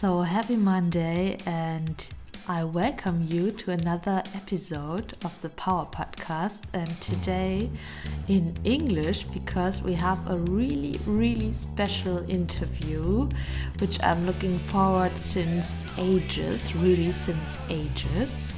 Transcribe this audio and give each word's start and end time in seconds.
So, 0.00 0.22
happy 0.22 0.56
Monday, 0.56 1.36
and 1.44 2.08
I 2.48 2.64
welcome 2.64 3.26
you 3.28 3.52
to 3.52 3.72
another 3.72 4.22
episode 4.34 5.12
of 5.26 5.38
the 5.42 5.50
Power 5.50 5.84
Podcast. 5.92 6.60
And 6.72 6.88
today 7.02 7.68
in 8.26 8.56
English, 8.64 9.24
because 9.24 9.82
we 9.82 9.92
have 9.92 10.18
a 10.30 10.38
really, 10.38 10.98
really 11.04 11.52
special 11.52 12.18
interview, 12.30 13.28
which 13.78 14.02
I'm 14.02 14.24
looking 14.24 14.58
forward 14.70 15.18
since 15.18 15.84
ages, 15.98 16.74
really 16.74 17.12
since 17.12 17.58
ages. 17.68 18.54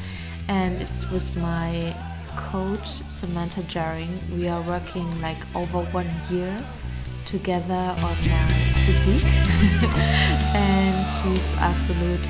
And 0.46 0.80
it's 0.80 1.10
with 1.10 1.36
my 1.38 1.92
coach, 2.36 2.86
Samantha 3.08 3.64
Jerring. 3.64 4.16
We 4.36 4.46
are 4.46 4.62
working 4.62 5.20
like 5.20 5.42
over 5.56 5.80
one 5.90 6.12
year 6.30 6.56
together 7.26 7.96
on 7.98 8.00
my 8.00 8.71
physique. 8.84 9.24
And 10.54 11.06
she's 11.16 11.54
absolute 11.54 12.26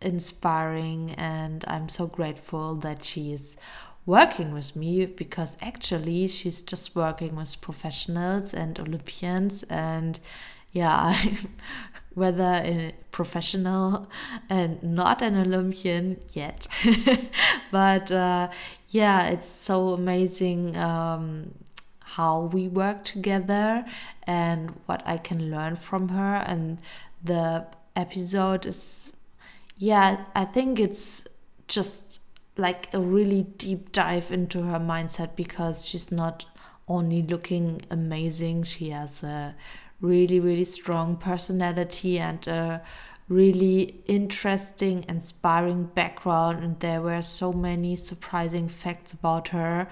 inspiring 0.00 1.14
and 1.16 1.64
I'm 1.68 1.88
so 1.88 2.06
grateful 2.06 2.74
that 2.76 3.04
she 3.04 3.32
is 3.32 3.56
working 4.06 4.52
with 4.52 4.74
me 4.76 5.06
because 5.06 5.56
actually 5.60 6.28
she's 6.28 6.62
just 6.62 6.96
working 6.96 7.36
with 7.36 7.60
professionals 7.60 8.54
and 8.54 8.78
Olympians 8.80 9.62
and 9.64 10.18
yeah 10.72 11.14
I'm 11.24 11.36
whether 12.14 12.60
a 12.64 12.94
professional 13.10 14.08
and 14.48 14.82
not 14.82 15.22
an 15.22 15.36
Olympian 15.36 16.18
yet. 16.30 16.66
But 17.70 18.10
uh, 18.10 18.48
yeah 18.88 19.28
it's 19.28 19.48
so 19.48 19.90
amazing 19.90 20.76
um, 20.76 21.52
how 22.20 22.50
we 22.52 22.68
work 22.68 23.02
together 23.04 23.84
and 24.24 24.60
what 24.86 25.00
I 25.06 25.16
can 25.16 25.50
learn 25.50 25.74
from 25.76 26.08
her. 26.08 26.34
And 26.52 26.78
the 27.24 27.66
episode 27.96 28.66
is, 28.66 29.14
yeah, 29.78 30.26
I 30.34 30.44
think 30.44 30.78
it's 30.78 31.26
just 31.66 32.20
like 32.58 32.92
a 32.92 33.00
really 33.00 33.44
deep 33.64 33.92
dive 33.92 34.30
into 34.30 34.62
her 34.64 34.78
mindset 34.78 35.34
because 35.34 35.86
she's 35.86 36.12
not 36.12 36.44
only 36.86 37.22
looking 37.22 37.80
amazing, 37.90 38.64
she 38.64 38.90
has 38.90 39.22
a 39.22 39.54
really, 40.00 40.40
really 40.40 40.68
strong 40.78 41.16
personality 41.16 42.18
and 42.18 42.46
a 42.46 42.82
really 43.28 44.02
interesting, 44.06 45.06
inspiring 45.08 45.84
background. 45.84 46.62
And 46.64 46.80
there 46.80 47.00
were 47.00 47.22
so 47.22 47.50
many 47.52 47.96
surprising 47.96 48.68
facts 48.68 49.12
about 49.14 49.48
her 49.48 49.88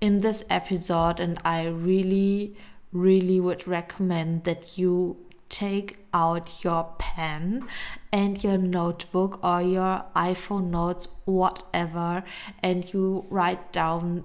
in 0.00 0.20
this 0.20 0.44
episode, 0.48 1.20
and 1.20 1.38
I 1.44 1.66
really, 1.66 2.56
really 2.92 3.40
would 3.40 3.66
recommend 3.66 4.44
that 4.44 4.78
you 4.78 5.16
take 5.48 5.98
out 6.12 6.62
your 6.62 6.94
pen 6.98 7.66
and 8.12 8.42
your 8.44 8.58
notebook 8.58 9.42
or 9.42 9.62
your 9.62 10.04
iPhone 10.14 10.70
notes, 10.70 11.08
whatever, 11.24 12.22
and 12.62 12.92
you 12.92 13.26
write 13.30 13.72
down 13.72 14.24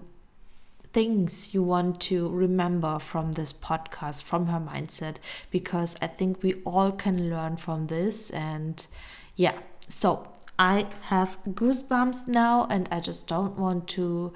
things 0.91 1.53
you 1.53 1.63
want 1.63 1.99
to 1.99 2.29
remember 2.29 2.99
from 2.99 3.31
this 3.31 3.51
podcast, 3.51 4.21
from 4.21 4.47
her 4.47 4.59
mindset, 4.59 5.15
because 5.49 5.95
I 6.01 6.07
think 6.07 6.43
we 6.43 6.55
all 6.65 6.91
can 6.91 7.29
learn 7.29 7.57
from 7.57 7.87
this. 7.87 8.29
And 8.29 8.85
yeah, 9.35 9.57
so 9.87 10.32
I 10.59 10.87
have 11.03 11.37
goosebumps 11.47 12.27
now, 12.27 12.67
and 12.69 12.87
I 12.91 12.99
just 12.99 13.27
don't 13.27 13.57
want 13.57 13.87
to 13.89 14.33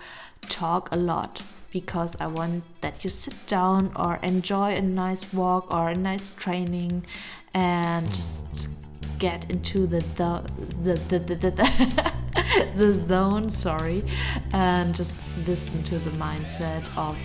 talk 0.49 0.89
a 0.91 0.95
lot 0.95 1.41
because 1.71 2.15
I 2.19 2.27
want 2.27 2.63
that 2.81 3.03
you 3.03 3.09
sit 3.09 3.35
down 3.45 3.91
or 3.95 4.19
enjoy 4.23 4.73
a 4.73 4.81
nice 4.81 5.31
walk 5.33 5.71
or 5.71 5.89
a 5.89 5.95
nice 5.95 6.29
training 6.31 7.05
and 7.53 8.07
just 8.07 8.69
get 9.19 9.49
into 9.49 9.85
the 9.87 10.01
the 10.15 10.43
the 10.81 10.93
the, 11.09 11.19
the, 11.19 11.35
the, 11.51 12.13
the, 12.75 13.05
zone 13.07 13.49
sorry 13.49 14.03
and 14.53 14.95
just 14.95 15.13
listen 15.45 15.83
to 15.83 15.99
the 15.99 16.11
mindset 16.11 16.83
of 16.95 17.17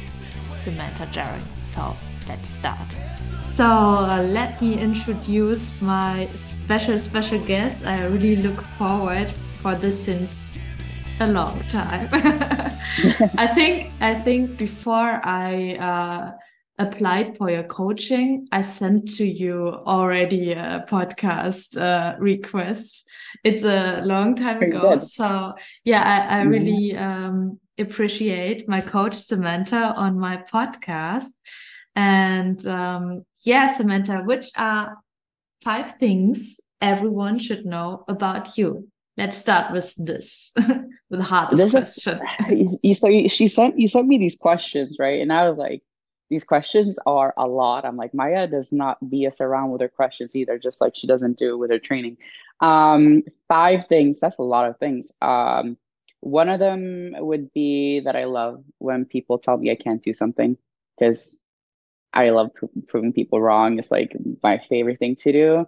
Samantha 0.54 1.06
Jerring. 1.06 1.46
so 1.60 1.96
let's 2.28 2.50
start 2.50 2.96
so 3.50 3.64
uh, 3.64 4.22
let 4.28 4.60
me 4.62 4.78
introduce 4.78 5.72
my 5.80 6.26
special 6.34 6.98
special 6.98 7.38
guest 7.46 7.84
I 7.86 8.06
really 8.06 8.36
look 8.36 8.60
forward 8.78 9.28
for 9.62 9.74
this 9.74 10.04
since 10.04 10.50
a 11.20 11.26
long 11.28 11.62
time. 11.68 12.08
I 13.38 13.46
think 13.54 13.92
I 14.00 14.14
think 14.14 14.58
before 14.58 15.20
I 15.24 15.76
uh, 15.76 16.32
applied 16.78 17.36
for 17.36 17.50
your 17.50 17.62
coaching, 17.64 18.48
I 18.50 18.62
sent 18.62 19.16
to 19.16 19.24
you 19.24 19.68
already 19.86 20.52
a 20.52 20.84
podcast 20.88 21.80
uh, 21.80 22.16
request. 22.18 23.04
It's 23.44 23.64
a 23.64 24.02
long 24.04 24.34
time 24.34 24.58
Very 24.58 24.72
ago, 24.72 24.94
good. 24.98 25.02
so 25.02 25.54
yeah, 25.84 26.02
I, 26.02 26.38
I 26.38 26.40
mm-hmm. 26.40 26.50
really 26.50 26.96
um, 26.96 27.60
appreciate 27.78 28.68
my 28.68 28.80
coach 28.80 29.16
Samantha 29.16 29.94
on 29.96 30.18
my 30.18 30.38
podcast. 30.52 31.30
And 31.94 32.64
um, 32.66 33.24
yeah, 33.44 33.76
Samantha, 33.76 34.22
which 34.24 34.50
are 34.56 34.96
five 35.62 35.98
things 35.98 36.58
everyone 36.80 37.38
should 37.38 37.64
know 37.66 38.04
about 38.08 38.56
you? 38.58 38.88
let's 39.16 39.36
start 39.36 39.72
with 39.72 39.94
this 39.96 40.52
with 40.56 41.20
the 41.20 41.22
hardest 41.22 41.58
this 41.58 41.70
question. 41.70 42.20
Is, 42.50 42.78
you, 42.82 42.94
so 42.94 43.08
you, 43.08 43.28
she 43.28 43.48
sent 43.48 43.78
you 43.78 43.88
sent 43.88 44.06
me 44.06 44.18
these 44.18 44.36
questions 44.36 44.96
right? 44.98 45.20
And 45.20 45.32
i 45.32 45.48
was 45.48 45.56
like 45.56 45.82
these 46.30 46.44
questions 46.44 46.98
are 47.04 47.34
a 47.36 47.46
lot. 47.46 47.84
I'm 47.84 47.98
like 47.98 48.14
Maja 48.14 48.46
does 48.46 48.72
not 48.72 48.98
bs 49.04 49.40
around 49.40 49.70
with 49.70 49.82
her 49.82 49.88
questions 49.88 50.34
either 50.34 50.58
just 50.58 50.80
like 50.80 50.94
she 50.94 51.06
doesn't 51.06 51.38
do 51.38 51.58
with 51.58 51.70
her 51.70 51.78
training. 51.78 52.16
Um 52.60 53.22
five 53.48 53.86
things 53.86 54.20
that's 54.20 54.38
a 54.38 54.42
lot 54.42 54.68
of 54.68 54.78
things. 54.78 55.10
Um 55.20 55.76
one 56.20 56.48
of 56.48 56.60
them 56.60 57.14
would 57.18 57.52
be 57.52 57.98
that 58.00 58.14
i 58.14 58.24
love 58.24 58.62
when 58.78 59.04
people 59.04 59.38
tell 59.38 59.56
me 59.56 59.72
i 59.72 59.74
can't 59.74 60.04
do 60.04 60.14
something 60.14 60.56
because 60.96 61.36
i 62.14 62.30
love 62.30 62.50
proving 62.88 63.12
people 63.12 63.40
wrong 63.40 63.78
it's 63.78 63.90
like 63.90 64.16
my 64.42 64.58
favorite 64.68 64.98
thing 64.98 65.16
to 65.16 65.32
do 65.32 65.66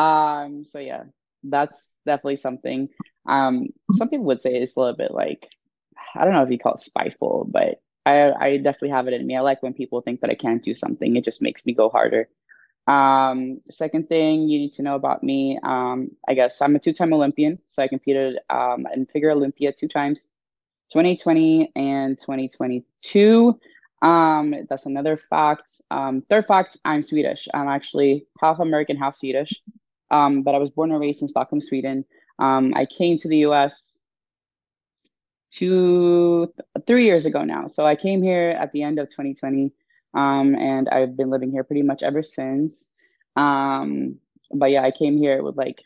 um 0.00 0.64
so 0.70 0.78
yeah 0.78 1.04
that's 1.44 2.00
definitely 2.06 2.36
something. 2.36 2.88
Um, 3.26 3.68
some 3.94 4.08
people 4.08 4.26
would 4.26 4.42
say 4.42 4.54
it's 4.54 4.76
a 4.76 4.80
little 4.80 4.96
bit 4.96 5.12
like, 5.12 5.48
I 6.14 6.24
don't 6.24 6.34
know 6.34 6.42
if 6.42 6.50
you 6.50 6.58
call 6.58 6.74
it 6.74 6.80
spiteful, 6.80 7.46
but 7.50 7.80
I, 8.04 8.32
I 8.32 8.56
definitely 8.58 8.90
have 8.90 9.08
it 9.08 9.14
in 9.14 9.26
me. 9.26 9.36
I 9.36 9.40
like 9.40 9.62
when 9.62 9.74
people 9.74 10.00
think 10.00 10.20
that 10.20 10.30
I 10.30 10.34
can't 10.34 10.62
do 10.62 10.74
something. 10.74 11.16
It 11.16 11.24
just 11.24 11.42
makes 11.42 11.64
me 11.64 11.72
go 11.72 11.88
harder. 11.88 12.28
Um, 12.88 13.60
second 13.70 14.08
thing 14.08 14.48
you 14.48 14.58
need 14.58 14.72
to 14.74 14.82
know 14.82 14.96
about 14.96 15.22
me, 15.22 15.58
um, 15.62 16.10
I 16.26 16.34
guess 16.34 16.60
I'm 16.60 16.74
a 16.74 16.80
two-time 16.80 17.12
Olympian. 17.12 17.58
So 17.68 17.82
I 17.82 17.88
competed 17.88 18.38
um, 18.50 18.86
in 18.92 19.06
Figure 19.06 19.30
Olympia 19.30 19.72
two 19.72 19.88
times, 19.88 20.26
2020 20.92 21.72
and 21.76 22.18
2022. 22.18 23.58
Um, 24.02 24.54
that's 24.68 24.84
another 24.84 25.16
fact. 25.30 25.80
Um, 25.90 26.22
third 26.28 26.46
fact, 26.46 26.76
I'm 26.84 27.02
Swedish. 27.02 27.48
I'm 27.54 27.68
actually 27.68 28.26
half 28.40 28.58
American, 28.58 28.96
half 28.96 29.16
Swedish. 29.16 29.62
Um, 30.10 30.42
but 30.42 30.54
I 30.54 30.58
was 30.58 30.70
born 30.70 30.90
and 30.90 31.00
raised 31.00 31.22
in 31.22 31.28
Stockholm, 31.28 31.60
Sweden. 31.60 32.04
Um, 32.38 32.74
I 32.74 32.86
came 32.86 33.18
to 33.18 33.28
the 33.28 33.38
US 33.38 34.00
two, 35.50 36.52
three 36.86 37.04
years 37.04 37.26
ago 37.26 37.44
now. 37.44 37.68
So 37.68 37.86
I 37.86 37.94
came 37.96 38.22
here 38.22 38.50
at 38.50 38.72
the 38.72 38.82
end 38.82 38.98
of 38.98 39.08
2020, 39.10 39.72
um, 40.14 40.54
and 40.56 40.88
I've 40.88 41.16
been 41.16 41.30
living 41.30 41.52
here 41.52 41.64
pretty 41.64 41.82
much 41.82 42.02
ever 42.02 42.22
since. 42.22 42.90
Um, 43.36 44.18
but 44.50 44.70
yeah, 44.70 44.82
I 44.82 44.90
came 44.90 45.16
here 45.16 45.42
with 45.42 45.56
like, 45.56 45.82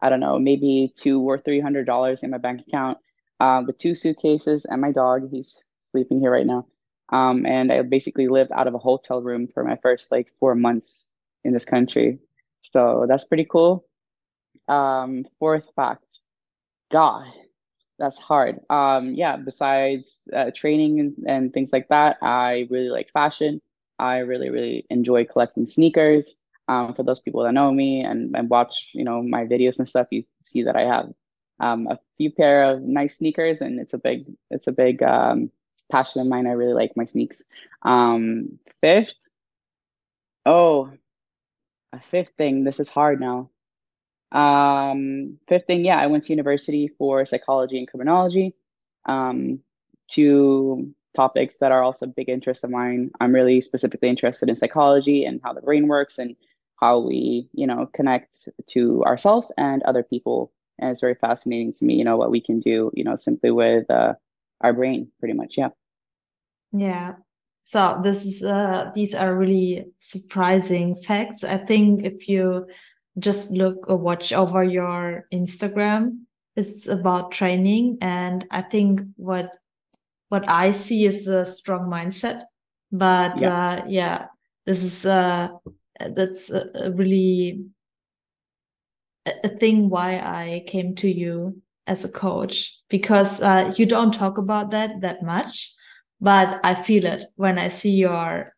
I 0.00 0.08
don't 0.08 0.20
know, 0.20 0.38
maybe 0.38 0.92
two 0.96 1.20
or 1.20 1.38
three 1.38 1.60
hundred 1.60 1.86
dollars 1.86 2.22
in 2.24 2.30
my 2.30 2.38
bank 2.38 2.62
account, 2.66 2.98
uh, 3.38 3.62
with 3.66 3.78
two 3.78 3.94
suitcases 3.94 4.64
and 4.64 4.80
my 4.80 4.90
dog. 4.90 5.30
He's 5.30 5.54
sleeping 5.92 6.20
here 6.20 6.32
right 6.32 6.46
now. 6.46 6.66
Um, 7.12 7.44
and 7.46 7.70
I 7.70 7.82
basically 7.82 8.28
lived 8.28 8.52
out 8.52 8.66
of 8.66 8.74
a 8.74 8.78
hotel 8.78 9.20
room 9.22 9.46
for 9.46 9.62
my 9.62 9.76
first 9.82 10.10
like 10.10 10.32
four 10.40 10.54
months 10.54 11.04
in 11.44 11.52
this 11.52 11.64
country. 11.64 12.18
So 12.62 13.06
that's 13.08 13.24
pretty 13.24 13.44
cool. 13.44 13.86
Um, 14.66 15.26
fourth 15.38 15.64
fact, 15.76 16.04
God, 16.90 17.26
that's 17.98 18.18
hard. 18.18 18.60
Um, 18.70 19.14
yeah, 19.14 19.36
besides 19.36 20.28
uh, 20.34 20.50
training 20.54 21.00
and, 21.00 21.14
and 21.26 21.52
things 21.52 21.72
like 21.72 21.88
that, 21.88 22.16
I 22.22 22.66
really 22.70 22.88
like 22.88 23.10
fashion. 23.12 23.60
I 23.98 24.18
really, 24.18 24.50
really 24.50 24.86
enjoy 24.90 25.24
collecting 25.24 25.66
sneakers. 25.66 26.34
Um, 26.68 26.94
for 26.94 27.02
those 27.02 27.20
people 27.20 27.42
that 27.42 27.52
know 27.52 27.72
me 27.72 28.02
and, 28.02 28.34
and 28.36 28.48
watch, 28.48 28.88
you 28.94 29.04
know, 29.04 29.22
my 29.22 29.44
videos 29.44 29.78
and 29.78 29.88
stuff, 29.88 30.06
you 30.10 30.22
see 30.46 30.62
that 30.62 30.76
I 30.76 30.82
have 30.82 31.10
um, 31.60 31.86
a 31.88 31.98
few 32.16 32.30
pair 32.30 32.64
of 32.64 32.80
nice 32.82 33.18
sneakers, 33.18 33.60
and 33.60 33.78
it's 33.78 33.92
a 33.92 33.98
big, 33.98 34.24
it's 34.50 34.68
a 34.68 34.72
big 34.72 35.02
um, 35.02 35.50
passion 35.92 36.20
of 36.20 36.26
mine. 36.26 36.46
I 36.46 36.52
really 36.52 36.74
like 36.74 36.96
my 36.96 37.06
sneaks. 37.06 37.42
Um, 37.82 38.58
fifth, 38.80 39.14
oh, 40.46 40.90
a 41.92 42.00
fifth 42.10 42.32
thing, 42.38 42.64
this 42.64 42.80
is 42.80 42.88
hard 42.88 43.20
now. 43.20 43.50
Um, 44.32 45.38
fifth 45.48 45.66
thing, 45.66 45.84
yeah, 45.84 45.98
I 45.98 46.06
went 46.06 46.24
to 46.24 46.32
university 46.32 46.88
for 46.98 47.26
psychology 47.26 47.78
and 47.78 47.86
criminology. 47.86 48.54
Um, 49.04 49.60
two 50.10 50.94
topics 51.14 51.58
that 51.60 51.72
are 51.72 51.82
also 51.82 52.06
big 52.06 52.28
interests 52.28 52.64
of 52.64 52.70
mine. 52.70 53.10
I'm 53.20 53.34
really 53.34 53.60
specifically 53.60 54.08
interested 54.08 54.48
in 54.48 54.56
psychology 54.56 55.26
and 55.26 55.40
how 55.44 55.52
the 55.52 55.60
brain 55.60 55.86
works 55.86 56.18
and 56.18 56.34
how 56.80 56.98
we, 56.98 57.48
you 57.52 57.66
know, 57.66 57.88
connect 57.92 58.48
to 58.68 59.04
ourselves 59.04 59.52
and 59.56 59.82
other 59.82 60.02
people. 60.02 60.50
And 60.78 60.90
it's 60.90 61.00
very 61.00 61.14
fascinating 61.14 61.74
to 61.74 61.84
me, 61.84 61.94
you 61.94 62.04
know, 62.04 62.16
what 62.16 62.30
we 62.30 62.40
can 62.40 62.60
do, 62.60 62.90
you 62.94 63.04
know, 63.04 63.16
simply 63.16 63.50
with 63.50 63.90
uh, 63.90 64.14
our 64.62 64.72
brain, 64.72 65.12
pretty 65.20 65.34
much. 65.34 65.54
Yeah. 65.58 65.68
Yeah. 66.72 67.14
So 67.64 68.00
this 68.02 68.24
is 68.24 68.42
uh, 68.42 68.90
these 68.94 69.14
are 69.14 69.34
really 69.34 69.86
surprising 69.98 70.94
facts. 70.94 71.44
I 71.44 71.58
think 71.58 72.04
if 72.04 72.28
you 72.28 72.66
just 73.18 73.50
look 73.50 73.88
or 73.88 73.96
watch 73.96 74.32
over 74.32 74.64
your 74.64 75.26
Instagram, 75.32 76.24
it's 76.56 76.88
about 76.88 77.32
training, 77.32 77.98
and 78.00 78.44
I 78.50 78.62
think 78.62 79.02
what 79.16 79.56
what 80.28 80.48
I 80.48 80.72
see 80.72 81.04
is 81.04 81.28
a 81.28 81.46
strong 81.46 81.88
mindset. 81.88 82.44
But 82.90 83.40
yeah, 83.40 83.54
uh, 83.54 83.84
yeah 83.88 84.26
this 84.66 84.82
is 84.82 85.06
uh, 85.06 85.48
that's 85.98 86.50
a, 86.50 86.90
really 86.92 87.64
a, 89.26 89.32
a 89.44 89.48
thing 89.48 89.88
why 89.88 90.18
I 90.18 90.64
came 90.66 90.94
to 90.96 91.08
you 91.08 91.62
as 91.86 92.04
a 92.04 92.08
coach 92.08 92.76
because 92.88 93.40
uh, 93.40 93.72
you 93.76 93.86
don't 93.86 94.14
talk 94.14 94.38
about 94.38 94.70
that 94.70 95.00
that 95.00 95.22
much 95.22 95.72
but 96.22 96.60
I 96.62 96.74
feel 96.74 97.04
it 97.04 97.24
when 97.34 97.58
I 97.58 97.68
see 97.68 97.90
your 97.90 98.54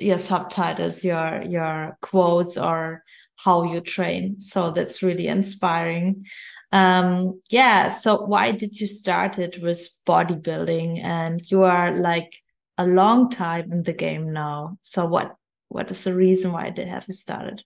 your 0.00 0.18
subtitles, 0.18 1.04
your 1.04 1.42
your 1.42 1.98
quotes, 2.00 2.56
or 2.56 3.02
how 3.36 3.64
you 3.64 3.80
train. 3.80 4.38
So 4.40 4.70
that's 4.70 5.02
really 5.02 5.26
inspiring. 5.26 6.24
Um, 6.70 7.40
yeah. 7.50 7.92
So 7.92 8.24
why 8.24 8.52
did 8.52 8.80
you 8.80 8.86
start 8.86 9.38
it 9.38 9.60
with 9.60 9.80
bodybuilding? 10.06 11.02
And 11.02 11.42
you 11.50 11.62
are 11.62 11.94
like 11.94 12.40
a 12.78 12.86
long 12.86 13.30
time 13.30 13.72
in 13.72 13.82
the 13.82 13.92
game 13.92 14.32
now. 14.32 14.78
So 14.80 15.04
what 15.06 15.34
what 15.68 15.90
is 15.90 16.04
the 16.04 16.14
reason 16.14 16.52
why 16.52 16.70
they 16.70 16.86
have 16.86 17.04
you 17.08 17.14
started? 17.14 17.64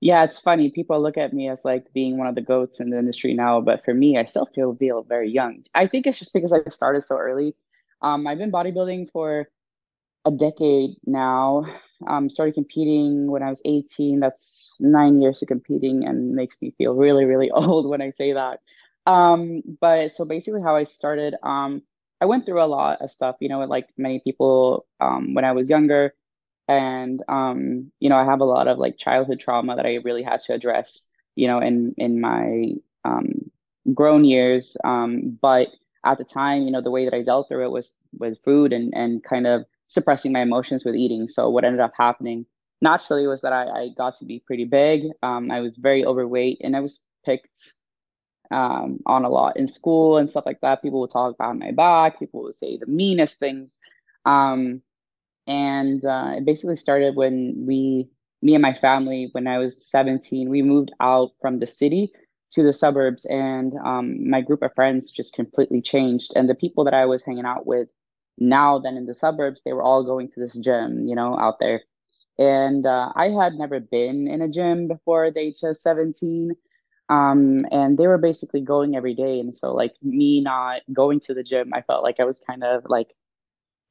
Yeah, 0.00 0.24
it's 0.24 0.38
funny. 0.38 0.70
People 0.70 1.02
look 1.02 1.18
at 1.18 1.34
me 1.34 1.48
as 1.48 1.64
like 1.64 1.92
being 1.92 2.16
one 2.16 2.28
of 2.28 2.34
the 2.34 2.40
goats 2.40 2.80
in 2.80 2.90
the 2.90 2.98
industry 2.98 3.34
now, 3.34 3.60
but 3.60 3.84
for 3.84 3.92
me, 3.92 4.16
I 4.16 4.24
still 4.24 4.46
feel 4.54 4.74
feel 4.74 5.02
very 5.02 5.30
young. 5.30 5.64
I 5.74 5.86
think 5.86 6.06
it's 6.06 6.18
just 6.18 6.32
because 6.32 6.52
I 6.52 6.60
started 6.70 7.04
so 7.04 7.18
early. 7.18 7.54
Um, 8.02 8.26
I've 8.26 8.38
been 8.38 8.52
bodybuilding 8.52 9.10
for 9.12 9.48
a 10.24 10.30
decade 10.30 10.96
now. 11.06 11.64
Um, 12.06 12.30
started 12.30 12.54
competing 12.54 13.30
when 13.30 13.42
I 13.42 13.48
was 13.48 13.60
18. 13.64 14.20
That's 14.20 14.70
nine 14.78 15.20
years 15.20 15.42
of 15.42 15.48
competing 15.48 16.06
and 16.06 16.34
makes 16.34 16.56
me 16.60 16.72
feel 16.78 16.94
really, 16.94 17.24
really 17.24 17.50
old 17.52 17.88
when 17.88 18.02
I 18.02 18.10
say 18.10 18.32
that. 18.34 18.60
Um, 19.06 19.62
but 19.80 20.12
so 20.12 20.24
basically, 20.24 20.62
how 20.62 20.76
I 20.76 20.84
started, 20.84 21.34
um, 21.42 21.82
I 22.20 22.26
went 22.26 22.44
through 22.44 22.62
a 22.62 22.66
lot 22.66 23.00
of 23.00 23.10
stuff, 23.10 23.36
you 23.40 23.48
know, 23.48 23.60
like 23.60 23.88
many 23.96 24.20
people 24.20 24.86
um, 25.00 25.34
when 25.34 25.44
I 25.44 25.52
was 25.52 25.68
younger. 25.68 26.14
And, 26.68 27.22
um, 27.28 27.90
you 28.00 28.10
know, 28.10 28.16
I 28.16 28.24
have 28.24 28.40
a 28.40 28.44
lot 28.44 28.68
of 28.68 28.78
like 28.78 28.98
childhood 28.98 29.40
trauma 29.40 29.76
that 29.76 29.86
I 29.86 29.96
really 30.04 30.22
had 30.22 30.42
to 30.42 30.52
address, 30.52 31.06
you 31.34 31.46
know, 31.48 31.60
in, 31.60 31.94
in 31.96 32.20
my 32.20 32.74
um, 33.04 33.50
grown 33.94 34.24
years. 34.24 34.76
Um, 34.84 35.38
but 35.40 35.68
at 36.08 36.18
the 36.18 36.24
time, 36.24 36.62
you 36.62 36.70
know, 36.70 36.80
the 36.80 36.90
way 36.90 37.04
that 37.04 37.14
I 37.14 37.22
dealt 37.22 37.48
through 37.48 37.64
it 37.64 37.70
was 37.70 37.92
with 38.18 38.38
food 38.44 38.72
and 38.72 38.92
and 38.94 39.22
kind 39.22 39.46
of 39.46 39.64
suppressing 39.88 40.32
my 40.32 40.42
emotions 40.42 40.84
with 40.84 40.94
eating. 40.94 41.28
So 41.28 41.48
what 41.50 41.64
ended 41.64 41.80
up 41.80 41.92
happening 41.96 42.46
naturally 42.80 43.26
was 43.26 43.40
that 43.42 43.52
I, 43.52 43.64
I 43.64 43.88
got 43.96 44.18
to 44.18 44.24
be 44.24 44.42
pretty 44.46 44.64
big. 44.64 45.04
Um, 45.22 45.50
I 45.50 45.60
was 45.60 45.76
very 45.76 46.04
overweight 46.04 46.58
and 46.62 46.76
I 46.76 46.80
was 46.80 47.00
picked 47.24 47.74
um, 48.50 49.00
on 49.06 49.24
a 49.24 49.28
lot 49.28 49.56
in 49.56 49.68
school 49.68 50.16
and 50.16 50.30
stuff 50.30 50.46
like 50.46 50.60
that. 50.60 50.82
People 50.82 51.00
would 51.00 51.12
talk 51.12 51.34
about 51.34 51.58
my 51.58 51.72
back. 51.72 52.18
People 52.18 52.42
would 52.44 52.56
say 52.56 52.76
the 52.76 52.86
meanest 52.86 53.38
things. 53.38 53.78
Um, 54.24 54.82
and 55.46 56.04
uh, 56.04 56.34
it 56.36 56.44
basically 56.44 56.76
started 56.76 57.16
when 57.16 57.64
we, 57.66 58.08
me 58.42 58.54
and 58.54 58.62
my 58.62 58.74
family, 58.74 59.28
when 59.32 59.46
I 59.46 59.58
was 59.58 59.88
17, 59.90 60.48
we 60.48 60.62
moved 60.62 60.92
out 61.00 61.30
from 61.40 61.58
the 61.58 61.66
city 61.66 62.12
to 62.52 62.62
the 62.62 62.72
suburbs 62.72 63.26
and 63.26 63.74
um, 63.84 64.28
my 64.28 64.40
group 64.40 64.62
of 64.62 64.74
friends 64.74 65.10
just 65.10 65.34
completely 65.34 65.82
changed. 65.82 66.32
And 66.36 66.48
the 66.48 66.54
people 66.54 66.84
that 66.84 66.94
i 66.94 67.04
was 67.06 67.22
hanging 67.22 67.44
out 67.44 67.66
with 67.66 67.88
now 68.38 68.78
then 68.78 68.96
in 68.96 69.06
the 69.06 69.14
suburbs 69.14 69.60
they 69.64 69.72
were 69.72 69.82
all 69.82 70.04
going 70.04 70.30
to 70.30 70.40
this 70.40 70.54
gym 70.54 71.06
you 71.08 71.14
know 71.14 71.38
out 71.38 71.58
there. 71.60 71.82
And 72.38 72.86
uh, 72.86 73.12
i 73.16 73.28
had 73.30 73.54
never 73.54 73.80
been 73.80 74.28
in 74.28 74.42
a 74.42 74.48
gym 74.48 74.88
before 74.88 75.30
the 75.30 75.40
age 75.40 75.58
of 75.62 75.76
17 75.76 76.52
um, 77.10 77.64
and 77.70 77.96
they 77.98 78.06
were 78.06 78.18
basically 78.18 78.60
going 78.60 78.94
every 78.96 79.14
day. 79.14 79.40
And 79.40 79.56
so 79.56 79.74
like 79.74 79.94
me 80.02 80.40
not 80.42 80.82
going 80.92 81.20
to 81.20 81.34
the 81.34 81.42
gym 81.42 81.72
i 81.74 81.82
felt 81.82 82.02
like 82.04 82.20
i 82.20 82.24
was 82.24 82.40
kind 82.40 82.64
of 82.64 82.84
like 82.86 83.14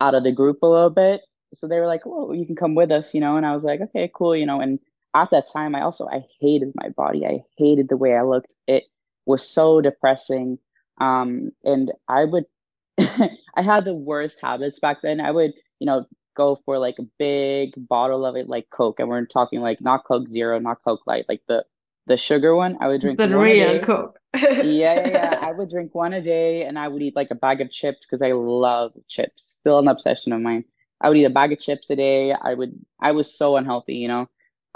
out 0.01 0.15
of 0.15 0.23
the 0.23 0.31
group 0.31 0.59
a 0.63 0.67
little 0.67 0.89
bit. 0.89 1.21
So 1.55 1.67
they 1.67 1.79
were 1.79 1.87
like 1.87 2.05
well 2.05 2.33
you 2.35 2.45
can 2.45 2.55
come 2.55 2.75
with 2.75 2.91
us 2.91 3.13
you 3.13 3.21
know 3.21 3.37
and 3.37 3.45
i 3.45 3.53
was 3.53 3.63
like 3.63 3.79
okay 3.81 4.11
cool 4.13 4.35
you 4.35 4.45
know 4.45 4.59
and 4.59 4.79
at 5.17 5.31
that 5.31 5.51
time 5.51 5.75
i 5.75 5.81
also 5.81 6.07
i 6.07 6.23
hated 6.39 6.71
my 6.75 6.89
body. 6.89 7.25
I 7.25 7.43
hated 7.57 7.89
the 7.89 7.97
way 7.97 8.15
i 8.15 8.21
looked. 8.21 8.51
It 8.67 8.83
was 9.25 9.47
so 9.47 9.81
depressing. 9.81 10.59
Um 10.99 11.51
and 11.63 11.91
i 12.07 12.23
would 12.23 12.45
i 12.99 13.61
had 13.61 13.85
the 13.85 13.93
worst 13.93 14.37
habits 14.41 14.79
back 14.79 15.01
then. 15.01 15.19
I 15.19 15.31
would 15.31 15.53
you 15.79 15.87
know 15.87 16.05
go 16.35 16.59
for 16.65 16.77
like 16.77 16.99
a 16.99 17.07
big 17.17 17.73
bottle 17.75 18.25
of 18.25 18.35
it 18.35 18.47
like 18.47 18.69
coke. 18.69 18.99
And 18.99 19.09
we're 19.09 19.25
talking 19.25 19.59
like 19.61 19.81
not 19.81 20.05
coke 20.05 20.27
zero 20.29 20.59
not 20.59 20.83
coke 20.83 21.05
light 21.07 21.25
like 21.27 21.41
the 21.47 21.65
the 22.05 22.17
sugar 22.17 22.55
one. 22.55 22.77
I 22.79 22.87
would 22.87 23.01
drink 23.01 23.17
the 23.17 23.37
real 23.37 23.79
coke. 23.79 24.19
Yeah, 24.35 24.63
yeah 24.63 25.07
yeah. 25.07 25.39
I 25.41 25.51
would 25.51 25.69
drink 25.69 25.95
one 25.95 26.13
a 26.13 26.21
day 26.21 26.63
and 26.63 26.77
i 26.77 26.87
would 26.87 27.01
eat 27.01 27.15
like 27.15 27.31
a 27.31 27.35
bag 27.35 27.59
of 27.61 27.71
chips 27.71 28.01
because 28.05 28.21
i 28.21 28.31
love 28.33 28.91
chips. 29.07 29.57
Still 29.59 29.79
an 29.79 29.87
obsession 29.87 30.31
of 30.31 30.41
mine. 30.41 30.63
I 31.01 31.09
would 31.09 31.17
eat 31.17 31.25
a 31.25 31.37
bag 31.39 31.53
of 31.53 31.59
chips 31.59 31.89
a 31.89 31.95
day. 31.95 32.33
I 32.33 32.53
would 32.53 32.73
i 32.99 33.11
was 33.11 33.35
so 33.41 33.57
unhealthy 33.57 33.95
you 33.95 34.07
know 34.07 34.27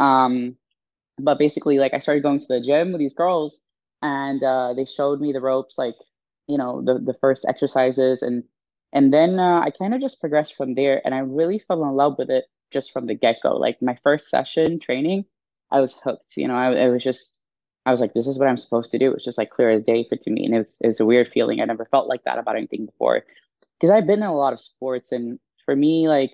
um, 0.02 0.58
but 1.20 1.40
basically, 1.40 1.80
like 1.80 1.94
I 1.94 2.00
started 2.00 2.24
going 2.24 2.40
to 2.40 2.48
the 2.48 2.62
gym 2.62 2.92
with 2.92 3.00
these 3.00 3.14
girls, 3.14 3.60
and 4.02 4.44
uh, 4.44 4.74
they 4.76 4.86
showed 4.86 5.22
me 5.22 5.34
the 5.34 5.42
ropes, 5.42 5.76
like 5.78 5.96
you 6.48 6.58
know 6.58 6.82
the 6.82 7.00
the 7.00 7.16
first 7.16 7.46
exercises, 7.48 8.22
and 8.22 8.44
and 8.94 9.14
then 9.14 9.40
uh, 9.40 9.62
I 9.62 9.72
kind 9.72 9.94
of 9.94 10.02
just 10.02 10.20
progressed 10.22 10.56
from 10.56 10.76
there, 10.76 11.02
and 11.06 11.16
I 11.16 11.20
really 11.20 11.60
fell 11.60 11.84
in 11.86 11.96
love 11.96 12.18
with 12.18 12.30
it 12.30 12.46
just 12.72 12.92
from 12.92 13.08
the 13.08 13.16
get 13.16 13.38
go. 13.44 13.56
Like 13.58 13.82
my 13.82 13.98
first 14.04 14.30
session 14.30 14.80
training, 14.80 15.26
I 15.72 15.82
was 15.82 15.94
hooked. 16.04 16.38
You 16.38 16.48
know, 16.48 16.56
I, 16.56 16.74
it 16.74 16.90
was 16.90 17.04
just 17.04 17.42
I 17.86 17.92
was 17.92 18.00
like, 18.00 18.14
this 18.14 18.28
is 18.28 18.38
what 18.38 18.48
I'm 18.48 18.58
supposed 18.58 18.92
to 18.92 19.00
do. 19.00 19.14
It's 19.14 19.26
just 19.26 19.38
like 19.38 19.50
clear 19.52 19.72
as 19.72 19.84
day 19.84 20.06
for 20.08 20.16
to 20.18 20.30
me, 20.32 20.46
and 20.46 20.56
it 20.56 20.60
was 20.60 20.78
it 20.82 20.88
was 20.88 21.00
a 21.00 21.06
weird 21.06 21.30
feeling. 21.34 21.62
I 21.62 21.66
never 21.66 21.86
felt 21.86 22.08
like 22.10 22.24
that 22.26 22.40
about 22.40 22.58
anything 22.58 22.86
before, 22.86 23.24
because 23.80 23.92
I've 23.92 24.08
been 24.08 24.22
in 24.24 24.30
a 24.30 24.36
lot 24.36 24.54
of 24.54 24.62
sports, 24.62 25.12
and 25.12 25.40
for 25.66 25.76
me, 25.76 26.08
like 26.10 26.32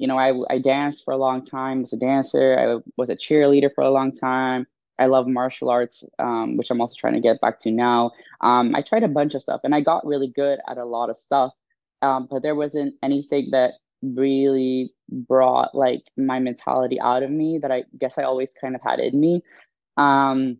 you 0.00 0.06
know, 0.06 0.18
I, 0.18 0.32
I 0.48 0.58
danced 0.58 1.04
for 1.04 1.12
a 1.12 1.18
long 1.18 1.44
time 1.44 1.84
as 1.84 1.92
a 1.92 1.96
dancer. 1.96 2.58
I 2.58 2.90
was 2.96 3.10
a 3.10 3.16
cheerleader 3.16 3.68
for 3.74 3.84
a 3.84 3.90
long 3.90 4.12
time. 4.16 4.66
I 4.98 5.04
love 5.06 5.26
martial 5.26 5.68
arts, 5.68 6.02
um, 6.18 6.56
which 6.56 6.70
I'm 6.70 6.80
also 6.80 6.94
trying 6.98 7.12
to 7.12 7.20
get 7.20 7.38
back 7.42 7.60
to 7.60 7.70
now. 7.70 8.12
Um, 8.40 8.74
I 8.74 8.80
tried 8.80 9.02
a 9.02 9.08
bunch 9.08 9.34
of 9.34 9.42
stuff 9.42 9.60
and 9.62 9.74
I 9.74 9.82
got 9.82 10.06
really 10.06 10.28
good 10.28 10.58
at 10.66 10.78
a 10.78 10.86
lot 10.86 11.10
of 11.10 11.18
stuff, 11.18 11.52
um, 12.00 12.28
but 12.30 12.42
there 12.42 12.54
wasn't 12.54 12.94
anything 13.02 13.50
that 13.50 13.72
really 14.02 14.90
brought 15.10 15.74
like 15.74 16.02
my 16.16 16.38
mentality 16.38 16.98
out 16.98 17.22
of 17.22 17.30
me 17.30 17.58
that 17.58 17.70
I 17.70 17.84
guess 17.98 18.16
I 18.16 18.22
always 18.22 18.52
kind 18.58 18.74
of 18.74 18.80
had 18.80 19.00
in 19.00 19.20
me. 19.20 19.42
Um, 19.98 20.58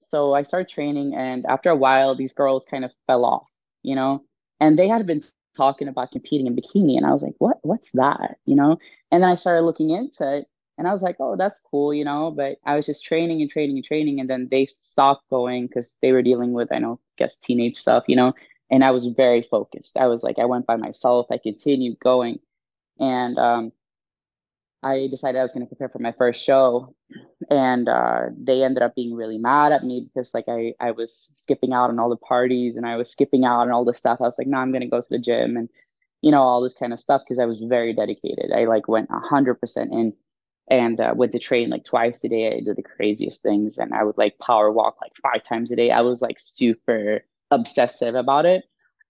so 0.00 0.32
I 0.32 0.44
started 0.44 0.70
training, 0.70 1.14
and 1.14 1.44
after 1.44 1.68
a 1.68 1.76
while, 1.76 2.14
these 2.14 2.32
girls 2.32 2.64
kind 2.70 2.86
of 2.86 2.90
fell 3.06 3.26
off, 3.26 3.46
you 3.82 3.94
know, 3.94 4.24
and 4.60 4.78
they 4.78 4.88
had 4.88 5.06
been 5.06 5.22
talking 5.56 5.88
about 5.88 6.12
competing 6.12 6.46
in 6.46 6.56
bikini. 6.56 6.96
And 6.96 7.06
i 7.06 7.12
was 7.12 7.22
like 7.22 7.34
what? 7.38 7.58
What's 7.62 7.92
that? 7.92 8.38
You 8.46 8.56
know? 8.56 8.78
And 9.10 9.22
then 9.22 9.30
i 9.30 9.36
started 9.36 9.62
looking 9.62 9.90
into 9.90 10.36
it 10.38 10.46
and 10.78 10.88
i 10.88 10.92
was 10.92 11.02
like 11.02 11.16
oh 11.20 11.36
that's 11.36 11.60
cool 11.70 11.92
you 11.94 12.04
know? 12.04 12.30
But 12.30 12.58
i 12.64 12.76
was 12.76 12.86
just 12.86 13.04
training 13.04 13.40
and 13.42 13.50
training 13.50 13.76
and 13.76 13.84
training. 13.84 14.20
And 14.20 14.30
then 14.30 14.48
they 14.50 14.66
stopped 14.66 15.28
going 15.30 15.66
because 15.66 15.96
they 16.02 16.12
were 16.12 16.22
dealing 16.22 16.52
with 16.52 16.72
i 16.72 16.78
know 16.78 17.00
guess 17.18 17.36
teenage 17.36 17.76
stuff 17.76 18.04
you 18.08 18.16
know? 18.16 18.34
And 18.70 18.84
i 18.84 18.90
was 18.90 19.06
very 19.06 19.42
focused. 19.42 19.96
I 19.96 20.06
was 20.06 20.22
like 20.22 20.38
i 20.38 20.44
went 20.44 20.66
by 20.66 20.76
myself. 20.76 21.26
I 21.30 21.38
continued 21.38 21.98
going. 22.00 22.38
And 22.98 23.38
um 23.38 23.72
I 24.82 25.06
decided 25.08 25.38
I 25.38 25.42
was 25.42 25.52
going 25.52 25.64
to 25.64 25.68
prepare 25.68 25.88
for 25.88 26.00
my 26.00 26.12
first 26.12 26.42
show, 26.42 26.94
and 27.50 27.88
uh, 27.88 28.22
they 28.36 28.64
ended 28.64 28.82
up 28.82 28.94
being 28.94 29.14
really 29.14 29.38
mad 29.38 29.72
at 29.72 29.84
me 29.84 30.08
because 30.12 30.32
like 30.34 30.46
I 30.48 30.74
I 30.80 30.90
was 30.90 31.30
skipping 31.36 31.72
out 31.72 31.90
on 31.90 31.98
all 31.98 32.10
the 32.10 32.16
parties 32.16 32.76
and 32.76 32.86
I 32.86 32.96
was 32.96 33.10
skipping 33.10 33.44
out 33.44 33.60
on 33.60 33.70
all 33.70 33.84
the 33.84 33.94
stuff. 33.94 34.18
I 34.20 34.24
was 34.24 34.34
like, 34.38 34.48
no, 34.48 34.58
I'm 34.58 34.72
going 34.72 34.82
to 34.82 34.88
go 34.88 35.00
to 35.00 35.06
the 35.08 35.18
gym 35.18 35.56
and 35.56 35.68
you 36.20 36.30
know 36.30 36.42
all 36.42 36.62
this 36.62 36.74
kind 36.74 36.92
of 36.92 37.00
stuff 37.00 37.22
because 37.26 37.40
I 37.40 37.46
was 37.46 37.60
very 37.60 37.92
dedicated. 37.92 38.52
I 38.52 38.64
like 38.64 38.88
went 38.88 39.08
hundred 39.10 39.56
percent 39.56 39.92
in 39.92 40.14
and 40.68 41.00
uh, 41.00 41.12
went 41.16 41.32
to 41.32 41.38
train 41.38 41.70
like 41.70 41.84
twice 41.84 42.24
a 42.24 42.28
day. 42.28 42.48
I 42.48 42.60
did 42.60 42.76
the 42.76 42.82
craziest 42.82 43.42
things, 43.42 43.78
and 43.78 43.94
I 43.94 44.04
would 44.04 44.18
like 44.18 44.38
power 44.38 44.72
walk 44.72 44.96
like 45.00 45.12
five 45.22 45.44
times 45.44 45.70
a 45.70 45.76
day. 45.76 45.90
I 45.90 46.00
was 46.00 46.20
like 46.22 46.38
super 46.40 47.24
obsessive 47.50 48.14
about 48.14 48.46
it 48.46 48.64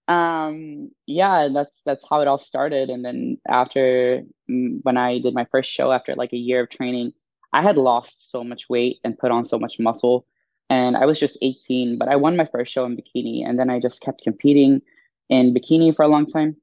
um 0.07 0.91
yeah 1.07 1.47
that's 1.53 1.81
that's 1.85 2.05
how 2.09 2.19
it 2.19 2.27
all 2.27 2.39
started 2.39 2.89
and 2.89 3.05
then 3.05 3.37
after 3.47 4.21
mm, 4.49 4.79
when 4.83 4.97
i 4.97 5.17
did 5.19 5.33
my 5.33 5.45
first 5.51 5.71
show 5.71 5.91
after 5.91 6.13
like 6.15 6.33
a 6.33 6.37
year 6.37 6.63
of 6.63 6.69
training 6.69 7.11
i 7.53 7.61
had 7.61 7.77
lost 7.77 8.29
so 8.29 8.43
much 8.43 8.67
weight 8.69 8.99
and 9.03 9.17
put 9.17 9.31
on 9.31 9.45
so 9.45 9.57
much 9.57 9.79
muscle 9.79 10.25
and 10.69 10.97
i 10.97 11.05
was 11.05 11.17
just 11.17 11.37
18 11.41 11.97
but 11.97 12.09
i 12.09 12.17
won 12.17 12.35
my 12.35 12.47
first 12.51 12.73
show 12.73 12.83
in 12.85 12.97
bikini 12.97 13.47
and 13.47 13.57
then 13.57 13.69
i 13.69 13.79
just 13.79 14.01
kept 14.01 14.21
competing 14.23 14.81
in 15.29 15.53
bikini 15.53 15.95
for 15.95 16.03
a 16.03 16.09
long 16.09 16.25
time 16.25 16.55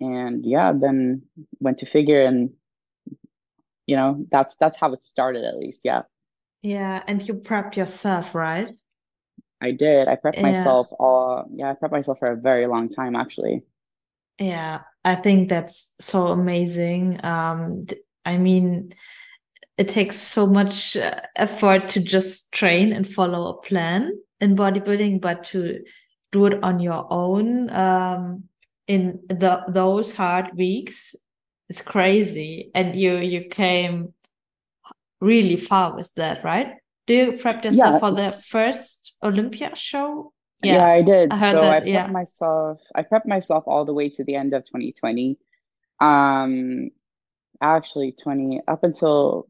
and 0.00 0.46
yeah 0.46 0.72
then 0.72 1.20
went 1.58 1.78
to 1.78 1.86
figure 1.86 2.24
and 2.24 2.50
you 3.88 3.96
know, 3.96 4.24
that's 4.30 4.54
that's 4.60 4.76
how 4.76 4.92
it 4.92 5.04
started 5.04 5.44
at 5.44 5.58
least. 5.58 5.80
Yeah. 5.82 6.02
Yeah, 6.62 7.02
and 7.08 7.26
you 7.26 7.34
prepped 7.34 7.76
yourself, 7.76 8.34
right? 8.34 8.76
I 9.60 9.72
did. 9.72 10.08
I 10.08 10.16
prepped 10.16 10.36
Yeah. 10.36 10.42
myself 10.42 10.88
all, 10.98 11.46
yeah, 11.52 11.70
I 11.70 11.74
prepped 11.74 11.92
myself 11.92 12.18
for 12.18 12.32
a 12.32 12.36
very 12.36 12.66
long 12.66 12.88
time 12.88 13.16
actually. 13.16 13.62
Yeah, 14.38 14.82
I 15.04 15.16
think 15.16 15.48
that's 15.48 15.94
so 16.00 16.28
amazing. 16.28 17.24
Um, 17.24 17.86
I 18.24 18.36
mean, 18.38 18.92
it 19.76 19.88
takes 19.88 20.16
so 20.16 20.46
much 20.46 20.96
uh, 20.96 21.20
effort 21.36 21.88
to 21.90 22.00
just 22.00 22.52
train 22.52 22.92
and 22.92 23.06
follow 23.06 23.48
a 23.48 23.60
plan 23.62 24.12
in 24.40 24.54
bodybuilding, 24.56 25.20
but 25.20 25.44
to 25.44 25.84
do 26.30 26.46
it 26.46 26.62
on 26.62 26.78
your 26.78 27.06
own, 27.10 27.70
um, 27.70 28.44
in 28.86 29.20
the 29.28 29.62
those 29.68 30.14
hard 30.14 30.54
weeks, 30.56 31.14
it's 31.68 31.82
crazy. 31.82 32.70
And 32.74 32.94
you 32.98 33.16
you 33.16 33.48
came 33.48 34.14
really 35.20 35.56
far 35.56 35.94
with 35.96 36.12
that, 36.14 36.44
right? 36.44 36.74
Do 37.06 37.14
you 37.14 37.32
prep 37.38 37.64
yourself 37.64 37.94
Yeah. 37.94 37.98
for 37.98 38.12
the 38.12 38.30
first 38.32 38.97
Olympia 39.22 39.74
show? 39.74 40.32
Yeah, 40.62 40.74
Yeah, 40.76 40.86
I 40.86 41.02
did. 41.02 41.32
I 41.32 41.52
So 41.52 41.60
I 41.60 41.80
that. 41.80 41.84
prepped 41.84 41.86
Yeah. 41.86 42.06
myself, 42.08 42.80
I 42.94 43.02
prepped 43.02 43.26
myself 43.26 43.64
all 43.66 43.84
the 43.84 43.92
way 43.92 44.08
to 44.10 44.24
the 44.24 44.34
end 44.34 44.54
of 44.54 44.64
2020. 44.64 45.38
Um, 46.00 46.90
actually 47.60 48.12
20 48.12 48.60
up 48.68 48.84
until 48.84 49.48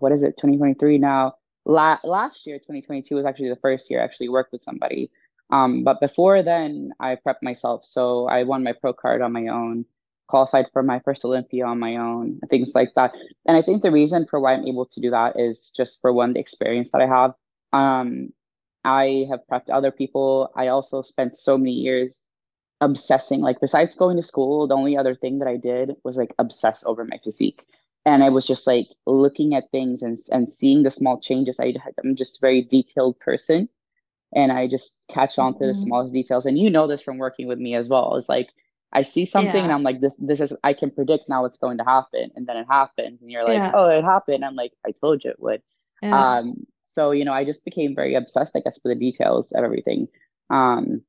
what 0.00 0.12
is 0.12 0.22
it, 0.22 0.36
2023 0.36 0.98
now. 0.98 1.34
La 1.66 1.98
last 2.04 2.46
year, 2.46 2.58
2022 2.58 3.14
was 3.14 3.24
actually 3.26 3.50
the 3.50 3.56
first 3.56 3.90
year 3.90 4.00
I 4.00 4.04
actually 4.04 4.28
worked 4.28 4.52
with 4.52 4.62
somebody. 4.62 5.10
Um, 5.50 5.84
but 5.84 6.00
before 6.00 6.42
then, 6.42 6.92
I 7.00 7.16
prepped 7.16 7.42
myself. 7.42 7.84
So 7.84 8.26
I 8.26 8.44
won 8.44 8.62
my 8.62 8.72
pro 8.72 8.92
card 8.92 9.20
on 9.20 9.32
my 9.32 9.48
own, 9.48 9.84
qualified 10.28 10.66
for 10.72 10.82
my 10.82 11.00
first 11.00 11.24
Olympia 11.24 11.66
on 11.66 11.78
my 11.78 11.96
own, 11.96 12.40
things 12.50 12.72
like 12.74 12.90
that. 12.96 13.12
And 13.46 13.56
I 13.56 13.62
think 13.62 13.82
the 13.82 13.90
reason 13.90 14.26
for 14.30 14.40
why 14.40 14.54
I'm 14.54 14.66
able 14.66 14.86
to 14.86 15.00
do 15.00 15.10
that 15.10 15.38
is 15.38 15.70
just 15.76 16.00
for 16.00 16.12
one, 16.12 16.32
the 16.34 16.40
experience 16.40 16.92
that 16.92 17.00
I 17.02 17.06
have. 17.06 17.34
Um, 17.72 18.32
I 18.84 19.26
have 19.30 19.40
prepped 19.50 19.70
other 19.70 19.90
people. 19.90 20.50
I 20.56 20.68
also 20.68 21.02
spent 21.02 21.36
so 21.36 21.58
many 21.58 21.72
years 21.72 22.24
obsessing. 22.80 23.40
Like 23.40 23.60
besides 23.60 23.94
going 23.96 24.16
to 24.16 24.22
school, 24.22 24.66
the 24.66 24.76
only 24.76 24.96
other 24.96 25.14
thing 25.14 25.38
that 25.38 25.48
I 25.48 25.56
did 25.56 25.96
was 26.04 26.16
like 26.16 26.34
obsess 26.38 26.82
over 26.86 27.04
my 27.04 27.18
physique. 27.24 27.64
And 28.06 28.22
I 28.24 28.30
was 28.30 28.46
just 28.46 28.66
like 28.66 28.88
looking 29.06 29.54
at 29.54 29.70
things 29.70 30.02
and 30.02 30.18
and 30.32 30.52
seeing 30.52 30.82
the 30.84 30.90
small 30.90 31.20
changes. 31.20 31.58
I 31.60 31.74
I'm 32.02 32.16
just 32.16 32.38
a 32.38 32.40
very 32.40 32.62
detailed 32.62 33.18
person 33.20 33.68
and 34.34 34.52
I 34.52 34.66
just 34.68 35.06
catch 35.08 35.38
on 35.38 35.54
to 35.58 35.66
the 35.66 35.74
Mhm. 35.74 35.74
smallest 35.74 36.14
details. 36.14 36.46
And 36.46 36.58
you 36.58 36.70
know 36.70 36.86
this 36.86 37.02
from 37.02 37.18
working 37.18 37.46
with 37.48 37.58
me 37.58 37.74
as 37.74 37.88
well. 37.88 38.16
It's 38.16 38.28
like 38.28 38.50
I 38.92 39.02
see 39.02 39.26
something 39.26 39.64
and 39.64 39.72
I'm 39.72 39.82
like, 39.82 40.00
this 40.00 40.14
this 40.18 40.40
is 40.40 40.52
I 40.64 40.72
can 40.74 40.90
predict 40.90 41.28
now 41.28 41.42
what's 41.42 41.58
going 41.58 41.78
to 41.78 41.84
happen. 41.84 42.30
And 42.36 42.46
then 42.46 42.56
it 42.56 42.66
happens. 42.68 43.20
And 43.22 43.30
you're 43.30 43.44
like, 43.44 43.64
Yeah. 43.64 43.72
oh, 43.72 43.88
it 43.88 44.04
happened. 44.04 44.44
I'm 44.44 44.56
like, 44.56 44.72
I 44.86 44.92
told 44.92 45.24
you 45.24 45.30
it 45.30 45.40
would. 45.40 45.62
Yeah. 46.02 46.36
Um, 46.38 46.66
so 46.94 47.10
you 47.12 47.24
know, 47.24 47.32
I 47.32 47.44
just 47.44 47.64
became 47.64 47.94
very 47.94 48.14
obsessed, 48.14 48.56
I 48.56 48.60
guess, 48.60 48.78
with 48.84 48.92
the 48.98 49.00
details 49.00 49.52
of 49.52 49.64
everything. 49.64 50.08
Um, 50.50 51.02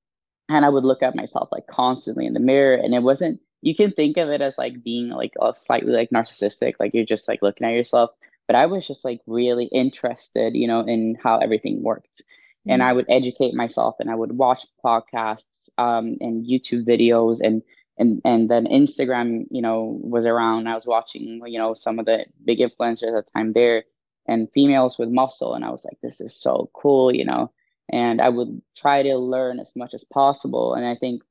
and 0.49 0.65
I 0.65 0.69
would 0.69 0.83
look 0.83 1.03
at 1.03 1.15
myself 1.15 1.49
like 1.51 1.67
constantly 1.67 2.25
in 2.25 2.33
the 2.33 2.39
mirror, 2.39 2.75
and 2.75 2.93
it 2.93 3.03
wasn't. 3.03 3.39
You 3.61 3.75
can 3.75 3.91
think 3.91 4.17
of 4.17 4.29
it 4.29 4.41
as 4.41 4.57
like 4.57 4.83
being 4.83 5.09
like 5.09 5.33
a 5.41 5.53
slightly 5.55 5.93
like 5.93 6.09
narcissistic, 6.11 6.75
like 6.79 6.93
you're 6.93 7.05
just 7.05 7.27
like 7.27 7.41
looking 7.41 7.67
at 7.67 7.73
yourself. 7.73 8.11
But 8.47 8.55
I 8.55 8.65
was 8.67 8.87
just 8.87 9.05
like 9.05 9.21
really 9.27 9.65
interested, 9.67 10.55
you 10.55 10.67
know, 10.67 10.81
in 10.81 11.17
how 11.23 11.37
everything 11.39 11.83
worked, 11.83 12.21
and 12.67 12.83
I 12.83 12.91
Mm. 12.91 12.95
would 12.95 13.05
educate 13.09 13.53
myself, 13.53 13.95
and 13.99 14.09
I 14.09 14.15
would 14.15 14.33
watch 14.37 14.65
podcasts, 14.83 15.69
um, 15.77 16.17
and 16.21 16.45
YouTube 16.45 16.85
videos, 16.85 17.39
and 17.41 17.61
and 17.97 18.21
and 18.25 18.49
then 18.49 18.65
Instagram, 18.67 19.45
you 19.51 19.61
know, 19.61 19.99
was 20.03 20.25
around. 20.25 20.67
I 20.67 20.75
was 20.75 20.85
watching, 20.85 21.41
you 21.45 21.59
know, 21.59 21.73
some 21.73 21.99
of 21.99 22.05
the 22.05 22.25
big 22.45 22.59
influencers 22.59 23.17
at 23.17 23.25
the 23.25 23.31
time 23.35 23.53
there, 23.53 23.83
and 24.27 24.49
females 24.53 24.97
with 24.97 25.09
muscle, 25.09 25.53
and 25.53 25.65
I 25.65 25.69
was 25.69 25.85
like, 25.85 25.97
this 26.01 26.21
is 26.21 26.35
so 26.35 26.69
cool, 26.73 27.13
you 27.13 27.25
know 27.25 27.51
and 27.91 28.21
I 28.21 28.29
would 28.29 28.61
try 28.75 29.03
to 29.03 29.17
learn 29.17 29.59
as 29.59 29.69
much 29.75 29.93
as 29.93 30.03
possible. 30.05 30.73
And 30.73 30.85
I 30.85 30.95
think, 30.95 31.21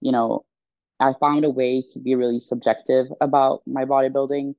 you 0.00 0.10
know, 0.12 0.44
I 0.98 1.12
found 1.18 1.44
a 1.44 1.50
way 1.50 1.82
to 1.92 1.98
be 1.98 2.14
really 2.14 2.40
subjective 2.40 3.06
about 3.20 3.62
my 3.66 3.84
bodybuilding. 3.84 4.54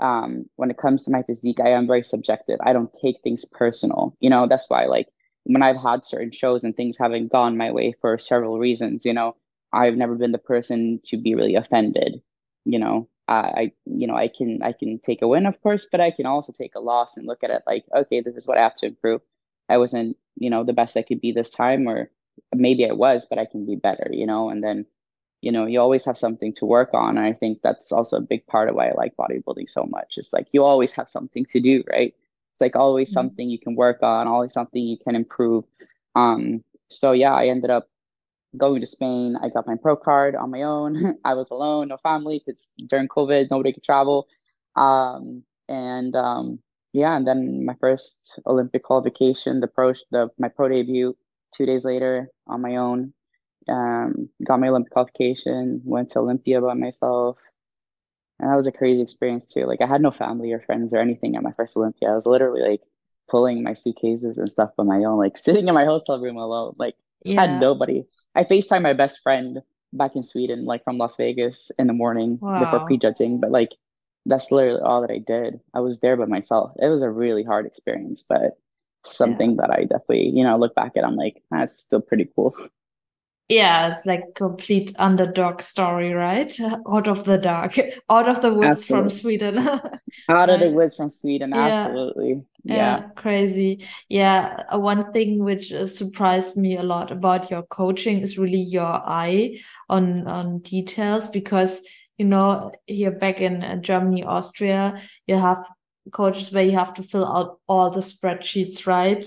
Um, 0.00 0.46
when 0.56 0.70
it 0.70 0.78
comes 0.78 1.04
to 1.04 1.10
my 1.10 1.22
physique, 1.22 1.60
I 1.60 1.68
am 1.68 1.86
very 1.86 2.02
subjective. 2.02 2.58
I 2.64 2.72
don't 2.72 2.90
take 3.00 3.20
things 3.22 3.44
personal. 3.44 4.16
You 4.20 4.30
know, 4.30 4.48
that's 4.48 4.68
why 4.68 4.86
like 4.86 5.08
when 5.44 5.62
I've 5.62 5.76
had 5.76 6.06
certain 6.06 6.32
shows 6.32 6.64
and 6.64 6.74
things 6.74 6.96
haven't 6.98 7.30
gone 7.30 7.56
my 7.56 7.70
way 7.70 7.94
for 8.00 8.18
several 8.18 8.58
reasons, 8.58 9.04
you 9.04 9.12
know, 9.12 9.36
I've 9.72 9.96
never 9.96 10.14
been 10.16 10.32
the 10.32 10.38
person 10.38 11.00
to 11.06 11.16
be 11.16 11.34
really 11.34 11.54
offended. 11.54 12.22
You 12.64 12.78
know, 12.78 13.08
I, 13.28 13.34
I 13.34 13.72
you 13.86 14.06
know, 14.06 14.16
I 14.16 14.28
can 14.28 14.62
I 14.62 14.72
can 14.72 14.98
take 15.00 15.22
a 15.22 15.28
win, 15.28 15.46
of 15.46 15.60
course, 15.62 15.86
but 15.90 16.00
I 16.00 16.10
can 16.10 16.26
also 16.26 16.52
take 16.52 16.74
a 16.74 16.80
loss 16.80 17.16
and 17.16 17.26
look 17.26 17.42
at 17.44 17.50
it 17.50 17.62
like, 17.66 17.84
okay, 17.94 18.20
this 18.20 18.36
is 18.36 18.46
what 18.46 18.58
I 18.58 18.62
have 18.62 18.76
to 18.76 18.86
improve. 18.86 19.20
I 19.68 19.78
wasn't, 19.78 20.16
you 20.36 20.50
know, 20.50 20.64
the 20.64 20.72
best 20.74 20.96
I 20.96 21.02
could 21.02 21.20
be 21.20 21.32
this 21.32 21.50
time, 21.50 21.88
or 21.88 22.10
maybe 22.54 22.88
I 22.88 22.92
was, 22.92 23.26
but 23.28 23.38
I 23.38 23.46
can 23.46 23.66
be 23.66 23.76
better, 23.76 24.08
you 24.12 24.26
know, 24.26 24.50
and 24.50 24.62
then 24.62 24.86
you 25.42 25.52
know, 25.52 25.66
you 25.66 25.80
always 25.80 26.04
have 26.06 26.16
something 26.16 26.54
to 26.54 26.64
work 26.66 26.90
on. 26.94 27.18
And 27.18 27.26
I 27.26 27.32
think 27.32 27.60
that's 27.62 27.92
also 27.92 28.16
a 28.16 28.20
big 28.22 28.46
part 28.46 28.68
of 28.68 28.76
why 28.76 28.88
I 28.88 28.94
like 28.94 29.14
bodybuilding 29.16 29.70
so 29.70 29.84
much. 29.84 30.14
It's 30.16 30.32
like 30.32 30.48
you 30.52 30.64
always 30.64 30.92
have 30.92 31.08
something 31.08 31.44
to 31.46 31.60
do, 31.60 31.84
right? 31.90 32.14
It's 32.52 32.60
like 32.60 32.76
always 32.76 33.12
Mm. 33.12 33.34
something 33.34 33.50
you 33.50 33.58
can 33.58 33.74
work 33.76 34.02
on, 34.02 34.26
always 34.26 34.52
something 34.54 34.82
you 34.82 34.96
can 34.96 35.14
improve. 35.14 35.64
Um, 36.14 36.64
so 36.90 37.12
yeah, 37.12 37.34
I 37.34 37.48
ended 37.48 37.70
up 37.70 37.88
going 38.56 38.80
to 38.80 38.86
Spain. 38.86 39.36
I 39.42 39.48
got 39.48 39.66
my 39.66 39.76
pro 39.76 39.96
card 39.96 40.34
on 40.36 40.50
my 40.50 40.62
own. 40.62 41.16
I 41.24 41.34
was 41.34 41.48
alone, 41.50 41.88
no 41.88 41.96
family, 41.98 42.42
because 42.44 42.60
during 42.88 43.08
COVID, 43.08 43.50
nobody 43.50 43.72
could 43.72 43.84
travel. 43.84 44.26
Um, 44.76 45.42
and 45.68 46.14
um, 46.16 46.58
yeah, 46.92 47.16
and 47.16 47.26
then 47.26 47.64
my 47.64 47.74
first 47.80 48.32
Olympia 48.46 48.80
qualification, 48.80 49.60
the 49.60 49.68
pro, 49.68 49.94
the 50.10 50.30
my 50.38 50.48
pro 50.48 50.68
debut, 50.68 51.16
two 51.56 51.66
days 51.66 51.84
later 51.84 52.28
on 52.46 52.60
my 52.62 52.76
own 52.76 53.12
um, 53.68 54.28
got 54.44 54.60
my 54.60 54.68
Olympia 54.68 54.90
qualification, 54.90 55.82
went 55.84 56.10
to 56.12 56.18
Olympia 56.20 56.60
by 56.60 56.74
myself. 56.74 57.38
And 58.40 58.50
that 58.50 58.56
was 58.56 58.66
a 58.66 58.72
crazy 58.72 59.00
experience 59.00 59.48
too. 59.48 59.66
Like 59.66 59.80
I 59.80 59.86
had 59.86 60.02
no 60.02 60.10
family 60.10 60.52
or 60.52 60.60
friends 60.60 60.92
or 60.92 60.98
anything 60.98 61.36
at 61.36 61.42
my 61.42 61.52
first 61.52 61.76
Olympia. 61.76 62.10
I 62.10 62.16
was 62.16 62.26
literally 62.26 62.62
like 62.62 62.82
pulling 63.30 63.62
my 63.62 63.74
suitcases 63.74 64.38
and 64.38 64.50
stuff 64.50 64.70
on 64.78 64.86
my 64.86 65.04
own, 65.04 65.18
like 65.18 65.38
sitting 65.38 65.68
in 65.68 65.74
my 65.74 65.84
hotel 65.84 66.20
room 66.20 66.36
alone. 66.36 66.74
Like 66.78 66.96
had 67.36 67.50
Yeah. 67.50 67.58
nobody. 67.58 68.04
I 68.34 68.44
FaceTime 68.44 68.82
my 68.82 68.92
best 68.92 69.20
friend 69.22 69.62
back 69.92 70.16
in 70.16 70.24
Sweden, 70.24 70.64
like 70.64 70.84
from 70.84 70.98
Las 70.98 71.16
Vegas 71.16 71.70
in 71.78 71.86
the 71.86 71.92
morning 71.92 72.42
before 72.58 72.80
Wow. 72.80 72.86
prejudging, 72.86 73.40
but 73.40 73.50
like 73.50 73.70
that's 74.26 74.50
literally 74.50 74.80
all 74.80 75.00
that 75.02 75.10
I 75.10 75.18
did. 75.18 75.60
I 75.74 75.80
was 75.80 76.00
there 76.00 76.16
by 76.16 76.26
myself. 76.26 76.72
It 76.80 76.88
was 76.88 77.02
a 77.02 77.10
really 77.10 77.42
hard 77.44 77.66
experience, 77.66 78.24
but 78.28 78.58
Yeah. 79.22 79.46
something 79.46 79.56
that 79.56 79.70
I 79.70 79.82
definitely, 79.84 80.30
you 80.30 80.44
know, 80.44 80.56
look 80.58 80.74
back 80.74 80.92
at, 80.96 81.04
I'm 81.04 81.16
like, 81.16 81.42
that's 81.50 81.78
still 81.78 82.00
pretty 82.00 82.28
cool. 82.34 82.54
Yeah, 83.48 83.88
it's 83.88 84.06
like 84.06 84.34
complete 84.34 84.94
underdog 84.98 85.60
story, 85.60 86.14
right? 86.14 86.52
Out 86.88 87.06
of 87.06 87.24
the 87.24 87.36
dark, 87.36 87.78
out 88.08 88.28
of 88.28 88.40
the 88.40 88.52
woods 88.52 88.86
from 88.86 89.10
Sweden. 89.10 89.58
Out 90.28 90.48
of 90.48 90.60
the 90.60 90.70
woods 90.70 90.96
from 90.96 91.10
Sweden, 91.10 91.50
Yeah. 91.50 91.66
absolutely. 91.66 92.42
Yeah. 92.64 92.74
Yeah, 92.74 93.08
crazy. 93.16 93.86
Yeah, 94.08 94.62
uh, 94.72 94.78
one 94.78 95.12
thing 95.12 95.44
which 95.44 95.70
uh, 95.72 95.86
surprised 95.86 96.56
me 96.56 96.78
a 96.78 96.82
lot 96.82 97.10
about 97.10 97.50
your 97.50 97.62
coaching 97.64 98.20
is 98.20 98.38
really 98.38 98.62
your 98.62 99.02
eye 99.04 99.60
on 99.90 100.26
on 100.26 100.60
details 100.60 101.28
because 101.28 101.82
you 102.16 102.24
know 102.24 102.72
here 102.86 103.10
back 103.10 103.42
in 103.42 103.62
uh, 103.62 103.76
Germany, 103.76 104.24
Austria, 104.24 105.02
you 105.26 105.36
have 105.36 105.66
coaches 106.12 106.50
where 106.52 106.64
you 106.64 106.72
have 106.78 106.94
to 106.94 107.02
fill 107.02 107.26
out 107.26 107.58
all 107.68 107.90
the 107.90 108.00
spreadsheets, 108.00 108.86
right? 108.86 109.26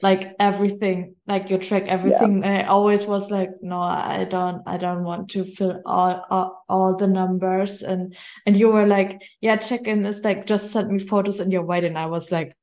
Like 0.00 0.34
everything, 0.38 1.16
like 1.26 1.50
you 1.50 1.58
track 1.58 1.84
Yeah. 1.86 1.92
everything. 1.94 2.44
And 2.44 2.58
I 2.58 2.62
always 2.64 3.04
was 3.06 3.30
like, 3.30 3.50
no, 3.62 3.80
I 3.80 4.24
don't, 4.30 4.62
I 4.66 4.76
don't 4.76 5.02
want 5.02 5.30
to 5.30 5.44
fill 5.44 5.82
all 5.86 6.24
all, 6.30 6.64
all 6.68 6.96
the 6.96 7.08
numbers. 7.08 7.82
And 7.82 8.14
and 8.46 8.56
you 8.56 8.70
were 8.70 8.86
like, 8.86 9.20
yeah, 9.40 9.56
check 9.56 9.86
in 9.88 10.06
is 10.06 10.22
like 10.22 10.46
just 10.46 10.70
send 10.70 10.90
me 10.92 10.98
photos 11.00 11.40
in 11.40 11.50
your 11.50 11.62
white. 11.64 11.84
And 11.84 11.98
I 11.98 12.06
was 12.06 12.30
like, 12.30 12.54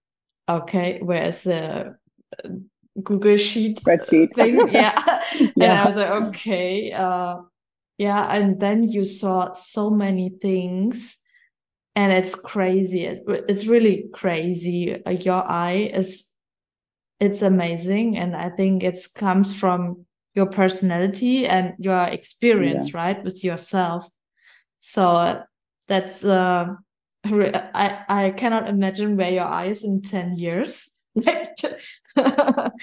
okay, 0.47 0.99
where's 1.01 1.43
the 1.43 1.95
uh, 2.43 2.49
Google 3.03 3.37
Sheet 3.37 3.81
Spreadsheet. 3.83 4.33
thing? 4.35 4.67
Yeah. 4.71 4.95
And 5.59 5.63
I 5.73 5.85
was 5.85 5.95
like, 5.95 6.11
okay, 6.29 6.91
uh, 6.93 7.37
yeah. 7.97 8.31
And 8.33 8.59
then 8.59 8.83
you 8.87 9.03
saw 9.03 9.53
so 9.53 9.89
many 9.89 10.29
things, 10.41 11.17
and 11.95 12.13
it's 12.13 12.35
crazy. 12.35 13.05
It, 13.05 13.23
it's 13.49 13.65
really 13.67 14.05
crazy. 14.13 15.01
Your 15.21 15.43
eye 15.43 15.91
is, 15.93 16.31
it's 17.19 17.41
amazing, 17.41 18.17
and 18.17 18.35
I 18.35 18.49
think 18.49 18.83
it 18.83 18.97
comes 19.15 19.55
from 19.55 20.05
your 20.33 20.47
personality 20.47 21.47
and 21.47 21.73
your 21.79 22.03
Yeah. 22.51 22.87
experience, 22.87 22.93
right, 22.93 23.23
with 23.23 23.43
yourself. 23.43 24.07
So 24.81 25.43
that's 25.87 26.23
uh, 26.23 26.67
I 27.25 28.05
I 28.09 28.31
cannot 28.31 28.69
imagine 28.69 29.17
where 29.17 29.31
your 29.31 29.45
eyes 29.45 29.83
in 29.83 30.01
10 30.01 30.37
years. 30.37 30.89
Like 31.15 31.57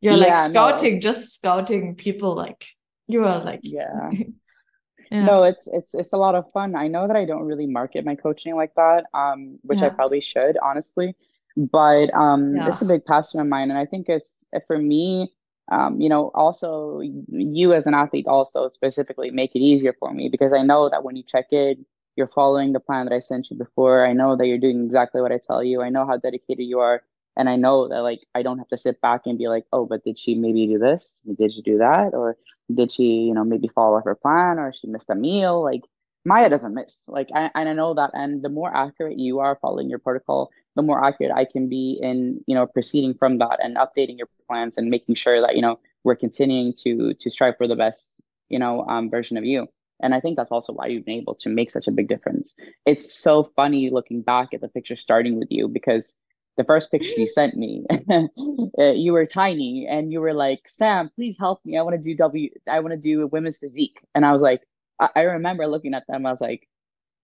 you're 0.00 0.16
like 0.16 0.36
Yeah, 0.36 0.48
no. 0.48 0.90
scouting, 0.90 1.00
just 1.00 1.34
scouting 1.34 1.94
people 1.96 2.34
like 2.34 2.66
you 3.06 3.24
are 3.24 3.44
like 3.44 3.62
Yeah. 3.62 4.12
Yeah. 5.10 5.28
No, 5.28 5.44
it's 5.44 5.66
it's 5.66 5.94
it's 5.94 6.12
a 6.12 6.16
lot 6.16 6.34
of 6.34 6.50
fun. 6.52 6.74
I 6.74 6.88
know 6.88 7.06
that 7.06 7.16
I 7.16 7.24
don't 7.24 7.44
really 7.44 7.66
market 7.66 8.04
my 8.04 8.16
coaching 8.16 8.56
like 8.56 8.74
that, 8.74 9.06
um, 9.14 9.58
which 9.62 9.82
I 9.82 9.90
probably 9.90 10.20
should, 10.20 10.58
honestly. 10.58 11.16
But 11.56 12.12
um, 12.14 12.56
Yeah. 12.56 12.68
it's 12.68 12.80
a 12.82 12.84
big 12.86 13.04
passion 13.04 13.40
of 13.40 13.46
mine, 13.46 13.70
and 13.70 13.78
I 13.78 13.86
think 13.86 14.08
it's 14.08 14.44
for 14.66 14.78
me, 14.78 15.32
um, 15.70 16.00
you 16.00 16.08
know, 16.08 16.30
also 16.34 17.00
you 17.00 17.72
as 17.72 17.86
an 17.86 17.94
athlete 17.94 18.26
also 18.26 18.68
specifically 18.68 19.30
make 19.30 19.54
it 19.54 19.60
easier 19.60 19.94
for 19.98 20.12
me 20.12 20.28
because 20.28 20.52
I 20.52 20.62
know 20.62 20.88
that 20.90 21.04
when 21.04 21.16
you 21.16 21.22
check 21.22 21.46
in, 21.52 21.84
you're 22.16 22.28
following 22.34 22.72
the 22.72 22.80
plan 22.80 23.06
that 23.06 23.14
I 23.14 23.20
sent 23.20 23.50
you 23.50 23.56
before. 23.56 24.06
I 24.06 24.12
know 24.12 24.36
that 24.36 24.46
you're 24.46 24.58
doing 24.58 24.84
exactly 24.84 25.20
what 25.22 25.32
I 25.32 25.38
tell 25.38 25.62
you. 25.62 25.82
I 25.82 25.88
know 25.90 26.06
how 26.06 26.16
dedicated 26.16 26.66
you 26.66 26.78
are, 26.80 27.02
and 27.36 27.48
I 27.48 27.56
know 27.56 27.88
that 27.88 28.00
like 28.02 28.20
I 28.34 28.42
don't 28.42 28.58
have 28.58 28.68
to 28.68 28.78
sit 28.78 29.00
back 29.00 29.22
and 29.26 29.38
be 29.38 29.48
like, 29.48 29.64
oh, 29.72 29.86
but 29.86 30.04
did 30.04 30.18
she 30.18 30.34
maybe 30.34 30.66
do 30.66 30.78
this? 30.78 31.20
Did 31.38 31.52
she 31.52 31.62
do 31.62 31.78
that? 31.78 32.14
Or 32.14 32.36
did 32.74 32.92
she, 32.92 33.04
you 33.04 33.34
know, 33.34 33.44
maybe 33.44 33.68
follow 33.68 34.00
her 34.04 34.14
plan 34.14 34.58
or 34.58 34.72
she 34.72 34.86
missed 34.88 35.10
a 35.10 35.14
meal? 35.14 35.62
Like 35.62 35.82
Maja 36.24 36.48
doesn't 36.50 36.74
miss. 36.74 36.92
Like 37.08 37.28
I 37.34 37.50
and 37.54 37.68
I 37.68 37.72
know 37.72 37.94
that. 37.94 38.10
And 38.14 38.42
the 38.42 38.48
more 38.48 38.74
accurate 38.74 39.18
you 39.18 39.40
are 39.40 39.58
following 39.60 39.88
your 39.90 39.98
protocol, 39.98 40.50
the 40.76 40.82
more 40.82 41.04
accurate 41.04 41.32
I 41.34 41.44
can 41.44 41.68
be 41.68 41.98
in, 42.00 42.42
you 42.46 42.54
know, 42.54 42.66
proceeding 42.66 43.14
from 43.14 43.38
that 43.38 43.58
and 43.62 43.76
updating 43.76 44.18
your 44.18 44.28
plans 44.48 44.76
and 44.76 44.90
making 44.90 45.14
sure 45.16 45.40
that, 45.40 45.56
you 45.56 45.62
know, 45.62 45.78
we're 46.04 46.16
continuing 46.16 46.74
to 46.84 47.14
to 47.14 47.30
strive 47.30 47.56
for 47.56 47.68
the 47.68 47.76
best, 47.76 48.20
you 48.48 48.58
know, 48.58 48.84
um, 48.86 49.10
version 49.10 49.36
of 49.36 49.44
you. 49.44 49.68
And 50.02 50.14
I 50.14 50.20
think 50.20 50.36
that's 50.36 50.50
also 50.50 50.72
why 50.72 50.86
you've 50.86 51.04
been 51.04 51.20
able 51.20 51.36
to 51.36 51.48
make 51.48 51.70
such 51.70 51.86
a 51.86 51.92
big 51.92 52.08
difference. 52.08 52.54
It's 52.86 53.14
so 53.14 53.50
funny 53.54 53.90
looking 53.90 54.20
back 54.22 54.48
at 54.52 54.60
the 54.60 54.68
picture 54.68 54.96
starting 54.96 55.38
with 55.38 55.48
you 55.50 55.68
because 55.68 56.14
the 56.56 56.64
first 56.64 56.90
picture 56.90 57.20
you 57.20 57.26
sent 57.34 57.56
me, 57.56 57.84
uh, 58.10 58.82
you 58.92 59.12
were 59.12 59.26
tiny 59.26 59.86
and 59.88 60.12
you 60.12 60.20
were 60.20 60.34
like, 60.34 60.68
Sam, 60.68 61.10
please 61.14 61.36
help 61.38 61.64
me. 61.64 61.78
I 61.78 61.82
want 61.82 61.96
to 61.96 62.02
do 62.02 62.16
W, 62.16 62.50
I 62.68 62.80
want 62.80 62.92
to 62.92 62.96
do 62.98 63.22
a 63.22 63.26
women's 63.26 63.56
physique. 63.56 63.98
And 64.14 64.26
I 64.26 64.32
was 64.32 64.42
like, 64.42 64.62
I, 65.00 65.08
I 65.16 65.20
remember 65.22 65.66
looking 65.66 65.94
at 65.94 66.04
them, 66.08 66.26
I 66.26 66.30
was 66.32 66.40
like, 66.40 66.68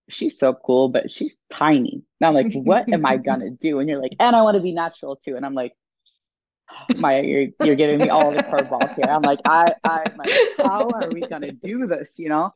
she's 0.08 0.38
so 0.38 0.54
cool, 0.54 0.88
but 0.88 1.10
she's 1.10 1.36
tiny. 1.52 2.02
And 2.20 2.28
I'm 2.28 2.34
like, 2.34 2.50
what 2.52 2.88
am 2.92 3.04
I 3.06 3.16
gonna 3.18 3.50
do? 3.50 3.78
And 3.80 3.88
you're 3.88 4.00
like, 4.02 4.14
and 4.18 4.36
I 4.36 4.42
want 4.42 4.56
to 4.56 4.62
be 4.62 4.72
natural 4.72 5.16
too. 5.16 5.36
And 5.36 5.44
I'm 5.46 5.54
like, 5.54 5.74
Maja, 6.94 7.22
you're 7.26 7.46
you're 7.60 7.76
giving 7.76 8.00
me 8.00 8.08
all 8.08 8.32
the 8.32 8.40
curveballs 8.40 8.94
here. 8.94 9.08
I'm 9.08 9.24
like, 9.24 9.40
I 9.46 9.74
I'm 9.84 10.16
like, 10.16 10.36
how 10.58 10.92
are 10.92 11.10
we 11.10 11.26
gonna 11.26 11.52
do 11.52 11.86
this? 11.86 12.18
You 12.18 12.28
know? 12.28 12.54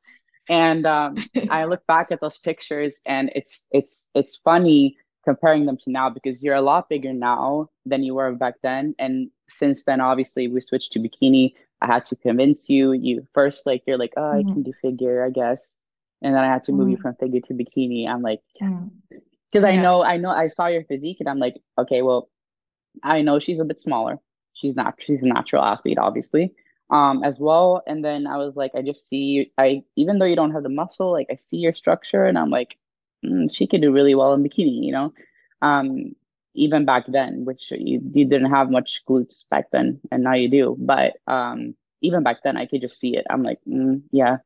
And 0.48 0.86
um, 0.86 1.26
I 1.48 1.64
look 1.66 1.86
back 1.86 2.10
at 2.10 2.20
those 2.20 2.38
pictures 2.38 3.00
and 3.06 3.30
it's 3.34 3.66
it's 3.72 4.06
it's 4.14 4.36
funny 4.36 4.96
comparing 5.24 5.66
them 5.66 5.76
to 5.78 5.90
now 5.90 6.10
because 6.10 6.42
you're 6.42 6.54
a 6.56 6.60
lot 6.62 6.88
bigger 6.88 7.12
now 7.12 7.68
than 7.86 8.02
you 8.02 8.14
were 8.14 8.32
back 8.34 8.54
then. 8.62 8.94
And 8.98 9.30
since 9.48 9.84
then, 9.84 10.00
obviously, 10.00 10.48
we 10.48 10.60
switched 10.60 10.92
to 10.92 11.00
bikini. 11.00 11.54
I 11.80 11.86
had 11.86 12.04
to 12.06 12.16
convince 12.16 12.68
you. 12.68 12.92
You 12.92 13.26
first 13.34 13.66
like 13.66 13.84
you're 13.86 13.98
like, 13.98 14.14
oh, 14.16 14.32
I 14.32 14.44
can 14.52 14.62
Mm, 14.62 14.64
do 14.64 14.72
figure, 14.82 15.24
I 15.24 15.30
guess. 15.30 15.76
And 16.22 16.34
then 16.34 16.42
I 16.42 16.46
had 16.46 16.64
to 16.64 16.72
move 16.72 16.88
you 16.88 16.96
mm, 16.96 17.02
from 17.02 17.16
figure 17.16 17.40
to 17.40 17.54
bikini. 17.54 18.08
I'm 18.08 18.22
like, 18.22 18.40
yes. 18.60 18.70
mm. 18.70 18.90
Because 19.52 19.66
I 19.66 19.76
know, 19.76 20.02
I 20.02 20.16
know, 20.16 20.30
I 20.30 20.48
saw 20.48 20.68
your 20.68 20.84
physique, 20.84 21.18
and 21.20 21.28
I'm 21.28 21.38
like, 21.38 21.56
okay, 21.76 22.00
well, 22.00 22.30
I 23.02 23.20
know 23.20 23.38
she's 23.38 23.60
a 23.60 23.64
bit 23.64 23.82
smaller. 23.82 24.18
She's 24.54 24.76
not, 24.76 24.94
she's 24.98 25.20
a 25.22 25.26
natural 25.26 25.62
athlete, 25.62 25.98
obviously, 25.98 26.54
um, 26.88 27.22
as 27.22 27.38
well. 27.38 27.82
And 27.86 28.02
then 28.02 28.26
I 28.26 28.38
was 28.38 28.56
like, 28.56 28.72
I 28.74 28.80
just 28.80 29.06
see, 29.08 29.52
I 29.58 29.82
even 29.96 30.18
though 30.18 30.24
you 30.24 30.36
don't 30.36 30.52
have 30.52 30.62
the 30.62 30.70
muscle, 30.70 31.12
like 31.12 31.26
I 31.30 31.36
see 31.36 31.58
your 31.58 31.74
structure, 31.74 32.24
and 32.24 32.38
I'm 32.38 32.48
like, 32.50 32.78
mm, 33.24 33.54
she 33.54 33.66
could 33.66 33.82
do 33.82 33.92
really 33.92 34.14
well 34.14 34.32
in 34.32 34.42
bikini, 34.42 34.84
you 34.84 34.92
know. 34.92 35.12
Um, 35.60 36.14
even 36.54 36.84
back 36.84 37.04
then, 37.08 37.44
which 37.44 37.70
you 37.70 38.00
you 38.14 38.24
didn't 38.24 38.50
have 38.50 38.70
much 38.70 39.02
glutes 39.08 39.48
back 39.50 39.70
then, 39.70 40.00
and 40.10 40.22
now 40.22 40.34
you 40.34 40.48
do. 40.48 40.76
But 40.78 41.14
um, 41.26 41.74
even 42.00 42.22
back 42.22 42.38
then, 42.42 42.56
I 42.56 42.66
could 42.66 42.80
just 42.80 42.98
see 42.98 43.16
it. 43.16 43.26
I'm 43.30 43.42
like, 43.42 43.58
mm, 43.68 44.02
yeah, 44.12 44.38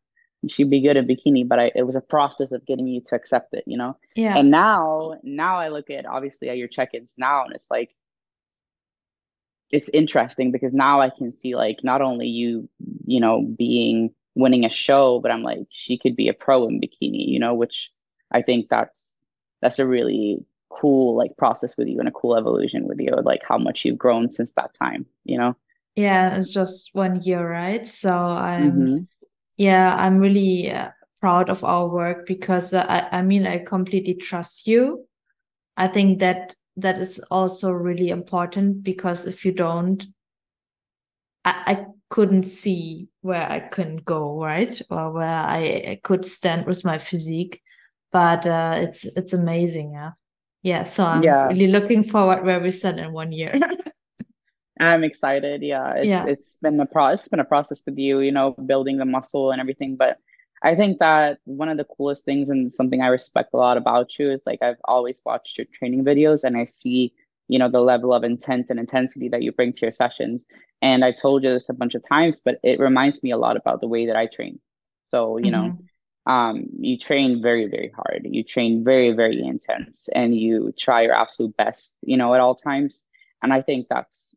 she'd 0.51 0.71
be 0.71 0.81
good 0.81 0.97
in 0.97 1.07
bikini, 1.07 1.47
but 1.47 1.59
I, 1.59 1.73
it 1.75 1.83
was 1.85 1.97
a 1.97 2.01
process 2.01 2.53
of 2.53 2.67
getting 2.67 2.87
you 2.87 3.01
to 3.03 3.15
accept 3.15 3.55
it, 3.55 3.65
you 3.67 3.77
know. 3.77 3.97
Yeah. 4.15 4.37
And 4.37 4.51
now, 4.51 5.19
now 5.23 5.59
I 5.59 5.69
look 5.69 5.91
at 5.91 6.07
obviously 6.07 6.49
at 6.49 6.57
your 6.59 6.69
check-ins 6.69 7.15
now, 7.19 7.45
and 7.45 7.55
it's 7.55 7.71
like 7.71 7.95
it's 9.71 9.89
interesting 9.93 10.53
because 10.53 10.73
now 10.73 11.01
I 11.01 11.11
can 11.11 11.33
see 11.33 11.57
like 11.57 11.79
not 11.83 12.01
only 12.03 12.29
you, 12.29 12.69
you 13.07 13.21
know, 13.21 13.43
being 13.43 14.11
winning 14.35 14.65
a 14.65 14.71
show, 14.71 15.21
but 15.21 15.31
I'm 15.31 15.43
like 15.43 15.67
she 15.71 15.99
could 15.99 16.17
be 16.17 16.29
a 16.29 16.35
pro 16.35 16.67
in 16.69 16.81
bikini, 16.81 17.27
you 17.29 17.39
know, 17.41 17.55
which 17.55 17.91
I 18.31 18.43
think 18.43 18.69
that's 18.69 19.15
that's 19.63 19.79
a 19.79 19.87
really 19.87 20.45
cool 20.69 21.17
like 21.17 21.37
process 21.37 21.77
with 21.77 21.89
you 21.89 21.99
and 21.99 22.09
a 22.09 22.13
cool 22.13 22.37
evolution 22.37 22.87
with 22.87 23.01
you, 23.01 23.11
like 23.23 23.41
how 23.49 23.59
much 23.59 23.85
you've 23.85 23.99
grown 23.99 24.31
since 24.31 24.53
that 24.53 24.75
time, 24.75 25.07
you 25.25 25.39
know? 25.39 25.57
Yeah, 25.97 26.37
it's 26.37 26.53
just 26.53 26.95
one 26.95 27.21
year, 27.23 27.49
right? 27.49 27.87
So 27.87 28.13
I'm, 28.13 28.73
Mm-hmm. 28.73 28.99
Yeah, 29.57 29.95
I'm 29.97 30.19
really 30.19 30.71
uh, 30.71 30.91
proud 31.21 31.51
of 31.51 31.65
our 31.65 31.89
work 31.89 32.27
because 32.27 32.73
uh, 32.73 32.85
I, 32.89 33.19
I 33.19 33.23
mean, 33.23 33.47
I 33.47 33.59
completely 33.59 34.15
trust 34.15 34.67
you. 34.67 35.07
I 35.77 35.89
think 35.89 36.21
that 36.21 36.55
that 36.77 36.99
is 36.99 37.19
also 37.31 37.71
really 37.73 38.11
important 38.11 38.83
because 38.83 39.27
if 39.27 39.45
you 39.45 39.53
don't, 39.53 40.05
I, 41.45 41.63
I 41.67 41.87
couldn't 42.11 42.45
see 42.45 43.09
where 43.23 43.51
I 43.51 43.61
can 43.61 43.97
go, 43.97 44.43
right? 44.43 44.81
Or 44.91 45.13
where 45.13 45.27
I, 45.29 45.59
I 45.89 46.01
could 46.03 46.25
stand 46.27 46.67
with 46.67 46.85
my 46.85 46.99
physique. 46.99 47.63
But 48.13 48.47
uh, 48.47 48.77
it's 48.79 49.05
it's 49.05 49.33
amazing, 49.33 49.93
yeah. 49.93 50.13
Yeah, 50.63 50.85
so 50.85 51.05
I'm 51.05 51.23
Yeah, 51.23 51.47
really 51.49 51.67
looking 51.69 52.05
forward 52.05 52.45
where 52.45 52.61
we 52.61 52.71
stand 52.71 52.99
in 52.99 53.13
one 53.13 53.33
year. 53.33 53.59
I'm 54.79 55.05
excited. 55.05 55.63
Yeah, 55.63 55.95
it's 55.95 56.23
Yeah. 56.23 56.25
it's 56.25 56.57
been 56.63 56.79
a 56.81 56.87
pro 56.87 57.09
it's 57.09 57.29
been 57.29 57.41
a 57.41 57.45
process 57.45 57.83
with 57.87 57.99
you, 57.99 58.21
you 58.21 58.33
know, 58.33 58.53
building 58.53 58.99
the 58.99 59.05
muscle 59.07 59.51
and 59.51 59.61
everything. 59.61 59.97
But 59.97 60.19
I 60.63 60.75
think 60.75 60.99
that 61.01 61.39
one 61.45 61.69
of 61.69 61.79
the 61.79 61.85
coolest 61.85 62.25
things 62.25 62.51
and 62.51 62.73
something 62.73 63.01
I 63.03 63.09
respect 63.09 63.51
a 63.55 63.59
lot 63.59 63.79
about 63.79 64.19
you 64.19 64.31
is 64.31 64.45
like 64.47 64.63
I've 64.63 64.81
always 64.85 65.23
watched 65.25 65.59
your 65.59 65.67
training 65.73 66.05
videos 66.05 66.45
and 66.45 66.57
I 66.57 66.67
see, 66.67 67.15
you 67.49 67.59
know, 67.59 67.71
the 67.71 67.81
level 67.81 68.13
of 68.15 68.25
intent 68.25 68.67
and 68.71 68.79
intensity 68.81 69.29
that 69.31 69.43
you 69.43 69.53
bring 69.53 69.73
to 69.75 69.81
your 69.83 69.93
sessions. 69.93 70.47
And 70.83 71.05
i've 71.05 71.17
told 71.19 71.43
you 71.45 71.53
this 71.55 71.69
a 71.71 71.75
bunch 71.75 71.95
of 71.95 72.07
times, 72.09 72.41
but 72.45 72.59
it 72.63 72.79
reminds 72.81 73.23
me 73.23 73.31
a 73.33 73.39
lot 73.39 73.57
about 73.57 73.81
the 73.81 73.89
way 73.89 74.07
that 74.07 74.17
I 74.17 74.27
train. 74.27 74.61
So, 75.07 75.39
you 75.39 75.51
know, 75.51 75.77
hmm 75.77 75.89
um, 76.27 76.67
you 76.81 76.99
train 76.99 77.43
very, 77.43 77.67
very 77.69 77.91
hard. 77.97 78.23
You 78.31 78.45
train 78.45 78.85
very, 78.85 79.13
very 79.13 79.43
intense 79.43 80.09
and 80.15 80.37
you 80.37 80.75
try 80.79 81.03
your 81.03 81.15
absolute 81.15 81.57
best, 81.57 81.97
you 82.03 82.19
know, 82.19 82.35
at 82.35 82.41
all 82.41 82.57
times. 82.57 83.05
And 83.43 83.53
I 83.55 83.63
think 83.63 83.89
that's 83.89 84.36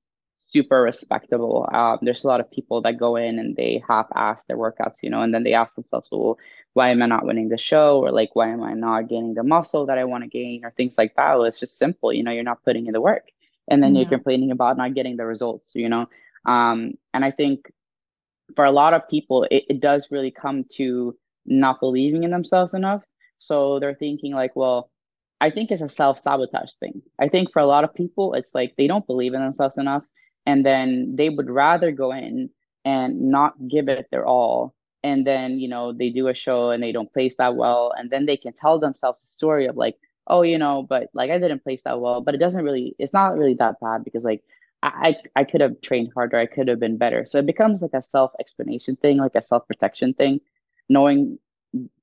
super 0.52 0.82
respectable. 0.82 1.70
Um, 1.74 2.00
there's 2.02 2.24
a 2.24 2.28
lot 2.28 2.40
of 2.40 2.52
people 2.52 2.82
that 2.82 2.98
go 2.98 3.16
in 3.16 3.40
and 3.40 3.56
they 3.56 3.84
half-ass 3.88 4.44
their 4.48 4.58
workouts, 4.58 4.98
you 5.02 5.10
know, 5.10 5.22
and 5.22 5.34
then 5.34 5.44
they 5.44 5.54
ask 5.54 5.76
themselves, 5.76 6.08
well, 6.12 6.38
why 6.74 6.90
am 6.90 7.02
I 7.02 7.08
not 7.08 7.26
winning 7.26 7.50
the 7.50 7.58
show? 7.58 8.00
Or 8.00 8.12
like, 8.12 8.36
why 8.36 8.50
am 8.50 8.64
I 8.64 8.74
not 8.74 9.10
gaining 9.10 9.34
the 9.34 9.44
muscle 9.44 9.86
that 9.88 9.98
I 9.98 10.06
want 10.06 10.24
to 10.24 10.30
gain? 10.30 10.64
Or 10.64 10.72
things 10.72 10.96
like 10.98 11.16
that. 11.16 11.34
Well, 11.36 11.46
it's 11.46 11.60
just 11.60 11.78
simple, 11.78 12.14
you 12.14 12.24
know, 12.24 12.32
you're 12.32 12.44
not 12.44 12.64
putting 12.64 12.88
in 12.88 12.94
the 12.94 13.02
work. 13.02 13.26
And 13.72 13.84
then 13.84 13.94
you're 13.94 14.10
complaining 14.10 14.50
about 14.50 14.78
not 14.78 14.96
getting 14.96 15.16
the 15.16 15.28
results, 15.28 15.72
you 15.76 15.90
know. 15.90 16.08
Um, 16.46 16.94
and 17.14 17.24
I 17.24 17.30
think 17.30 17.72
for 18.56 18.66
a 18.66 18.72
lot 18.72 18.96
of 18.96 19.08
people, 19.08 19.44
it, 19.52 19.66
it 19.70 19.80
does 19.80 20.08
really 20.10 20.32
come 20.32 20.66
to 20.78 21.16
not 21.46 21.80
believing 21.80 22.24
in 22.24 22.32
themselves 22.32 22.74
enough. 22.74 23.04
So 23.38 23.80
they're 23.80 23.94
thinking 23.94 24.34
like, 24.34 24.56
well, 24.56 24.90
I 25.40 25.52
think 25.52 25.70
it's 25.70 25.84
a 25.84 25.90
self-sabotage 25.90 26.72
thing. 26.80 27.04
I 27.20 27.30
think 27.30 27.52
for 27.52 27.60
a 27.60 27.68
lot 27.68 27.84
of 27.84 27.94
people, 27.94 28.34
it's 28.34 28.56
like 28.56 28.74
they 28.76 28.88
don't 28.88 29.06
believe 29.06 29.36
in 29.36 29.42
themselves 29.42 29.78
enough, 29.78 30.04
and 30.50 30.66
then 30.66 31.16
they 31.20 31.30
would 31.36 31.50
rather 31.66 31.92
go 32.04 32.10
in 32.12 32.50
and 32.84 33.10
not 33.38 33.54
give 33.74 33.88
it 33.90 34.08
their 34.12 34.26
all. 34.26 34.74
And 35.10 35.26
then, 35.30 35.60
you 35.64 35.70
know, 35.74 35.86
they 36.00 36.10
do 36.10 36.28
a 36.28 36.34
show 36.46 36.72
and 36.72 36.82
they 36.84 36.92
don't 36.92 37.14
place 37.14 37.36
that 37.38 37.56
well, 37.56 37.84
and 37.98 38.10
then 38.12 38.26
they 38.26 38.38
can 38.44 38.54
tell 38.54 38.80
themselves 38.80 39.24
a 39.24 39.28
story 39.28 39.66
of 39.68 39.78
like, 39.78 39.98
oh, 40.28 40.42
you 40.52 40.58
know, 40.64 40.76
but 40.94 41.04
like 41.20 41.30
I 41.32 41.40
didn't 41.40 41.64
place 41.64 41.84
that 41.86 42.00
well, 42.02 42.20
but 42.26 42.36
it 42.36 42.44
doesn't 42.46 42.66
really, 42.68 42.96
it's 43.00 43.14
not 43.14 43.38
really 43.40 43.56
that 43.56 43.80
bad 43.80 44.04
because 44.04 44.24
like 44.24 44.44
I 44.82 45.16
I 45.36 45.44
could 45.50 45.62
have 45.62 45.82
trained 45.82 46.10
harder. 46.16 46.38
I 46.40 46.46
could 46.56 46.68
have 46.72 46.80
been 46.80 46.98
better. 46.98 47.26
So 47.26 47.38
it 47.40 47.46
becomes 47.54 47.82
like 47.82 47.94
a 47.94 48.02
self-explanation 48.02 48.96
thing, 48.98 49.18
like 49.18 49.36
a 49.36 49.42
self-protection 49.52 50.14
thing, 50.16 50.42
knowing 50.88 51.40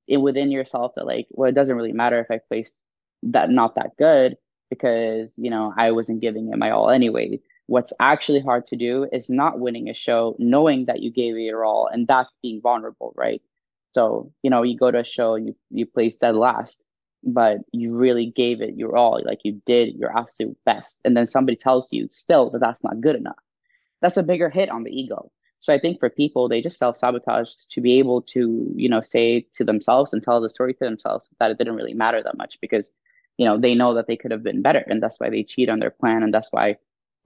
it 0.07 0.19
within 0.19 0.51
yourself 0.51 0.93
that 0.97 1.07
like, 1.07 1.27
well, 1.31 1.49
it 1.49 1.55
doesn't 1.59 1.77
really 1.77 1.93
matter 2.03 2.21
if 2.21 2.31
I 2.31 2.39
placed 2.49 2.77
that 3.35 3.51
not 3.51 3.75
that 3.77 3.97
good 3.99 4.37
because, 4.71 5.33
you 5.37 5.51
know, 5.51 5.73
I 5.77 5.93
wasn't 5.93 6.21
giving 6.21 6.45
it 6.53 6.59
my 6.59 6.71
all 6.71 6.91
anyway. 6.91 7.41
What's 7.67 7.93
actually 8.01 8.41
hard 8.41 8.67
to 8.69 8.77
do 8.77 9.09
is 9.13 9.29
not 9.29 9.59
winning 9.61 9.89
a 9.89 9.95
show, 9.95 10.37
knowing 10.39 10.87
that 10.87 11.03
you 11.03 11.11
gave 11.11 11.37
it 11.37 11.41
your 11.41 11.65
all, 11.65 11.89
and 11.93 12.07
that's 12.07 12.33
being 12.43 12.61
vulnerable, 12.61 13.13
right? 13.17 13.43
So, 13.95 14.33
you 14.43 14.51
know, 14.51 14.63
you 14.63 14.77
go 14.77 14.91
to 14.91 15.01
a 15.01 15.05
show 15.05 15.35
and 15.35 15.47
you 15.49 15.57
you 15.71 15.87
place 15.87 16.17
dead 16.17 16.37
last, 16.37 16.85
but 17.25 17.59
you 17.73 17.97
really 17.97 18.27
gave 18.27 18.61
it 18.63 18.77
your 18.77 18.97
all, 18.97 19.21
like 19.25 19.41
you 19.45 19.61
did 19.67 19.95
your 19.97 20.17
absolute 20.17 20.57
best, 20.65 20.99
and 21.05 21.17
then 21.17 21.27
somebody 21.27 21.57
tells 21.57 21.89
you 21.93 22.09
still 22.13 22.51
that 22.51 22.61
that's 22.61 22.85
not 22.85 23.01
good 23.01 23.17
enough 23.17 23.37
that's 24.03 24.17
a 24.17 24.23
bigger 24.23 24.51
hit 24.51 24.71
on 24.71 24.85
the 24.85 24.91
ego. 24.91 25.31
So 25.61 25.73
I 25.73 25.79
think 25.79 25.99
for 25.99 26.11
people, 26.11 26.49
they 26.49 26.61
just 26.61 26.79
self-sabotage 26.79 27.51
to 27.71 27.81
be 27.81 27.99
able 27.99 28.23
to, 28.23 28.73
you 28.77 28.89
know, 28.89 29.01
say 29.03 29.47
to 29.55 29.65
themselves 29.65 30.13
and 30.13 30.23
tell 30.23 30.41
the 30.41 30.51
story 30.51 30.75
to 30.75 30.85
themselves 30.85 31.29
that 31.41 31.51
it 31.51 31.59
didn't 31.59 31.77
really 31.77 31.95
matter 31.95 32.23
that 32.23 32.37
much 32.37 32.59
because, 32.61 32.91
you 33.39 33.47
know, 33.47 33.59
they 33.59 33.75
know 33.75 33.95
that 33.95 34.07
they 34.07 34.17
could 34.17 34.31
have 34.31 34.43
been 34.43 34.63
better 34.63 34.85
and 34.87 35.03
that's 35.03 35.19
why 35.19 35.31
they 35.31 35.43
cheat 35.43 35.69
on 35.69 35.81
their 35.81 35.91
plan 35.91 36.23
and 36.23 36.33
that's 36.33 36.49
why, 36.53 36.77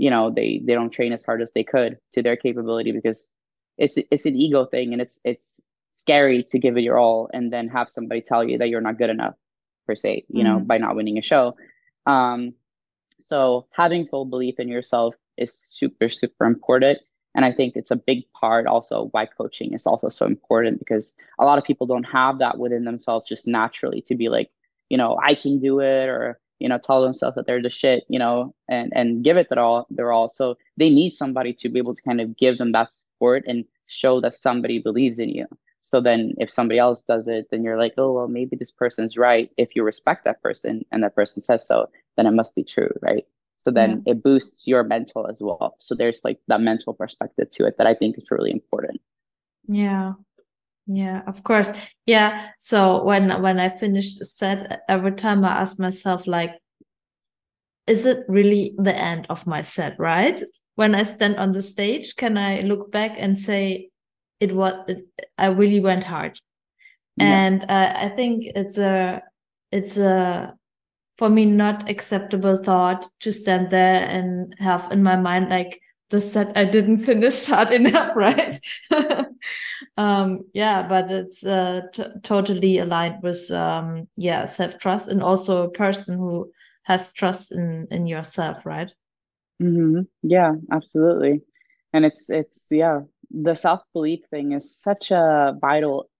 you 0.00 0.10
know, 0.10 0.30
they 0.30 0.62
they 0.64 0.74
don't 0.74 0.90
train 0.90 1.12
as 1.12 1.22
hard 1.22 1.42
as 1.42 1.52
they 1.54 1.62
could 1.62 1.98
to 2.14 2.22
their 2.22 2.36
capability 2.36 2.90
because 2.90 3.30
it's 3.76 3.96
it's 4.10 4.24
an 4.26 4.36
ego 4.36 4.64
thing 4.64 4.92
and 4.94 5.02
it's 5.02 5.20
it's 5.24 5.60
scary 5.90 6.42
to 6.42 6.58
give 6.58 6.76
it 6.78 6.82
your 6.88 6.98
all 6.98 7.28
and 7.34 7.52
then 7.52 7.68
have 7.68 7.90
somebody 7.90 8.22
tell 8.22 8.42
you 8.42 8.56
that 8.58 8.68
you're 8.70 8.80
not 8.88 8.98
good 8.98 9.10
enough 9.10 9.34
per 9.86 9.94
se 9.94 10.24
you 10.28 10.42
know 10.42 10.58
Mm. 10.60 10.66
by 10.66 10.78
not 10.78 10.96
winning 10.96 11.18
a 11.18 11.22
show 11.22 11.54
um 12.06 12.54
so 13.20 13.66
having 13.72 14.06
full 14.06 14.24
belief 14.24 14.58
in 14.58 14.68
yourself 14.68 15.14
is 15.36 15.52
super 15.52 16.08
super 16.08 16.46
important 16.46 16.98
and 17.34 17.44
i 17.44 17.52
think 17.52 17.76
it's 17.76 17.90
a 17.90 17.96
big 18.10 18.24
part 18.40 18.66
also 18.66 19.08
why 19.12 19.26
coaching 19.26 19.74
is 19.74 19.86
also 19.86 20.08
so 20.08 20.24
important 20.26 20.78
because 20.78 21.14
a 21.38 21.44
lot 21.44 21.58
of 21.58 21.64
people 21.64 21.86
don't 21.86 22.04
have 22.04 22.38
that 22.38 22.58
within 22.58 22.84
themselves 22.84 23.28
just 23.28 23.46
naturally 23.46 24.00
to 24.08 24.14
be 24.14 24.28
like 24.30 24.50
you 24.88 24.96
know 24.96 25.18
i 25.22 25.34
can 25.34 25.60
do 25.60 25.80
it 25.80 26.08
or 26.08 26.40
you 26.60 26.68
know 26.68 26.78
tell 26.78 27.02
themselves 27.02 27.34
that 27.36 27.46
they're 27.46 27.62
the 27.62 27.70
shit 27.70 28.04
you 28.08 28.18
know 28.18 28.54
and 28.68 28.92
and 28.94 29.24
give 29.24 29.36
it 29.36 29.48
their 29.50 29.58
all 29.60 29.86
their 29.90 30.12
all. 30.12 30.30
So 30.32 30.56
they 30.76 30.90
need 30.90 31.14
somebody 31.14 31.52
to 31.54 31.68
be 31.68 31.78
able 31.78 31.94
to 31.94 32.02
kind 32.02 32.20
of 32.20 32.36
give 32.36 32.58
them 32.58 32.72
that 32.72 32.90
support 32.96 33.44
and 33.46 33.64
show 33.86 34.20
that 34.20 34.34
somebody 34.34 34.78
believes 34.78 35.18
in 35.18 35.30
you. 35.30 35.46
So 35.82 36.00
then 36.00 36.34
if 36.38 36.50
somebody 36.50 36.78
else 36.78 37.02
does 37.02 37.26
it 37.26 37.48
then 37.50 37.64
you're 37.64 37.78
like 37.78 37.94
oh 37.98 38.12
well 38.12 38.28
maybe 38.28 38.56
this 38.56 38.70
person's 38.70 39.16
right 39.16 39.50
if 39.56 39.74
you 39.74 39.82
respect 39.82 40.24
that 40.24 40.42
person 40.42 40.84
and 40.92 41.02
that 41.02 41.16
person 41.16 41.42
says 41.42 41.64
so 41.66 41.88
then 42.16 42.26
it 42.26 42.32
must 42.32 42.54
be 42.54 42.62
true 42.64 42.90
right? 43.02 43.26
So 43.56 43.70
Yeah. 43.74 43.88
then 43.88 44.02
it 44.06 44.22
boosts 44.22 44.66
your 44.66 44.84
mental 44.84 45.26
as 45.26 45.38
well. 45.40 45.76
So 45.80 45.94
there's 45.94 46.20
like 46.24 46.38
that 46.48 46.60
mental 46.60 46.94
perspective 46.94 47.50
to 47.52 47.66
it 47.66 47.76
that 47.78 47.86
i 47.86 47.94
think 47.94 48.16
is 48.18 48.30
really 48.30 48.52
important. 48.52 49.00
Yeah. 49.68 50.14
Yeah, 50.92 51.22
of 51.28 51.44
course. 51.44 51.70
Yeah. 52.04 52.50
So 52.58 53.04
when 53.04 53.42
when 53.42 53.60
I 53.60 53.68
finished 53.68 54.20
a 54.20 54.24
set, 54.24 54.82
every 54.88 55.12
time 55.12 55.44
I 55.44 55.50
ask 55.50 55.78
myself, 55.78 56.26
like, 56.26 56.58
is 57.86 58.06
it 58.06 58.24
really 58.28 58.74
the 58.76 58.94
end 58.94 59.26
of 59.30 59.46
my 59.46 59.62
set, 59.62 59.98
right? 60.00 60.42
When 60.74 60.96
I 60.96 61.04
stand 61.04 61.36
on 61.36 61.52
the 61.52 61.62
stage, 61.62 62.16
can 62.16 62.36
I 62.36 62.62
look 62.62 62.90
back 62.90 63.14
and 63.18 63.38
say 63.38 63.90
it 64.40 64.52
was 64.52 64.74
it, 64.88 65.06
I 65.38 65.46
really 65.46 65.78
went 65.78 66.02
hard? 66.02 66.40
yeah 67.16 67.44
And 67.44 67.62
uh, 67.62 67.92
I 67.96 68.08
think 68.08 68.46
it's 68.56 68.78
a 68.78 69.22
it's 69.70 69.96
a 69.96 70.56
for 71.18 71.28
me 71.28 71.44
not 71.44 71.88
acceptable 71.88 72.56
thought 72.64 73.08
to 73.20 73.30
stand 73.30 73.70
there 73.70 74.08
and 74.08 74.56
have 74.58 74.90
in 74.90 75.04
my 75.04 75.14
mind 75.14 75.50
like 75.50 75.80
the 76.10 76.20
set 76.20 76.56
I 76.56 76.64
didn't 76.64 76.98
finish 76.98 77.46
hard 77.46 77.70
enough, 77.80 78.14
right? 78.16 78.58
um 79.96 80.44
yeah 80.54 80.82
but 80.86 81.10
it's 81.10 81.44
uh 81.44 81.82
t 81.92 82.04
totally 82.22 82.78
aligned 82.78 83.22
with 83.22 83.50
um 83.50 84.08
yeah 84.16 84.46
self-trust 84.46 85.08
and 85.08 85.22
also 85.22 85.64
a 85.64 85.70
person 85.70 86.18
who 86.18 86.50
has 86.84 87.12
trust 87.12 87.52
in 87.52 87.86
in 87.90 88.06
yourself 88.06 88.66
right 88.66 88.92
hmm 89.60 90.00
Yeah, 90.22 90.54
absolutely. 90.72 91.42
And 91.92 92.04
it's 92.04 92.30
it's 92.30 92.66
yeah, 92.70 93.00
the 93.30 93.54
self-belief 93.54 94.20
thing 94.30 94.52
is 94.52 94.76
such 94.80 95.10
a 95.12 95.56
vital 95.60 96.10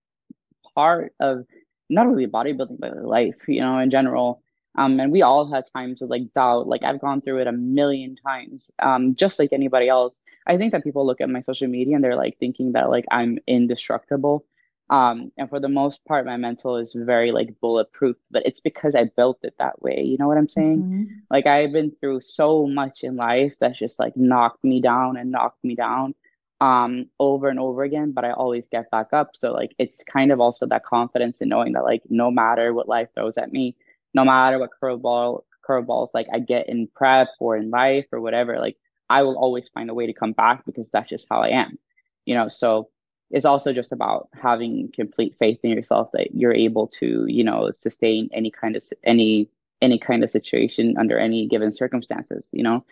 part 0.74 1.12
of 1.20 1.44
not 1.88 2.06
only 2.06 2.26
bodybuilding 2.26 2.78
but 2.80 2.96
life, 3.04 3.36
you 3.48 3.60
know, 3.60 3.78
in 3.78 3.90
general. 3.90 4.42
Um, 4.76 4.98
and 5.00 5.12
we 5.12 5.22
all 5.22 5.50
have 5.52 5.64
times 5.74 6.00
of 6.02 6.10
like 6.10 6.32
doubt. 6.34 6.66
Like 6.68 6.82
I've 6.84 7.00
gone 7.00 7.20
through 7.20 7.40
it 7.40 7.46
a 7.48 7.52
million 7.52 8.16
times, 8.16 8.70
um, 8.80 9.14
just 9.16 9.38
like 9.38 9.52
anybody 9.52 9.88
else. 9.88 10.16
I 10.46 10.56
think 10.56 10.72
that 10.72 10.84
people 10.84 11.06
look 11.06 11.20
at 11.20 11.28
my 11.28 11.40
social 11.42 11.68
media 11.68 11.96
and 11.96 12.04
they're 12.04 12.16
like 12.16 12.38
thinking 12.38 12.72
that 12.72 12.90
like 12.90 13.04
I'm 13.10 13.38
indestructible. 13.46 14.44
Um, 14.88 15.30
and 15.36 15.48
for 15.48 15.60
the 15.60 15.68
most 15.68 16.04
part, 16.04 16.26
my 16.26 16.36
mental 16.36 16.76
is 16.76 16.92
very 16.94 17.30
like 17.30 17.60
bulletproof, 17.60 18.16
but 18.30 18.44
it's 18.44 18.60
because 18.60 18.94
I 18.96 19.04
built 19.16 19.38
it 19.42 19.54
that 19.58 19.80
way. 19.82 20.02
You 20.02 20.16
know 20.18 20.26
what 20.26 20.38
I'm 20.38 20.48
saying? 20.48 20.84
Mhm. 20.84 21.08
Like 21.30 21.46
I've 21.46 21.72
been 21.72 21.92
through 21.92 22.22
so 22.22 22.66
much 22.66 23.02
in 23.04 23.16
life 23.16 23.54
that's 23.60 23.78
just 23.78 23.98
like 24.00 24.16
knocked 24.16 24.64
me 24.64 24.80
down 24.80 25.16
and 25.16 25.30
knocked 25.30 25.62
me 25.64 25.74
down 25.76 26.14
um 26.60 27.06
over 27.18 27.48
and 27.48 27.58
over 27.58 27.82
again, 27.84 28.12
but 28.12 28.24
I 28.24 28.32
always 28.32 28.68
get 28.68 28.90
back 28.90 29.12
up. 29.12 29.30
So 29.36 29.52
like 29.52 29.74
it's 29.78 30.02
kind 30.04 30.30
of 30.32 30.40
also 30.40 30.66
that 30.66 30.84
confidence 30.84 31.38
in 31.40 31.48
knowing 31.48 31.72
that 31.74 31.84
like 31.84 32.02
no 32.10 32.30
matter 32.30 32.74
what 32.74 32.88
life 32.88 33.08
throws 33.14 33.38
at 33.38 33.52
me, 33.52 33.76
no 34.14 34.24
matter 34.24 34.58
what 34.58 34.70
curveball 34.82 35.42
curveballs 35.68 36.08
like 36.14 36.26
I 36.32 36.40
get 36.40 36.68
in 36.68 36.88
prep 36.94 37.28
or 37.38 37.56
in 37.56 37.70
life 37.70 38.06
or 38.12 38.20
whatever, 38.20 38.58
like 38.58 38.76
I 39.08 39.22
will 39.22 39.36
always 39.36 39.68
find 39.68 39.90
a 39.90 39.94
way 39.94 40.06
to 40.06 40.12
come 40.12 40.32
back 40.32 40.64
because 40.64 40.88
that's 40.90 41.08
just 41.08 41.26
how 41.30 41.40
I 41.40 41.48
am. 41.48 41.78
You 42.26 42.34
know, 42.34 42.48
so 42.48 42.88
it's 43.30 43.44
also 43.44 43.72
just 43.72 43.92
about 43.92 44.28
having 44.34 44.90
complete 44.94 45.36
faith 45.38 45.60
in 45.62 45.70
yourself 45.70 46.10
that 46.12 46.34
you're 46.34 46.54
able 46.54 46.88
to, 46.88 47.24
you 47.28 47.44
know, 47.44 47.70
sustain 47.72 48.28
any 48.32 48.50
kind 48.50 48.76
of 48.76 48.84
any 49.04 49.48
any 49.82 49.98
kind 49.98 50.22
of 50.22 50.30
situation 50.30 50.96
under 50.98 51.18
any 51.18 51.46
given 51.46 51.72
circumstances, 51.72 52.48
you 52.52 52.62
know. 52.62 52.84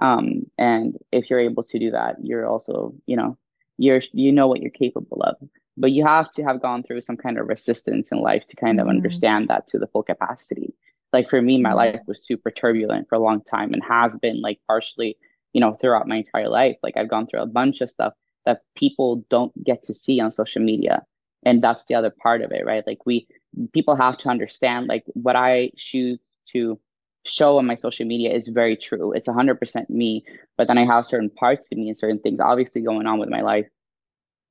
Um, 0.00 0.46
and 0.58 0.96
if 1.10 1.28
you're 1.28 1.40
able 1.40 1.64
to 1.64 1.78
do 1.78 1.90
that, 1.90 2.16
you're 2.22 2.46
also, 2.46 2.94
you 3.06 3.16
know, 3.16 3.36
you're 3.78 4.02
you 4.12 4.30
know 4.32 4.46
what 4.46 4.60
you're 4.60 4.70
capable 4.70 5.22
of. 5.22 5.36
But 5.78 5.92
you 5.92 6.04
have 6.06 6.32
to 6.32 6.44
have 6.44 6.62
gone 6.62 6.82
through 6.84 7.02
some 7.02 7.16
kind 7.16 7.38
of 7.38 7.48
resistance 7.48 8.10
in 8.12 8.20
life 8.20 8.46
to 8.48 8.56
kind 8.56 8.80
of 8.80 8.88
Mhm. 8.88 8.90
understand 8.90 9.48
that 9.48 9.68
to 9.68 9.78
the 9.78 9.88
full 9.88 10.02
capacity. 10.04 10.74
Like 11.12 11.30
for 11.30 11.42
me, 11.42 11.58
my 11.60 11.72
Mhm. 11.72 11.76
life 11.76 12.02
was 12.06 12.26
super 12.26 12.50
turbulent 12.50 13.08
for 13.08 13.16
a 13.16 13.20
long 13.20 13.42
time 13.42 13.72
and 13.74 13.82
has 13.84 14.16
been 14.18 14.40
like 14.42 14.60
partially, 14.68 15.16
you 15.54 15.60
know, 15.60 15.74
throughout 15.80 16.08
my 16.08 16.16
entire 16.18 16.48
life. 16.48 16.76
Like 16.82 16.96
I've 16.96 17.08
gone 17.10 17.26
through 17.26 17.40
a 17.42 17.46
bunch 17.46 17.80
of 17.80 17.90
stuff 17.90 18.14
that 18.46 18.62
people 18.76 19.24
don't 19.30 19.52
get 19.64 19.84
to 19.84 19.94
see 19.94 20.20
on 20.20 20.32
social 20.32 20.62
media. 20.62 21.04
And 21.44 21.62
that's 21.62 21.84
the 21.84 21.94
other 21.94 22.10
part 22.10 22.42
of 22.42 22.52
it, 22.52 22.66
right? 22.66 22.86
Like 22.86 23.06
we 23.06 23.26
people 23.72 23.96
have 23.96 24.18
to 24.18 24.28
understand 24.28 24.88
like 24.88 25.04
what 25.14 25.36
I 25.36 25.70
choose 25.76 26.18
to 26.52 26.78
show 27.24 27.58
on 27.58 27.66
my 27.66 27.76
social 27.76 28.06
media 28.06 28.30
is 28.32 28.48
very 28.48 28.76
true. 28.76 29.12
It's 29.12 29.28
100% 29.28 29.90
me, 29.90 30.24
but 30.56 30.66
then 30.68 30.78
I 30.78 30.84
have 30.86 31.06
certain 31.06 31.30
parts 31.30 31.68
of 31.72 31.78
me 31.78 31.88
and 31.88 31.98
certain 31.98 32.18
things 32.20 32.40
obviously 32.40 32.80
going 32.82 33.06
on 33.06 33.18
with 33.18 33.28
my 33.30 33.42
life 33.42 33.66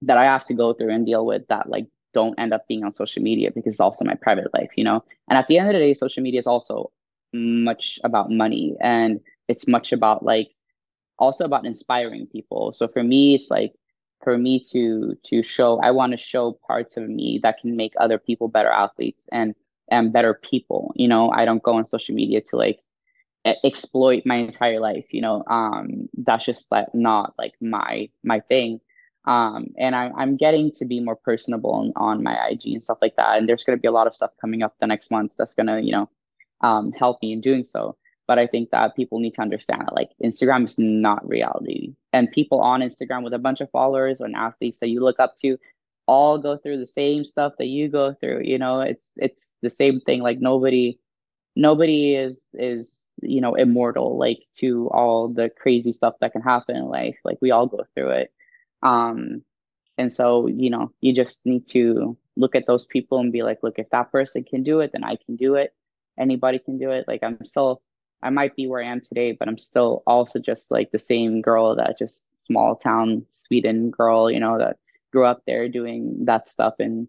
that 0.01 0.17
I 0.17 0.25
have 0.25 0.45
to 0.45 0.53
go 0.53 0.73
through 0.73 0.93
and 0.93 1.05
deal 1.05 1.25
with 1.25 1.47
that 1.47 1.69
like 1.69 1.87
don't 2.13 2.37
end 2.39 2.53
up 2.53 2.67
being 2.67 2.83
on 2.83 2.93
social 2.95 3.21
media 3.21 3.51
because 3.53 3.71
it's 3.71 3.79
also 3.79 4.05
my 4.05 4.15
private 4.15 4.53
life, 4.53 4.69
you 4.75 4.83
know? 4.83 5.03
And 5.29 5.37
at 5.37 5.47
the 5.47 5.57
end 5.57 5.69
of 5.69 5.73
the 5.73 5.79
day, 5.79 5.93
social 5.93 6.23
media 6.23 6.39
is 6.39 6.47
also 6.47 6.91
much 7.33 7.99
about 8.03 8.31
money 8.31 8.75
and 8.81 9.19
it's 9.47 9.67
much 9.67 9.91
about 9.91 10.23
like 10.23 10.49
also 11.19 11.45
about 11.45 11.65
inspiring 11.65 12.27
people. 12.27 12.73
So 12.73 12.87
for 12.87 13.03
me, 13.03 13.35
it's 13.35 13.49
like 13.49 13.73
for 14.23 14.37
me 14.37 14.59
to 14.71 15.15
to 15.25 15.43
show 15.43 15.79
I 15.81 15.91
want 15.91 16.11
to 16.13 16.17
show 16.17 16.57
parts 16.67 16.97
of 16.97 17.07
me 17.09 17.39
that 17.43 17.59
can 17.61 17.75
make 17.75 17.93
other 17.99 18.17
people 18.17 18.47
better 18.47 18.69
athletes 18.71 19.25
and 19.31 19.55
and 19.91 20.11
better 20.13 20.33
people. 20.33 20.91
You 20.95 21.07
know, 21.07 21.29
I 21.31 21.45
don't 21.45 21.63
go 21.63 21.75
on 21.75 21.87
social 21.87 22.15
media 22.15 22.41
to 22.49 22.57
like 22.57 22.79
exploit 23.63 24.23
my 24.25 24.35
entire 24.35 24.79
life, 24.79 25.13
you 25.13 25.21
know. 25.21 25.43
Um 25.49 26.09
that's 26.17 26.45
just 26.45 26.69
like 26.71 26.87
not 26.93 27.33
like 27.37 27.53
my 27.61 28.09
my 28.23 28.39
thing. 28.41 28.79
Um 29.27 29.67
and 29.77 29.95
I 29.95 30.11
I'm 30.17 30.37
getting 30.37 30.71
to 30.73 30.85
be 30.85 30.99
more 30.99 31.15
personable 31.15 31.71
on, 31.73 31.93
on 31.95 32.23
my 32.23 32.35
IG 32.49 32.73
and 32.73 32.83
stuff 32.83 32.99
like 33.01 33.15
that. 33.17 33.37
And 33.37 33.47
there's 33.49 33.63
gonna 33.63 33.77
be 33.77 33.87
a 33.87 33.91
lot 33.91 34.07
of 34.07 34.15
stuff 34.15 34.31
coming 34.41 34.63
up 34.63 34.75
the 34.79 34.87
next 34.87 35.11
month 35.11 35.33
that's 35.37 35.55
gonna, 35.55 35.81
you 35.81 35.91
know, 35.91 36.09
um 36.61 36.91
help 36.93 37.21
me 37.21 37.33
in 37.33 37.41
doing 37.41 37.63
so. 37.63 37.97
But 38.27 38.39
I 38.39 38.47
think 38.47 38.71
that 38.71 38.95
people 38.95 39.19
need 39.19 39.35
to 39.35 39.41
understand 39.41 39.81
that 39.81 39.95
like 39.95 40.09
Instagram 40.23 40.65
is 40.65 40.75
not 40.77 41.27
reality. 41.27 41.95
And 42.13 42.31
people 42.31 42.61
on 42.61 42.81
Instagram 42.81 43.23
with 43.23 43.33
a 43.33 43.39
bunch 43.39 43.61
of 43.61 43.71
followers 43.71 44.21
and 44.21 44.35
athletes 44.35 44.79
that 44.79 44.89
you 44.89 45.01
look 45.01 45.19
up 45.19 45.37
to 45.43 45.57
all 46.07 46.37
go 46.37 46.57
through 46.57 46.79
the 46.79 46.87
same 46.87 47.25
stuff 47.25 47.53
that 47.59 47.67
you 47.67 47.89
go 47.89 48.13
through. 48.13 48.41
You 48.43 48.57
know, 48.59 48.81
it's 48.81 49.11
it's 49.17 49.51
the 49.61 49.69
same 49.69 50.01
thing. 50.01 50.21
Like 50.21 50.39
nobody 50.39 50.99
nobody 51.57 52.15
is 52.15 52.41
is 52.53 53.07
you 53.21 53.41
know 53.41 53.55
immortal 53.55 54.17
like 54.17 54.39
to 54.55 54.89
all 54.89 55.27
the 55.27 55.49
crazy 55.49 55.91
stuff 55.91 56.15
that 56.21 56.31
can 56.31 56.41
happen 56.41 56.75
in 56.75 56.85
life 56.85 57.17
like 57.25 57.37
we 57.41 57.51
all 57.51 57.65
go 57.65 57.83
through 57.95 58.09
it 58.09 58.31
um 58.87 59.41
and 59.97 60.13
so 60.13 60.47
you 60.47 60.69
know 60.69 60.91
you 61.01 61.13
just 61.13 61.39
need 61.45 61.67
to 61.67 62.17
look 62.35 62.55
at 62.55 62.67
those 62.67 62.85
people 62.85 63.19
and 63.19 63.31
be 63.31 63.43
like 63.43 63.59
look 63.63 63.77
if 63.77 63.89
that 63.89 64.11
person 64.11 64.43
can 64.43 64.63
do 64.63 64.79
it 64.79 64.91
then 64.93 65.03
i 65.03 65.15
can 65.25 65.35
do 65.35 65.55
it. 65.55 65.73
Anybody 66.19 66.59
can 66.59 66.77
do 66.77 66.89
it. 66.91 67.05
Like 67.07 67.21
i'm 67.23 67.43
still 67.45 67.81
i 68.23 68.29
might 68.29 68.55
be 68.55 68.67
where 68.67 68.83
i 68.83 68.87
am 68.87 69.01
today 69.01 69.31
but 69.37 69.47
i'm 69.47 69.57
still 69.57 70.03
also 70.07 70.39
just 70.39 70.71
like 70.71 70.89
the 70.91 70.99
same 70.99 71.41
girl 71.41 71.75
that 71.75 71.99
just 71.99 72.23
small 72.39 72.75
town 72.75 73.25
sweden 73.31 73.91
girl 73.91 74.31
you 74.31 74.39
know 74.39 74.57
that 74.57 74.77
grew 75.11 75.25
up 75.25 75.41
there 75.47 75.67
doing 75.69 76.25
that 76.25 76.49
stuff. 76.49 76.75
And 76.79 77.07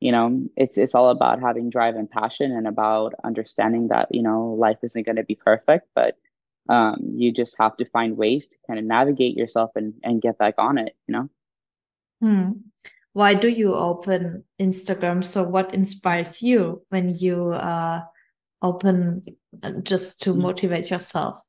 you 0.00 0.12
know 0.12 0.48
it's 0.56 0.78
it's 0.78 0.94
all 0.94 1.10
about 1.10 1.40
having 1.40 1.70
drive 1.70 1.96
and 1.96 2.10
passion 2.10 2.52
and 2.52 2.66
about 2.68 3.14
understanding 3.24 3.88
that 3.88 4.06
you 4.10 4.22
know 4.22 4.56
life 4.58 4.78
isn't 4.82 5.06
going 5.06 5.16
to 5.16 5.24
be 5.24 5.34
perfect 5.34 5.88
but 5.94 6.16
um 6.68 6.96
you 7.16 7.32
just 7.32 7.54
have 7.58 7.76
to 7.76 7.84
find 7.86 8.16
ways 8.16 8.48
to 8.48 8.56
kind 8.66 8.78
of 8.78 8.84
navigate 8.84 9.36
yourself 9.36 9.70
and 9.76 9.94
and 10.02 10.22
get 10.22 10.38
back 10.38 10.54
on 10.58 10.78
it 10.78 10.96
you 11.06 11.12
know 11.12 11.28
Hmm. 12.20 12.52
Why 13.12 13.34
do 13.34 13.48
you 13.48 13.74
open 13.74 14.44
Instagram? 14.60 15.24
So 15.24 15.48
what 15.48 15.74
inspires 15.74 16.42
you 16.42 16.82
when 16.90 17.14
you 17.14 17.52
uh 17.52 18.02
open 18.62 19.24
uh, 19.62 19.72
just 19.82 20.20
to 20.22 20.34
Mm. 20.34 20.42
motivate 20.42 20.90
yourself? 20.90 21.40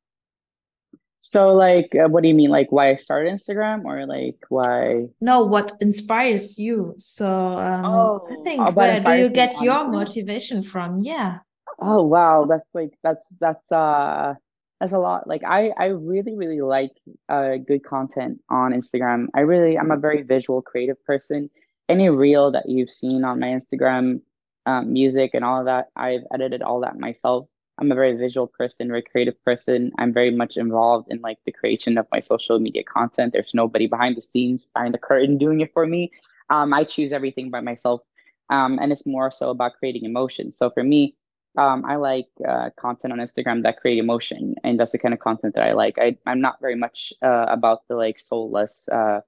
so 1.21 1.53
like 1.53 1.93
uh, 1.95 2.07
what 2.07 2.23
do 2.23 2.29
you 2.29 2.33
mean 2.33 2.49
like 2.49 2.71
why 2.71 2.89
i 2.91 2.95
started 2.95 3.31
instagram 3.31 3.83
or 3.85 4.05
like 4.05 4.37
why 4.49 5.05
No, 5.21 5.43
what 5.45 5.75
inspires 5.81 6.57
you? 6.57 6.95
So 6.97 7.27
um 7.27 7.85
I 7.85 7.89
oh 7.93 8.19
uh, 8.29 8.35
think 8.43 8.69
what 8.71 8.75
where 8.77 8.99
do 9.03 9.11
you 9.11 9.29
get 9.29 9.61
your 9.61 9.87
motivation 9.87 10.63
from? 10.63 11.01
Yeah. 11.03 11.39
Oh 11.79 12.03
wow, 12.03 12.45
that's 12.45 12.69
like 12.73 12.93
that's 13.03 13.27
that's 13.39 13.71
uh 13.71 14.35
that's 14.79 14.93
a 14.93 14.99
lot. 14.99 15.27
Like 15.27 15.43
I 15.43 15.69
I 15.77 15.85
really 15.87 16.35
really 16.35 16.61
like 16.61 16.91
uh 17.27 17.57
good 17.57 17.83
content 17.83 18.41
on 18.49 18.71
Instagram. 18.71 19.27
I 19.33 19.41
really 19.41 19.77
I'm 19.77 19.91
a 19.91 19.97
very 19.97 20.23
visual 20.23 20.61
creative 20.61 21.03
person 21.05 21.49
any 21.89 22.07
reel 22.07 22.51
that 22.51 22.69
you've 22.69 22.91
seen 22.91 23.23
on 23.25 23.39
my 23.39 23.47
Instagram, 23.47 24.21
um, 24.67 24.93
music 24.93 25.31
and 25.33 25.43
all 25.43 25.59
of 25.59 25.65
that, 25.65 25.87
I've 25.95 26.21
edited 26.31 26.61
all 26.61 26.79
that 26.81 26.99
myself. 26.99 27.47
I'm 27.79 27.91
a 27.91 27.95
very 27.95 28.15
visual 28.15 28.45
person, 28.45 28.89
very 28.89 29.01
creative 29.01 29.41
person. 29.43 29.91
I'm 29.97 30.13
very 30.13 30.31
much 30.31 30.57
involved 30.57 31.11
in 31.11 31.21
like 31.21 31.37
the 31.45 31.51
creation 31.51 31.97
of 31.97 32.05
my 32.11 32.19
social 32.19 32.59
media 32.59 32.83
content. 32.83 33.33
There's 33.33 33.53
nobody 33.53 33.87
behind 33.87 34.17
the 34.17 34.21
scenes, 34.21 34.67
behind 34.73 34.93
the 34.93 34.99
curtain 34.99 35.37
doing 35.37 35.61
it 35.61 35.73
for 35.73 35.87
me. 35.87 36.11
Um, 36.49 36.73
I 36.73 36.83
choose 36.83 37.11
everything 37.11 37.49
by 37.49 37.61
myself. 37.61 38.01
Um, 38.49 38.79
and 38.81 38.91
it's 38.91 39.05
more 39.05 39.31
so 39.31 39.49
about 39.49 39.73
creating 39.79 40.03
emotion. 40.03 40.51
So 40.51 40.69
for 40.69 40.83
me, 40.83 41.15
um, 41.57 41.83
I 41.85 41.95
like 41.95 42.27
uh, 42.47 42.69
content 42.79 43.13
on 43.13 43.19
Instagram 43.19 43.63
that 43.63 43.77
create 43.77 43.97
emotion, 43.97 44.55
and 44.63 44.79
that's 44.79 44.91
the 44.91 44.99
kind 44.99 45.13
of 45.13 45.19
content 45.19 45.55
that 45.55 45.63
I 45.63 45.73
like. 45.73 45.97
I, 45.99 46.17
I'm 46.25 46.41
not 46.41 46.61
very 46.61 46.75
much 46.75 47.11
uh, 47.21 47.45
about 47.49 47.87
the 47.87 47.95
like 47.95 48.19
soulless, 48.19 48.87
uh, 48.91 49.21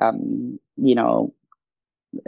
um, 0.00 0.58
you 0.76 0.94
know, 0.94 1.34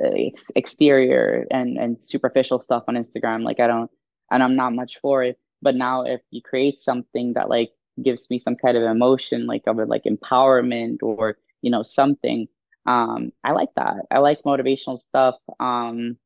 ex- 0.02 0.50
exterior 0.56 1.46
and 1.50 1.76
and 1.78 2.02
superficial 2.02 2.60
stuff 2.62 2.84
on 2.88 2.94
Instagram. 2.94 3.44
Like 3.44 3.60
I 3.60 3.66
don't, 3.66 3.90
and 4.30 4.42
I'm 4.42 4.56
not 4.56 4.74
much 4.74 4.98
for 5.00 5.22
it. 5.22 5.38
But 5.62 5.76
now, 5.76 6.02
if 6.04 6.20
you 6.30 6.42
create 6.42 6.82
something 6.82 7.34
that 7.34 7.48
like 7.48 7.70
gives 8.02 8.28
me 8.30 8.38
some 8.38 8.56
kind 8.56 8.76
of 8.76 8.82
emotion, 8.82 9.46
like 9.46 9.62
of 9.66 9.76
like 9.88 10.04
empowerment 10.04 10.98
or 11.02 11.38
you 11.62 11.70
know 11.70 11.82
something, 11.82 12.48
um, 12.86 13.32
I 13.44 13.52
like 13.52 13.70
that. 13.76 13.96
I 14.10 14.18
like 14.18 14.42
motivational 14.42 15.00
stuff. 15.00 15.36
Um, 15.60 16.16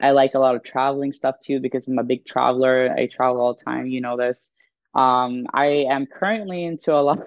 I 0.00 0.10
like 0.12 0.34
a 0.34 0.38
lot 0.38 0.54
of 0.54 0.64
traveling 0.64 1.12
stuff 1.12 1.36
too 1.44 1.60
because 1.60 1.86
I'm 1.86 1.98
a 1.98 2.04
big 2.04 2.24
traveler. 2.24 2.92
I 2.96 3.06
travel 3.06 3.40
all 3.40 3.54
the 3.54 3.64
time. 3.64 3.86
You 3.86 4.00
know 4.00 4.16
this. 4.16 4.50
Um, 4.94 5.46
I 5.52 5.86
am 5.90 6.06
currently 6.06 6.64
into 6.64 6.92
a 6.92 7.00
lot, 7.00 7.20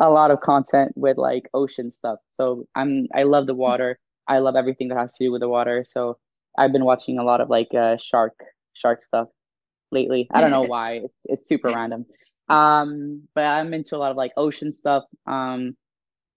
a 0.00 0.10
lot 0.10 0.30
of 0.30 0.40
content 0.40 0.92
with 0.94 1.16
like 1.16 1.48
ocean 1.54 1.90
stuff. 1.92 2.18
So 2.32 2.66
I'm 2.74 3.08
I 3.14 3.24
love 3.24 3.46
the 3.46 3.54
water. 3.54 3.98
I 4.28 4.38
love 4.38 4.56
everything 4.56 4.88
that 4.88 4.98
has 4.98 5.14
to 5.14 5.24
do 5.24 5.32
with 5.32 5.40
the 5.40 5.48
water. 5.48 5.84
So 5.90 6.18
I've 6.56 6.72
been 6.72 6.84
watching 6.84 7.18
a 7.18 7.24
lot 7.24 7.40
of 7.40 7.48
like 7.50 7.74
uh, 7.74 7.96
shark 7.96 8.34
shark 8.74 9.04
stuff 9.04 9.28
lately. 9.90 10.28
I 10.30 10.40
don't 10.40 10.50
know 10.50 10.62
why. 10.74 11.00
It's 11.04 11.18
it's 11.24 11.48
super 11.48 11.68
random. 11.68 12.06
Um, 12.48 13.22
but 13.34 13.44
I'm 13.44 13.72
into 13.72 13.96
a 13.96 13.98
lot 13.98 14.10
of 14.10 14.16
like 14.16 14.32
ocean 14.36 14.72
stuff. 14.72 15.04
Um, 15.26 15.76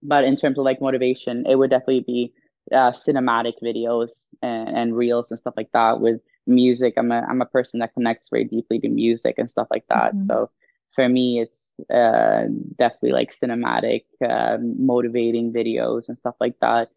but 0.02 0.24
in 0.24 0.38
terms 0.38 0.58
of 0.58 0.66
like 0.66 0.82
motivation, 0.82 1.46
it 1.48 1.56
would 1.56 1.72
definitely 1.72 2.02
be 2.02 2.34
uh, 2.72 2.92
cinematic 2.92 3.54
videos 3.64 4.10
and, 4.42 4.70
and 4.70 4.96
reels 4.96 5.32
and 5.32 5.40
stuff 5.40 5.54
like 5.58 5.72
that 5.74 6.00
with 6.00 6.22
music. 6.48 6.94
I'm 6.98 7.12
a 7.12 7.22
I'm 7.22 7.42
a 7.42 7.46
person 7.46 7.80
that 7.80 7.94
connects 7.94 8.30
very 8.30 8.46
deeply 8.46 8.80
to 8.80 8.90
music 8.90 9.36
and 9.38 9.50
stuff 9.50 9.68
like 9.72 9.86
that. 9.90 10.16
Mm-hmm. 10.16 10.26
So 10.26 10.50
for 10.94 11.10
me, 11.10 11.42
it's 11.42 11.74
uh, 11.94 12.46
definitely 12.80 13.12
like 13.12 13.36
cinematic, 13.36 14.06
uh, 14.28 14.58
motivating 14.62 15.52
videos 15.52 16.08
and 16.08 16.18
stuff 16.18 16.36
like 16.40 16.56
that 16.62 16.90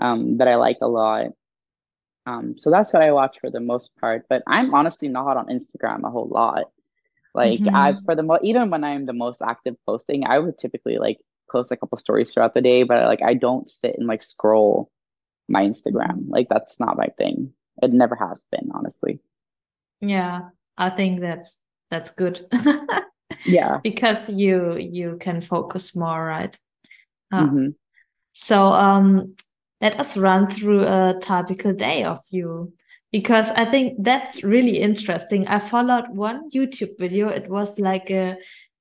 um, 0.00 0.38
that 0.38 0.48
I 0.48 0.56
like 0.56 0.78
a 0.80 0.88
lot. 0.88 1.26
Um, 2.24 2.54
so 2.56 2.70
that's 2.70 2.92
what 2.92 3.02
I 3.02 3.12
watch 3.12 3.38
for 3.40 3.50
the 3.50 3.60
most 3.60 3.90
part. 4.00 4.26
But 4.28 4.42
I'm 4.46 4.74
honestly 4.74 5.08
not 5.08 5.36
on 5.36 5.48
Instagram 5.48 6.04
a 6.04 6.10
whole 6.10 6.28
lot. 6.28 6.70
Like 7.34 7.60
mm-hmm. 7.60 7.74
I 7.74 7.94
for 8.04 8.14
the 8.14 8.22
mo- 8.22 8.38
even 8.42 8.70
when 8.70 8.84
I'm 8.84 9.06
the 9.06 9.12
most 9.12 9.42
active 9.42 9.76
posting, 9.86 10.26
I 10.26 10.38
would 10.38 10.58
typically 10.58 10.98
like 10.98 11.18
post 11.50 11.70
a 11.70 11.76
couple 11.76 11.98
stories 11.98 12.32
throughout 12.32 12.54
the 12.54 12.60
day, 12.60 12.82
but 12.82 13.04
like 13.04 13.22
I 13.22 13.34
don't 13.34 13.70
sit 13.70 13.96
and 13.98 14.06
like 14.06 14.22
scroll 14.22 14.90
my 15.52 15.64
Instagram. 15.64 16.24
Like 16.28 16.48
that's 16.48 16.80
not 16.80 16.96
my 16.96 17.08
thing. 17.18 17.52
It 17.82 17.92
never 17.92 18.16
has 18.16 18.44
been, 18.50 18.70
honestly. 18.74 19.20
Yeah, 20.00 20.48
I 20.76 20.90
think 20.90 21.20
that's 21.20 21.60
that's 21.90 22.10
good. 22.10 22.46
yeah, 23.44 23.78
because 23.84 24.28
you 24.30 24.76
you 24.78 25.18
can 25.20 25.40
focus 25.40 25.94
more, 25.94 26.24
right? 26.24 26.58
Uh, 27.30 27.44
mm-hmm. 27.44 27.68
So 28.32 28.66
um, 28.66 29.36
let 29.80 30.00
us 30.00 30.16
run 30.16 30.48
through 30.48 30.84
a 30.84 31.18
typical 31.20 31.72
day 31.72 32.04
of 32.04 32.20
you 32.30 32.72
because 33.12 33.46
I 33.48 33.64
think 33.64 34.02
that's 34.02 34.42
really 34.42 34.78
interesting. 34.78 35.46
I 35.46 35.58
followed 35.58 36.08
one 36.08 36.50
YouTube 36.50 36.98
video. 36.98 37.28
It 37.28 37.48
was 37.48 37.78
like 37.78 38.10
a, 38.10 38.36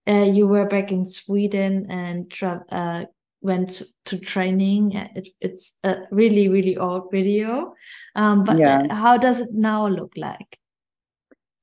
uh, 0.07 0.23
you 0.23 0.47
were 0.47 0.65
back 0.65 0.91
in 0.91 1.05
Sweden 1.05 1.87
and 1.89 2.31
uh, 2.71 3.05
went 3.41 3.81
to 4.05 4.19
training. 4.19 4.93
It, 4.93 5.29
it's 5.39 5.73
a 5.83 5.99
really, 6.11 6.47
really 6.47 6.77
old 6.77 7.11
video. 7.11 7.73
Um, 8.15 8.43
but 8.43 8.57
yeah. 8.57 8.93
how 8.93 9.17
does 9.17 9.39
it 9.39 9.49
now 9.53 9.87
look 9.87 10.13
like? 10.15 10.57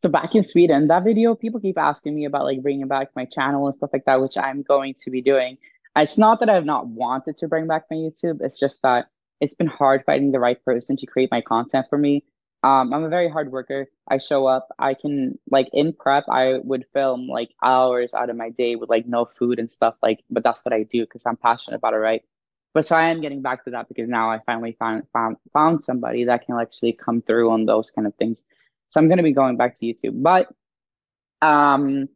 So 0.03 0.09
back 0.09 0.35
in 0.35 0.43
Sweden, 0.45 0.87
that 0.89 1.03
video, 1.05 1.35
people 1.35 1.61
keep 1.61 1.77
asking 1.79 2.15
me 2.15 2.25
about 2.25 2.45
like 2.45 2.63
bringing 2.63 2.87
back 2.87 3.09
my 3.17 3.25
channel 3.25 3.67
and 3.67 3.75
stuff 3.75 3.91
like 3.93 4.05
that, 4.05 4.21
which 4.21 4.39
I'm 4.39 4.63
going 4.63 4.95
to 5.03 5.11
be 5.11 5.21
doing. 5.21 5.59
It's 5.97 6.19
not 6.19 6.39
that 6.41 6.49
I've 6.49 6.65
not 6.65 6.87
wanted 6.87 7.37
to 7.39 7.49
bring 7.49 7.67
back 7.67 7.85
my 7.91 7.97
YouTube. 7.97 8.41
It's 8.41 8.59
just 8.59 8.81
that 8.83 9.09
it's 9.41 9.55
been 9.55 9.67
hard 9.67 10.05
finding 10.07 10.31
the 10.31 10.39
right 10.39 10.63
person 10.65 10.97
to 10.97 11.07
create 11.07 11.31
my 11.33 11.41
content 11.41 11.87
for 11.89 11.99
me. 11.99 12.25
Um, 12.65 12.93
I'm 12.93 13.05
a 13.05 13.09
very 13.09 13.29
hard 13.31 13.53
worker. 13.53 13.87
I 14.09 14.19
show 14.19 14.47
up. 14.47 14.69
I 14.79 14.95
can 14.95 15.39
like 15.51 15.69
in 15.73 15.93
prep. 15.93 16.25
I 16.29 16.59
would 16.65 16.87
film 16.93 17.29
like 17.29 17.51
hours 17.63 18.13
out 18.15 18.31
of 18.31 18.37
my 18.37 18.51
day 18.51 18.75
with 18.77 18.91
like 18.91 19.07
no 19.07 19.27
food 19.39 19.59
and 19.61 19.71
stuff. 19.71 19.95
Like, 20.03 20.25
but 20.31 20.43
that's 20.43 20.65
what 20.65 20.73
I 20.73 20.83
do 20.83 21.03
because 21.05 21.23
I'm 21.25 21.37
passionate 21.37 21.77
about 21.77 21.95
it, 21.95 21.99
right? 21.99 22.23
But 22.75 22.87
so 22.87 22.97
I 22.97 23.11
am 23.11 23.21
getting 23.21 23.43
back 23.43 23.65
to 23.65 23.71
that 23.71 23.89
because 23.89 24.09
now 24.09 24.31
I 24.31 24.41
finally 24.45 24.77
found 24.79 25.05
found 25.13 25.37
found 25.53 25.85
somebody 25.85 26.25
that 26.25 26.47
can 26.47 26.59
actually 26.61 26.93
come 26.93 27.23
through 27.23 27.51
on 27.51 27.65
those 27.67 27.91
kind 27.91 28.07
of 28.07 28.15
things. 28.17 28.43
So 28.91 29.01
I'm 29.01 29.09
gonna 29.09 29.23
be 29.23 29.33
going 29.33 29.57
back 29.57 29.77
to 29.79 29.87
YouTube. 29.87 30.23
But 30.23 30.49
um, 31.43 32.09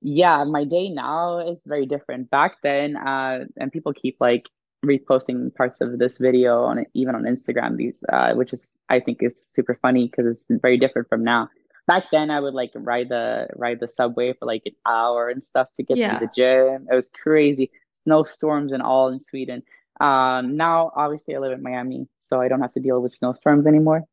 yeah, 0.00 0.44
my 0.44 0.64
day 0.64 0.90
now 0.90 1.40
is 1.40 1.60
very 1.66 1.86
different. 1.86 2.30
Back 2.30 2.56
then, 2.62 2.96
uh, 2.96 3.46
and 3.56 3.72
people 3.72 3.92
keep 3.92 4.16
like 4.20 4.44
reposting 4.84 5.54
parts 5.54 5.80
of 5.80 5.98
this 5.98 6.18
video 6.18 6.62
on 6.62 6.84
even 6.94 7.14
on 7.14 7.24
Instagram 7.24 7.76
these 7.76 7.98
uh, 8.12 8.32
which 8.34 8.52
is 8.52 8.70
I 8.88 9.00
think 9.00 9.22
is 9.22 9.40
super 9.40 9.78
funny 9.80 10.06
because 10.06 10.26
it's 10.26 10.60
very 10.62 10.78
different 10.78 11.08
from 11.08 11.24
now. 11.24 11.48
Back 11.86 12.04
then 12.12 12.30
I 12.30 12.38
would 12.38 12.54
like 12.54 12.70
ride 12.74 13.08
the 13.08 13.48
ride 13.56 13.80
the 13.80 13.88
subway 13.88 14.34
for 14.34 14.46
like 14.46 14.62
an 14.66 14.74
hour 14.86 15.28
and 15.28 15.42
stuff 15.42 15.68
to 15.76 15.82
get 15.82 15.96
yeah. 15.96 16.18
to 16.18 16.26
the 16.26 16.30
gym. 16.34 16.86
It 16.90 16.94
was 16.94 17.10
crazy. 17.10 17.70
Snowstorms 17.94 18.72
and 18.72 18.82
all 18.82 19.08
in 19.08 19.20
Sweden. 19.20 19.62
Um, 20.00 20.56
now 20.56 20.92
obviously 20.94 21.34
I 21.34 21.38
live 21.38 21.52
in 21.52 21.62
Miami, 21.62 22.06
so 22.20 22.40
I 22.40 22.46
don't 22.46 22.60
have 22.60 22.74
to 22.74 22.80
deal 22.80 23.02
with 23.02 23.12
snowstorms 23.12 23.66
anymore. 23.66 24.04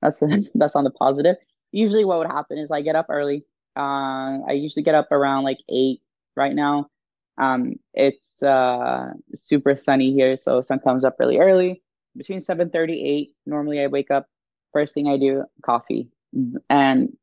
That's 0.00 0.22
that's 0.54 0.76
on 0.76 0.84
the 0.84 0.90
positive. 0.90 1.36
Usually 1.72 2.04
what 2.04 2.18
would 2.18 2.28
happen 2.28 2.58
is 2.58 2.70
I 2.70 2.80
get 2.80 2.96
up 2.96 3.06
early. 3.10 3.44
Uh, 3.76 4.40
I 4.48 4.52
usually 4.52 4.82
get 4.82 4.94
up 4.94 5.12
around 5.12 5.44
like 5.44 5.58
eight 5.68 6.00
right 6.36 6.54
now 6.54 6.88
um, 7.40 7.74
it's 7.94 8.42
uh, 8.42 9.12
super 9.34 9.76
sunny 9.76 10.12
here, 10.12 10.36
so 10.36 10.62
sun 10.62 10.80
comes 10.80 11.04
up 11.04 11.16
really 11.18 11.38
early. 11.38 11.82
Between 12.16 12.40
7:30 12.40 13.02
8, 13.04 13.34
normally 13.46 13.80
I 13.80 13.86
wake 13.88 14.10
up. 14.10 14.26
First 14.72 14.94
thing 14.94 15.08
I 15.08 15.16
do, 15.18 15.44
coffee. 15.64 16.10
And 16.68 17.16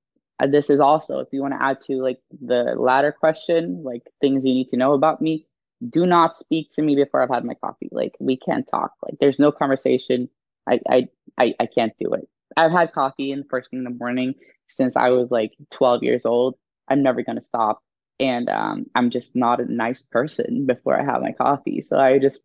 this 0.49 0.69
is 0.69 0.79
also 0.79 1.19
if 1.19 1.29
you 1.31 1.41
want 1.41 1.53
to 1.53 1.63
add 1.63 1.81
to 1.81 1.97
like 2.01 2.19
the 2.41 2.75
latter 2.77 3.11
question, 3.11 3.83
like 3.83 4.03
things 4.21 4.45
you 4.45 4.53
need 4.53 4.69
to 4.69 4.77
know 4.77 4.93
about 4.93 5.21
me, 5.21 5.47
do 5.89 6.05
not 6.05 6.37
speak 6.37 6.69
to 6.73 6.81
me 6.81 6.95
before 6.95 7.21
I've 7.21 7.29
had 7.29 7.45
my 7.45 7.55
coffee. 7.55 7.89
Like 7.91 8.15
we 8.19 8.37
can't 8.37 8.67
talk. 8.67 8.93
Like 9.03 9.15
there's 9.19 9.39
no 9.39 9.51
conversation. 9.51 10.29
I 10.69 10.79
I 10.89 11.07
I, 11.37 11.53
I 11.59 11.65
can't 11.67 11.93
do 11.99 12.13
it. 12.13 12.27
I've 12.57 12.71
had 12.71 12.93
coffee 12.93 13.31
in 13.31 13.39
the 13.39 13.45
first 13.49 13.69
thing 13.69 13.79
in 13.79 13.83
the 13.83 13.91
morning 13.91 14.33
since 14.69 14.95
I 14.97 15.09
was 15.09 15.31
like 15.31 15.53
12 15.71 16.03
years 16.03 16.25
old. 16.25 16.55
I'm 16.89 17.03
never 17.03 17.21
gonna 17.23 17.43
stop 17.43 17.81
and 18.19 18.49
um, 18.49 18.85
I'm 18.95 19.09
just 19.09 19.35
not 19.35 19.59
a 19.59 19.71
nice 19.71 20.01
person 20.01 20.65
before 20.65 20.99
I 20.99 21.03
have 21.03 21.21
my 21.21 21.31
coffee. 21.31 21.81
So 21.81 21.97
I 21.97 22.19
just 22.19 22.39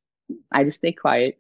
I 0.51 0.65
just 0.65 0.79
stay 0.79 0.93
quiet. 0.93 1.39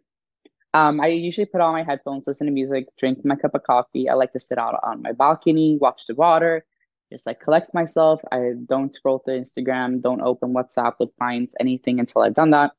Um, 0.74 1.00
I 1.00 1.08
usually 1.08 1.44
put 1.46 1.60
on 1.60 1.74
my 1.74 1.82
headphones, 1.82 2.24
listen 2.26 2.46
to 2.46 2.52
music, 2.52 2.86
drink 2.98 3.24
my 3.24 3.36
cup 3.36 3.54
of 3.54 3.62
coffee. 3.62 4.08
I 4.08 4.14
like 4.14 4.32
to 4.32 4.40
sit 4.40 4.58
out 4.58 4.80
on 4.82 5.02
my 5.02 5.12
balcony, 5.12 5.76
watch 5.78 6.06
the 6.06 6.14
water, 6.14 6.64
just 7.12 7.26
like 7.26 7.40
collect 7.40 7.74
myself. 7.74 8.22
I 8.32 8.52
don't 8.66 8.94
scroll 8.94 9.18
through 9.18 9.44
Instagram, 9.44 10.00
don't 10.00 10.22
open 10.22 10.54
WhatsApp 10.54 10.94
with 10.98 11.14
clients, 11.18 11.54
anything 11.60 12.00
until 12.00 12.22
I've 12.22 12.34
done 12.34 12.50
that. 12.50 12.72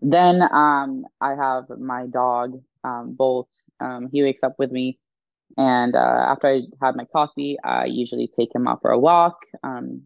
Then 0.00 0.42
um, 0.42 1.06
I 1.20 1.34
have 1.34 1.68
my 1.78 2.06
dog, 2.06 2.60
um, 2.82 3.14
Bolt. 3.14 3.48
Um, 3.80 4.08
he 4.12 4.22
wakes 4.22 4.42
up 4.42 4.56
with 4.58 4.72
me. 4.72 4.98
And 5.56 5.96
uh, 5.96 6.26
after 6.28 6.48
I 6.48 6.62
have 6.82 6.96
my 6.96 7.04
coffee, 7.04 7.56
I 7.64 7.86
usually 7.86 8.30
take 8.36 8.54
him 8.54 8.68
out 8.68 8.82
for 8.82 8.90
a 8.90 8.98
walk. 8.98 9.38
Um, 9.62 10.02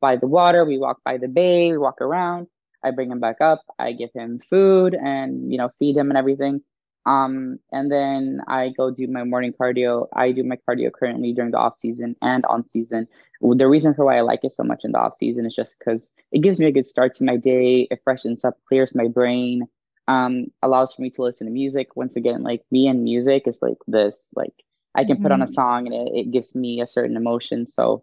by 0.00 0.16
the 0.16 0.26
water. 0.26 0.64
We 0.64 0.78
walk 0.78 1.00
by 1.04 1.18
the 1.18 1.28
bay. 1.28 1.70
We 1.72 1.78
walk 1.78 2.00
around. 2.00 2.48
I 2.82 2.90
bring 2.90 3.10
him 3.10 3.20
back 3.20 3.40
up. 3.40 3.62
I 3.78 3.92
give 3.92 4.10
him 4.14 4.40
food 4.50 4.94
and 4.94 5.50
you 5.50 5.58
know 5.58 5.70
feed 5.78 5.96
him 5.96 6.10
and 6.10 6.18
everything. 6.18 6.62
Um, 7.06 7.58
and 7.70 7.92
then 7.92 8.40
I 8.48 8.70
go 8.70 8.90
do 8.90 9.06
my 9.06 9.24
morning 9.24 9.52
cardio. 9.52 10.08
I 10.14 10.32
do 10.32 10.42
my 10.42 10.58
cardio 10.66 10.90
currently 10.90 11.32
during 11.32 11.50
the 11.50 11.58
off 11.58 11.76
season 11.76 12.16
and 12.22 12.44
on 12.46 12.68
season. 12.68 13.06
The 13.42 13.68
reason 13.68 13.94
for 13.94 14.06
why 14.06 14.16
I 14.16 14.22
like 14.22 14.40
it 14.42 14.52
so 14.52 14.62
much 14.62 14.84
in 14.84 14.92
the 14.92 14.98
off 14.98 15.16
season 15.16 15.44
is 15.44 15.54
just 15.54 15.76
because 15.78 16.10
it 16.32 16.40
gives 16.40 16.58
me 16.58 16.66
a 16.66 16.72
good 16.72 16.88
start 16.88 17.14
to 17.16 17.24
my 17.24 17.36
day. 17.36 17.88
It 17.90 18.00
freshens 18.04 18.44
up, 18.44 18.56
clears 18.66 18.94
my 18.94 19.08
brain, 19.08 19.66
um, 20.08 20.46
allows 20.62 20.94
for 20.94 21.02
me 21.02 21.10
to 21.10 21.22
listen 21.22 21.46
to 21.46 21.52
music. 21.52 21.94
Once 21.94 22.16
again, 22.16 22.42
like 22.42 22.62
me 22.70 22.86
and 22.86 23.04
music 23.04 23.46
is 23.46 23.60
like 23.60 23.78
this. 23.86 24.30
Like 24.34 24.54
I 24.94 25.04
can 25.04 25.16
mm-hmm. 25.16 25.24
put 25.24 25.32
on 25.32 25.42
a 25.42 25.44
mm-hmm. 25.44 25.52
song 25.52 25.86
and 25.86 25.94
it, 25.94 26.12
it 26.14 26.30
gives 26.30 26.54
me 26.54 26.80
a 26.80 26.86
certain 26.86 27.16
emotion. 27.16 27.66
So 27.66 28.02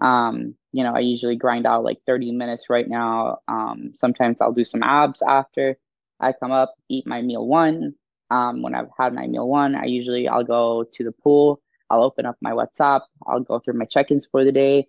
um, 0.00 0.54
you 0.72 0.84
know, 0.84 0.94
I 0.94 1.00
usually 1.00 1.36
grind 1.36 1.66
out 1.66 1.84
like 1.84 1.98
30 2.06 2.32
minutes 2.32 2.70
right 2.70 2.88
now. 2.88 3.38
Um, 3.48 3.92
sometimes 3.98 4.38
I'll 4.40 4.52
do 4.52 4.64
some 4.64 4.82
abs 4.82 5.22
after 5.22 5.76
I 6.20 6.32
come 6.32 6.52
up, 6.52 6.74
eat 6.88 7.06
my 7.06 7.22
meal 7.22 7.46
one, 7.46 7.94
Um, 8.30 8.62
when 8.62 8.74
I've 8.74 8.90
had 8.98 9.14
my 9.14 9.26
meal 9.26 9.48
one, 9.48 9.74
I 9.74 9.84
usually 9.86 10.28
I'll 10.28 10.44
go 10.44 10.84
to 10.84 11.04
the 11.04 11.12
pool. 11.12 11.60
I'll 11.90 12.02
open 12.04 12.26
up 12.26 12.36
my 12.40 12.52
WhatsApp. 12.52 13.02
I'll 13.26 13.40
go 13.40 13.58
through 13.58 13.74
my 13.74 13.84
check-ins 13.86 14.26
for 14.26 14.44
the 14.44 14.52
day. 14.52 14.88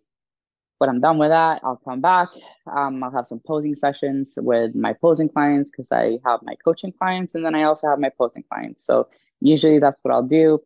When 0.79 0.89
I'm 0.89 0.99
done 1.01 1.17
with 1.19 1.29
that, 1.29 1.61
I'll 1.63 1.77
come 1.77 2.01
back. 2.01 2.29
Um, 2.67 3.03
I'll 3.03 3.11
have 3.11 3.27
some 3.27 3.39
posing 3.45 3.75
sessions 3.75 4.33
with 4.37 4.75
my 4.75 4.93
posing 4.93 5.29
clients 5.29 5.69
because 5.71 5.87
I 5.91 6.19
have 6.25 6.41
my 6.43 6.55
coaching 6.63 6.91
clients 6.91 7.35
and 7.35 7.45
then 7.45 7.55
I 7.55 7.63
also 7.63 7.87
have 7.87 7.99
my 7.99 8.09
posing 8.09 8.43
clients. 8.51 8.85
So 8.85 9.07
usually 9.41 9.79
that's 9.79 9.99
what 10.03 10.13
I'll 10.13 10.23
do. 10.23 10.59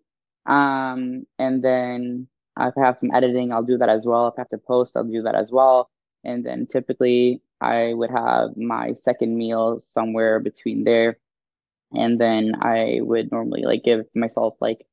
Um, 0.45 1.25
and 1.37 1.63
then 1.63 2.27
if 2.59 2.77
I 2.77 2.81
have 2.81 2.99
some 2.99 3.11
editing, 3.13 3.51
I'll 3.51 3.63
do 3.63 3.77
that 3.77 3.89
as 3.89 4.05
well. 4.05 4.27
If 4.27 4.35
I 4.37 4.41
have 4.41 4.49
to 4.49 4.57
post, 4.57 4.93
I'll 4.95 5.03
do 5.03 5.21
that 5.23 5.35
as 5.35 5.51
well. 5.51 5.89
And 6.23 6.45
then 6.45 6.67
typically 6.67 7.41
I 7.61 7.93
would 7.93 8.09
have 8.09 8.57
my 8.57 8.93
second 8.93 9.37
meal 9.37 9.81
somewhere 9.85 10.39
between 10.39 10.83
there. 10.83 11.17
And 11.93 12.19
then 12.19 12.55
I 12.61 12.99
would 13.01 13.31
normally 13.31 13.63
like 13.63 13.83
give 13.83 14.05
myself 14.15 14.55
like 14.59 14.85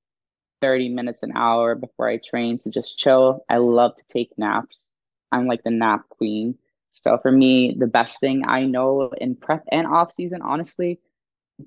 30 0.60 0.90
minutes, 0.90 1.22
an 1.22 1.32
hour 1.34 1.74
before 1.74 2.08
I 2.08 2.18
train 2.18 2.58
to 2.60 2.70
just 2.70 2.98
chill. 2.98 3.44
I 3.48 3.56
love 3.56 3.96
to 3.96 4.02
take 4.08 4.30
naps. 4.38 4.90
I'm 5.32 5.46
like 5.46 5.64
the 5.64 5.70
nap 5.70 6.08
queen. 6.08 6.56
So 6.92 7.18
for 7.18 7.32
me, 7.32 7.74
the 7.76 7.86
best 7.86 8.20
thing 8.20 8.44
I 8.46 8.64
know 8.64 9.12
in 9.18 9.34
prep 9.34 9.64
and 9.72 9.86
off 9.86 10.12
season, 10.12 10.42
honestly, 10.42 11.00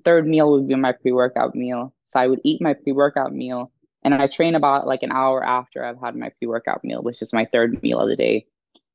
third 0.04 0.26
meal 0.26 0.52
would 0.52 0.68
be 0.68 0.74
my 0.76 0.92
pre-workout 0.92 1.54
meal. 1.54 1.92
So 2.06 2.20
I 2.20 2.28
would 2.28 2.40
eat 2.44 2.62
my 2.62 2.74
pre-workout 2.74 3.34
meal 3.34 3.72
and 4.06 4.14
I 4.14 4.28
train 4.28 4.54
about 4.54 4.86
like 4.86 5.02
an 5.02 5.10
hour 5.10 5.44
after 5.44 5.84
I've 5.84 6.00
had 6.00 6.14
my 6.14 6.30
pre-workout 6.38 6.84
meal, 6.84 7.02
which 7.02 7.20
is 7.22 7.32
my 7.32 7.44
third 7.44 7.82
meal 7.82 7.98
of 7.98 8.08
the 8.08 8.14
day. 8.14 8.46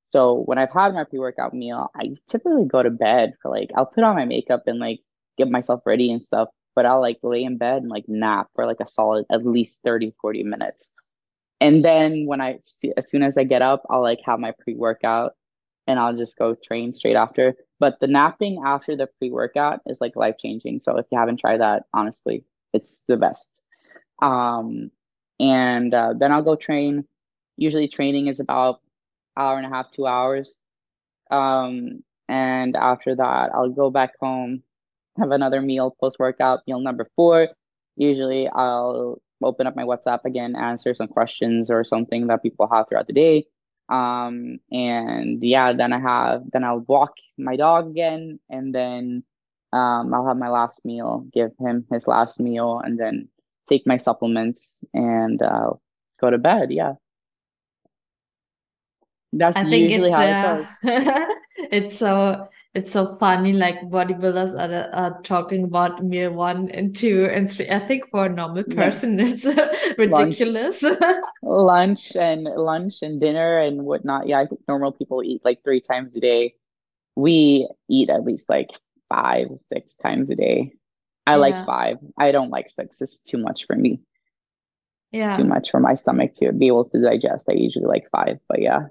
So 0.08 0.44
when 0.46 0.58
I've 0.58 0.72
had 0.72 0.94
my 0.94 1.04
pre-workout 1.04 1.54
meal, 1.54 1.90
I 1.94 2.16
typically 2.30 2.64
go 2.66 2.82
to 2.82 2.90
bed 2.90 3.34
for 3.42 3.52
like 3.52 3.72
I'll 3.76 3.86
put 3.86 4.06
on 4.06 4.16
my 4.16 4.24
makeup 4.24 4.64
and 4.68 4.80
like 4.80 5.02
get 5.38 5.52
myself 5.52 5.82
ready 5.86 6.14
and 6.14 6.24
stuff, 6.24 6.48
but 6.76 6.86
I'll 6.86 7.02
like 7.02 7.20
lay 7.24 7.44
in 7.44 7.58
bed 7.58 7.82
and 7.82 7.90
like 7.90 8.06
nap 8.08 8.48
for 8.56 8.66
like 8.66 8.80
a 8.80 8.88
solid 8.88 9.26
at 9.30 9.46
least 9.46 9.82
30, 9.84 10.14
40 10.22 10.44
minutes. 10.44 10.92
And 11.60 11.84
then 11.84 12.26
when 12.26 12.40
I, 12.40 12.60
as 12.96 13.10
soon 13.10 13.22
as 13.22 13.38
I 13.38 13.44
get 13.44 13.62
up, 13.62 13.84
I'll 13.90 14.02
like 14.02 14.20
have 14.26 14.40
my 14.40 14.54
pre 14.64 14.76
workout 14.76 15.34
and 15.88 16.00
I'll 16.00 16.16
just 16.16 16.38
go 16.38 16.56
train 16.56 16.96
straight 16.96 17.18
after. 17.18 17.56
But 17.82 18.00
the 18.00 18.08
napping 18.08 18.62
after 18.66 18.96
the 18.96 19.08
pre 19.20 19.30
workout 19.30 19.82
is 19.88 20.00
like 20.00 20.16
life 20.16 20.36
changing. 20.40 20.80
So 20.80 20.96
if 20.98 21.06
you 21.12 21.20
haven't 21.20 21.42
tried 21.42 21.60
that, 21.60 21.84
honestly, 21.94 22.46
it's 22.72 23.02
the 23.10 23.18
best. 23.18 23.60
Um, 24.22 24.90
and 25.42 25.94
uh, 25.94 26.14
then 26.18 26.32
I'll 26.32 26.44
go 26.44 26.56
train. 26.56 27.04
Usually 27.58 27.88
training 27.88 28.28
is 28.28 28.40
about 28.40 28.80
hour 29.36 29.58
and 29.58 29.66
a 29.66 29.70
half, 29.70 29.92
two 29.92 30.06
hours. 30.06 30.56
Um, 31.32 32.04
and 32.30 32.76
after 32.76 33.16
that, 33.16 33.50
I'll 33.54 33.70
go 33.70 33.90
back 33.90 34.14
home, 34.20 34.64
have 35.18 35.32
another 35.32 35.62
meal 35.62 35.96
post 36.00 36.20
workout, 36.20 36.62
meal 36.68 36.80
number 36.80 37.10
four. 37.16 37.50
Usually 37.98 38.48
I'll 38.48 39.20
open 39.44 39.66
up 39.66 39.76
my 39.76 39.84
WhatsApp 39.84 40.26
again, 40.26 40.56
answer 40.56 40.94
some 40.94 41.08
questions 41.08 41.70
or 41.70 41.84
something 41.84 42.28
that 42.28 42.44
people 42.44 42.70
have 42.72 42.88
throughout 42.88 43.08
the 43.08 43.14
day. 43.14 43.46
Um, 43.90 44.60
and 44.72 45.44
yeah, 45.44 45.74
then 45.74 45.92
I 45.92 46.00
have 46.00 46.44
then 46.54 46.64
I'll 46.64 46.86
walk 46.88 47.16
my 47.38 47.56
dog 47.58 47.90
again, 47.90 48.40
and 48.50 48.74
then 48.74 49.24
um, 49.74 50.14
I'll 50.14 50.28
have 50.28 50.38
my 50.38 50.50
last 50.50 50.86
meal, 50.86 51.26
give 51.34 51.52
him 51.60 51.86
his 51.92 52.08
last 52.08 52.40
meal, 52.40 52.80
and 52.80 52.98
then 53.00 53.28
take 53.68 53.86
my 53.86 53.98
supplements 53.98 54.84
and 54.94 55.42
uh, 55.42 55.72
go 56.20 56.30
to 56.30 56.38
bed. 56.38 56.72
Yeah. 56.72 56.94
That's 59.34 59.56
I 59.56 59.64
think 59.70 59.90
usually 59.90 60.10
it's, 60.10 60.16
how 60.16 60.22
uh, 60.22 60.66
it 60.84 61.06
goes. 61.06 61.28
it's 61.72 61.98
so 61.98 62.48
it's 62.74 62.92
so 62.92 63.16
funny 63.16 63.54
like 63.54 63.80
bodybuilders 63.82 64.54
are, 64.58 64.90
are 64.94 65.22
talking 65.22 65.64
about 65.64 66.04
meal 66.04 66.32
one 66.32 66.70
and 66.72 66.96
two 66.96 67.26
and 67.32 67.52
three 67.52 67.70
i 67.70 67.80
think 67.80 68.04
for 68.10 68.26
a 68.26 68.30
normal 68.30 68.64
person 68.64 69.20
yeah. 69.20 69.26
it's 69.30 69.98
ridiculous 69.98 70.82
lunch. 70.82 71.24
lunch 71.44 72.16
and 72.16 72.44
lunch 72.44 72.96
and 73.02 73.20
dinner 73.20 73.60
and 73.60 73.84
whatnot 73.84 74.28
yeah 74.28 74.40
i 74.40 74.46
think 74.46 74.62
normal 74.68 74.92
people 74.92 75.24
eat 75.24 75.42
like 75.44 75.62
three 75.64 75.82
times 75.82 76.16
a 76.16 76.20
day 76.20 76.54
we 77.16 77.68
eat 77.90 78.10
at 78.10 78.24
least 78.24 78.50
like 78.50 78.70
five 79.10 79.48
six 79.72 79.96
times 79.96 80.32
a 80.32 80.36
day 80.36 80.74
i 81.28 81.32
yeah. 81.34 81.38
like 81.38 81.66
five 81.66 81.98
i 82.18 82.32
don't 82.32 82.50
like 82.50 82.70
six 82.70 83.02
it's 83.02 83.20
too 83.20 83.38
much 83.38 83.66
for 83.66 83.76
me 83.76 84.00
yeah 85.12 85.34
too 85.34 85.44
much 85.44 85.72
for 85.72 85.80
my 85.80 85.96
stomach 85.96 86.34
to 86.36 86.52
be 86.52 86.68
able 86.68 86.86
to 86.86 87.02
digest 87.02 87.48
i 87.50 87.54
usually 87.54 87.86
like 87.86 88.10
five 88.12 88.40
but 88.48 88.62
yeah 88.62 88.88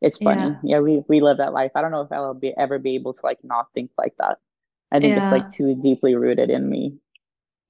it's 0.00 0.18
funny. 0.18 0.42
Yeah. 0.42 0.56
yeah, 0.62 0.80
we 0.80 1.02
we 1.08 1.20
live 1.20 1.38
that 1.38 1.52
life. 1.52 1.72
I 1.74 1.82
don't 1.82 1.90
know 1.90 2.02
if 2.02 2.12
I'll 2.12 2.34
be 2.34 2.54
ever 2.56 2.78
be 2.78 2.94
able 2.94 3.14
to 3.14 3.20
like 3.22 3.38
not 3.42 3.66
think 3.74 3.90
like 3.98 4.14
that. 4.18 4.38
I 4.92 5.00
think 5.00 5.16
yeah. 5.16 5.24
it's 5.24 5.32
like 5.32 5.52
too 5.52 5.74
deeply 5.74 6.14
rooted 6.14 6.50
in 6.50 6.68
me. 6.68 6.94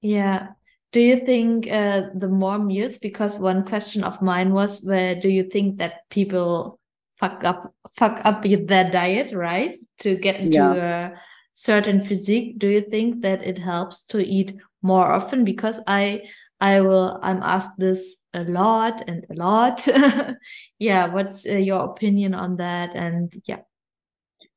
Yeah. 0.01 0.49
Do 0.91 0.99
you 0.99 1.25
think 1.25 1.71
uh, 1.71 2.03
the 2.15 2.27
more 2.27 2.57
meals? 2.57 2.97
Because 2.97 3.37
one 3.37 3.65
question 3.65 4.03
of 4.03 4.21
mine 4.21 4.53
was, 4.53 4.83
where 4.83 5.15
do 5.15 5.29
you 5.29 5.43
think 5.43 5.77
that 5.77 6.09
people 6.09 6.79
fuck 7.17 7.43
up 7.43 7.73
fuck 7.91 8.21
up 8.25 8.43
their 8.43 8.89
diet, 8.89 9.33
right, 9.33 9.75
to 9.99 10.15
get 10.15 10.39
into 10.39 10.57
yeah. 10.57 11.09
a 11.09 11.17
certain 11.59 12.01
physique? 12.01 12.57
Do 12.57 12.67
you 12.67 12.79
think 12.79 13.21
that 13.21 13.43
it 13.43 13.57
helps 13.57 14.05
to 14.05 14.25
eat 14.25 14.55
more 14.81 15.11
often? 15.11 15.43
Because 15.43 15.81
I 15.87 16.23
I 16.61 16.79
will 16.79 17.19
I'm 17.21 17.43
asked 17.43 17.77
this 17.77 18.23
a 18.33 18.43
lot 18.43 19.03
and 19.07 19.25
a 19.29 19.33
lot. 19.33 19.85
yeah, 20.79 21.07
what's 21.07 21.45
uh, 21.45 21.53
your 21.53 21.83
opinion 21.83 22.33
on 22.33 22.55
that? 22.57 22.95
And 22.95 23.33
yeah. 23.45 23.61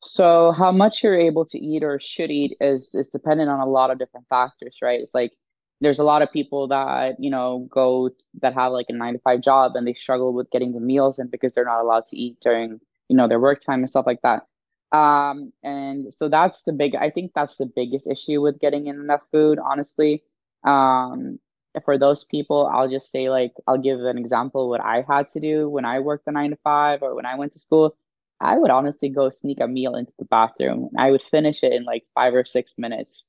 So 0.05 0.53
how 0.53 0.71
much 0.71 1.03
you're 1.03 1.19
able 1.19 1.45
to 1.47 1.59
eat 1.59 1.83
or 1.83 1.99
should 1.99 2.31
eat 2.31 2.57
is 2.61 2.95
is 2.95 3.09
dependent 3.09 3.51
on 3.51 3.59
a 3.59 3.67
lot 3.67 3.91
of 3.91 3.99
different 3.99 4.27
factors, 4.29 4.77
right? 4.81 5.01
It's 5.01 5.15
like 5.15 5.33
there's 5.81 5.99
a 5.99 6.05
lot 6.05 6.23
of 6.23 6.31
people 6.33 6.69
that 6.69 7.17
you 7.19 7.31
know 7.31 7.67
go 7.69 8.11
that 8.43 8.55
have 8.55 8.71
like 8.73 8.87
a 8.89 8.93
nine 8.93 9.15
to 9.15 9.19
five 9.21 9.41
job 9.43 9.73
and 9.75 9.87
they 9.87 9.95
struggle 9.95 10.33
with 10.33 10.51
getting 10.53 10.73
the 10.73 10.81
meals 10.81 11.19
and 11.19 11.33
because 11.33 11.53
they're 11.53 11.65
not 11.65 11.81
allowed 11.81 12.07
to 12.07 12.17
eat 12.17 12.37
during 12.41 12.81
you 13.09 13.17
know 13.17 13.27
their 13.27 13.41
work 13.41 13.61
time 13.61 13.81
and 13.81 13.91
stuff 13.91 14.07
like 14.07 14.23
that 14.23 14.47
um 14.93 15.53
and 15.63 16.13
so 16.15 16.29
that's 16.29 16.65
the 16.65 16.73
big 16.73 16.95
i 16.97 17.11
think 17.11 17.33
that's 17.35 17.57
the 17.57 17.67
biggest 17.67 18.07
issue 18.07 18.41
with 18.41 18.61
getting 18.61 18.87
in 18.87 18.97
enough 19.01 19.23
food 19.31 19.59
honestly 19.59 20.23
um 20.65 21.39
for 21.85 21.97
those 21.99 22.25
people, 22.25 22.67
I'll 22.73 22.89
just 22.89 23.11
say 23.11 23.31
like 23.31 23.53
I'll 23.67 23.79
give 23.79 23.99
an 24.01 24.19
example 24.19 24.69
what 24.69 24.83
I 24.83 25.05
had 25.09 25.31
to 25.31 25.41
do 25.41 25.71
when 25.71 25.87
I 25.87 26.01
worked 26.01 26.27
the 26.27 26.33
nine 26.33 26.51
to 26.51 26.57
five 26.57 27.03
or 27.03 27.15
when 27.15 27.25
I 27.25 27.37
went 27.37 27.55
to 27.55 27.59
school. 27.59 27.97
I 28.41 28.59
would 28.59 28.71
honestly 28.71 29.09
go 29.09 29.31
sneak 29.31 29.59
a 29.61 29.67
meal 29.69 29.95
into 29.95 30.13
the 30.19 30.27
bathroom. 30.27 30.91
I 30.99 31.11
would 31.11 31.23
finish 31.31 31.63
it 31.63 31.73
in 31.73 31.85
like 31.85 32.05
five 32.15 32.35
or 32.35 32.45
six 32.45 32.75
minutes, 32.77 33.25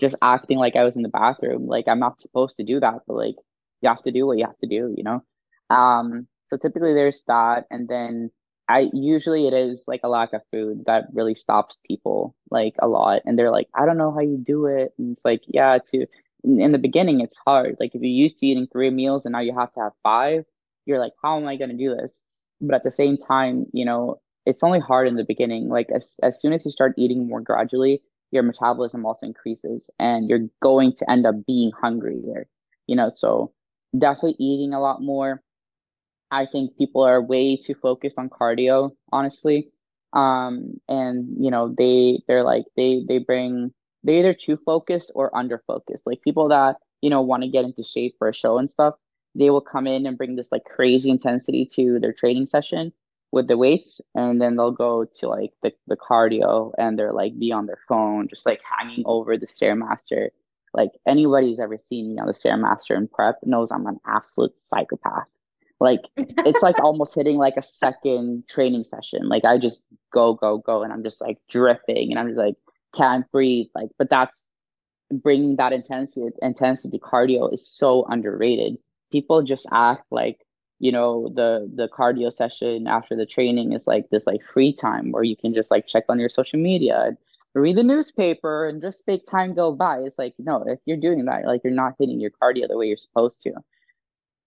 just 0.00 0.16
acting 0.22 0.58
like 0.58 0.76
I 0.76 0.84
was 0.84 0.96
in 0.96 1.02
the 1.02 1.08
bathroom. 1.08 1.66
Like 1.66 1.88
I'm 1.88 2.00
not 2.00 2.20
supposed 2.20 2.56
to 2.56 2.64
do 2.64 2.80
that, 2.80 3.00
but 3.06 3.14
like 3.16 3.36
you 3.82 3.88
have 3.88 4.02
to 4.04 4.12
do 4.12 4.26
what 4.26 4.38
you 4.38 4.46
have 4.46 4.58
to 4.58 4.66
do, 4.68 4.94
you 4.96 5.04
know? 5.04 5.22
Um, 5.70 6.26
so 6.48 6.56
typically 6.56 6.94
there's 6.94 7.22
that. 7.28 7.66
And 7.70 7.88
then 7.88 8.30
I 8.70 8.88
usually 8.92 9.46
it 9.46 9.54
is 9.54 9.84
like 9.86 10.00
a 10.04 10.08
lack 10.08 10.32
of 10.32 10.42
food 10.52 10.84
that 10.86 11.06
really 11.12 11.34
stops 11.34 11.76
people 11.86 12.36
like 12.50 12.74
a 12.80 12.88
lot. 12.88 13.22
And 13.24 13.38
they're 13.38 13.50
like, 13.50 13.68
I 13.74 13.86
don't 13.86 13.98
know 13.98 14.12
how 14.12 14.20
you 14.20 14.38
do 14.38 14.66
it. 14.66 14.94
And 14.98 15.16
it's 15.16 15.24
like, 15.24 15.42
yeah, 15.46 15.78
to 15.90 16.06
in 16.44 16.72
the 16.72 16.78
beginning 16.78 17.20
it's 17.20 17.36
hard. 17.46 17.76
Like 17.80 17.94
if 17.94 18.00
you're 18.02 18.10
used 18.10 18.38
to 18.38 18.46
eating 18.46 18.66
three 18.72 18.90
meals 18.90 19.24
and 19.24 19.32
now 19.32 19.40
you 19.40 19.54
have 19.58 19.72
to 19.74 19.80
have 19.80 19.92
five 20.02 20.44
you're 20.86 20.98
like 20.98 21.12
how 21.22 21.38
am 21.38 21.46
i 21.46 21.56
going 21.56 21.70
to 21.70 21.76
do 21.76 21.94
this? 21.94 22.22
But 22.60 22.74
at 22.74 22.84
the 22.84 22.90
same 22.90 23.16
time 23.18 23.66
you 23.72 23.84
know 23.84 24.20
it's 24.46 24.62
only 24.62 24.80
hard 24.80 25.06
in 25.08 25.16
the 25.16 25.24
beginning. 25.24 25.68
Like 25.68 25.88
as, 25.94 26.16
as 26.22 26.40
soon 26.40 26.52
as 26.54 26.64
you 26.64 26.70
start 26.70 26.94
eating 26.96 27.28
more 27.28 27.40
gradually 27.40 28.02
your 28.30 28.42
metabolism 28.42 29.04
also 29.04 29.26
increases 29.26 29.90
and 29.98 30.28
you're 30.28 30.48
going 30.62 30.94
to 30.96 31.10
end 31.10 31.26
up 31.26 31.34
being 31.46 31.72
hungrier 31.72 32.46
you 32.90 32.96
know? 32.96 33.10
So 33.14 33.52
definitely 33.96 34.36
eating 34.38 34.74
a 34.74 34.80
lot 34.80 35.00
more 35.00 35.42
i 36.30 36.46
think 36.46 36.76
people 36.76 37.02
are 37.02 37.22
way 37.22 37.56
too 37.56 37.74
focused 37.74 38.18
on 38.18 38.28
cardio 38.28 38.90
honestly. 39.12 39.70
Um 40.12 40.80
and 40.88 41.28
you 41.38 41.50
know 41.52 41.74
they 41.78 42.20
they're 42.26 42.42
like 42.42 42.64
they 42.76 43.04
they 43.06 43.18
bring 43.18 43.72
they're 44.02 44.16
either 44.16 44.34
too 44.34 44.56
focused 44.64 45.12
or 45.14 45.34
under 45.36 45.62
focused. 45.66 46.06
Like 46.06 46.22
people 46.22 46.48
that, 46.48 46.76
you 47.02 47.10
know, 47.10 47.20
want 47.20 47.42
to 47.42 47.48
get 47.48 47.64
into 47.64 47.84
shape 47.84 48.16
for 48.18 48.28
a 48.28 48.34
show 48.34 48.58
and 48.58 48.70
stuff, 48.70 48.94
they 49.34 49.50
will 49.50 49.60
come 49.60 49.86
in 49.86 50.06
and 50.06 50.16
bring 50.16 50.36
this 50.36 50.50
like 50.50 50.64
crazy 50.64 51.10
intensity 51.10 51.66
to 51.74 51.98
their 52.00 52.12
training 52.12 52.46
session 52.46 52.92
with 53.32 53.46
the 53.46 53.56
weights 53.56 54.00
and 54.16 54.40
then 54.40 54.56
they'll 54.56 54.72
go 54.72 55.04
to 55.04 55.28
like 55.28 55.52
the, 55.62 55.72
the 55.86 55.96
cardio 55.96 56.72
and 56.78 56.98
they're 56.98 57.12
like 57.12 57.38
be 57.38 57.52
on 57.52 57.66
their 57.66 57.78
phone 57.88 58.26
just 58.28 58.44
like 58.44 58.60
hanging 58.78 59.04
over 59.06 59.36
the 59.36 59.46
stairmaster. 59.46 60.30
Like 60.74 60.90
anybody 61.06 61.48
who's 61.48 61.60
ever 61.60 61.78
seen 61.78 62.08
me 62.08 62.18
on 62.18 62.26
the 62.26 62.32
stairmaster 62.32 62.96
in 62.96 63.08
prep 63.08 63.38
knows 63.44 63.70
i'm 63.70 63.86
an 63.86 63.98
absolute 64.06 64.58
psychopath 64.58 65.26
like 65.80 66.00
it's 66.16 66.62
like 66.62 66.78
almost 66.84 67.14
hitting 67.14 67.36
like 67.36 67.54
a 67.56 67.62
second 67.62 68.46
training 68.48 68.84
session 68.84 69.28
like 69.28 69.44
i 69.44 69.58
just 69.58 69.84
go 70.12 70.34
go 70.34 70.58
go 70.58 70.82
and 70.82 70.92
i'm 70.92 71.02
just 71.02 71.20
like 71.20 71.38
dripping 71.48 72.10
and 72.10 72.18
i'm 72.18 72.28
just 72.28 72.38
like 72.38 72.54
can't 72.94 73.30
breathe 73.32 73.66
like 73.74 73.88
but 73.98 74.10
that's 74.10 74.48
bringing 75.10 75.56
that 75.56 75.72
intensity 75.72 76.28
intensity 76.42 76.98
cardio 76.98 77.52
is 77.52 77.66
so 77.66 78.04
underrated 78.08 78.76
people 79.10 79.42
just 79.42 79.66
act 79.72 80.04
like 80.10 80.44
you 80.78 80.92
know 80.92 81.30
the 81.34 81.70
the 81.74 81.88
cardio 81.88 82.32
session 82.32 82.86
after 82.86 83.16
the 83.16 83.26
training 83.26 83.72
is 83.72 83.86
like 83.86 84.08
this 84.10 84.26
like 84.26 84.40
free 84.52 84.72
time 84.72 85.10
where 85.10 85.22
you 85.22 85.36
can 85.36 85.52
just 85.52 85.70
like 85.70 85.86
check 85.86 86.04
on 86.08 86.18
your 86.18 86.28
social 86.28 86.58
media 86.58 87.16
read 87.54 87.76
the 87.76 87.82
newspaper 87.82 88.68
and 88.68 88.80
just 88.80 89.06
make 89.06 89.26
time 89.26 89.54
go 89.54 89.72
by. 89.72 89.98
It's 89.98 90.18
like, 90.18 90.34
no, 90.38 90.62
if 90.66 90.78
you're 90.84 90.96
doing 90.96 91.24
that, 91.24 91.44
like 91.44 91.62
you're 91.64 91.72
not 91.72 91.94
hitting 91.98 92.20
your 92.20 92.30
cardio 92.30 92.68
the 92.68 92.76
way 92.76 92.86
you're 92.86 92.96
supposed 92.96 93.42
to. 93.42 93.52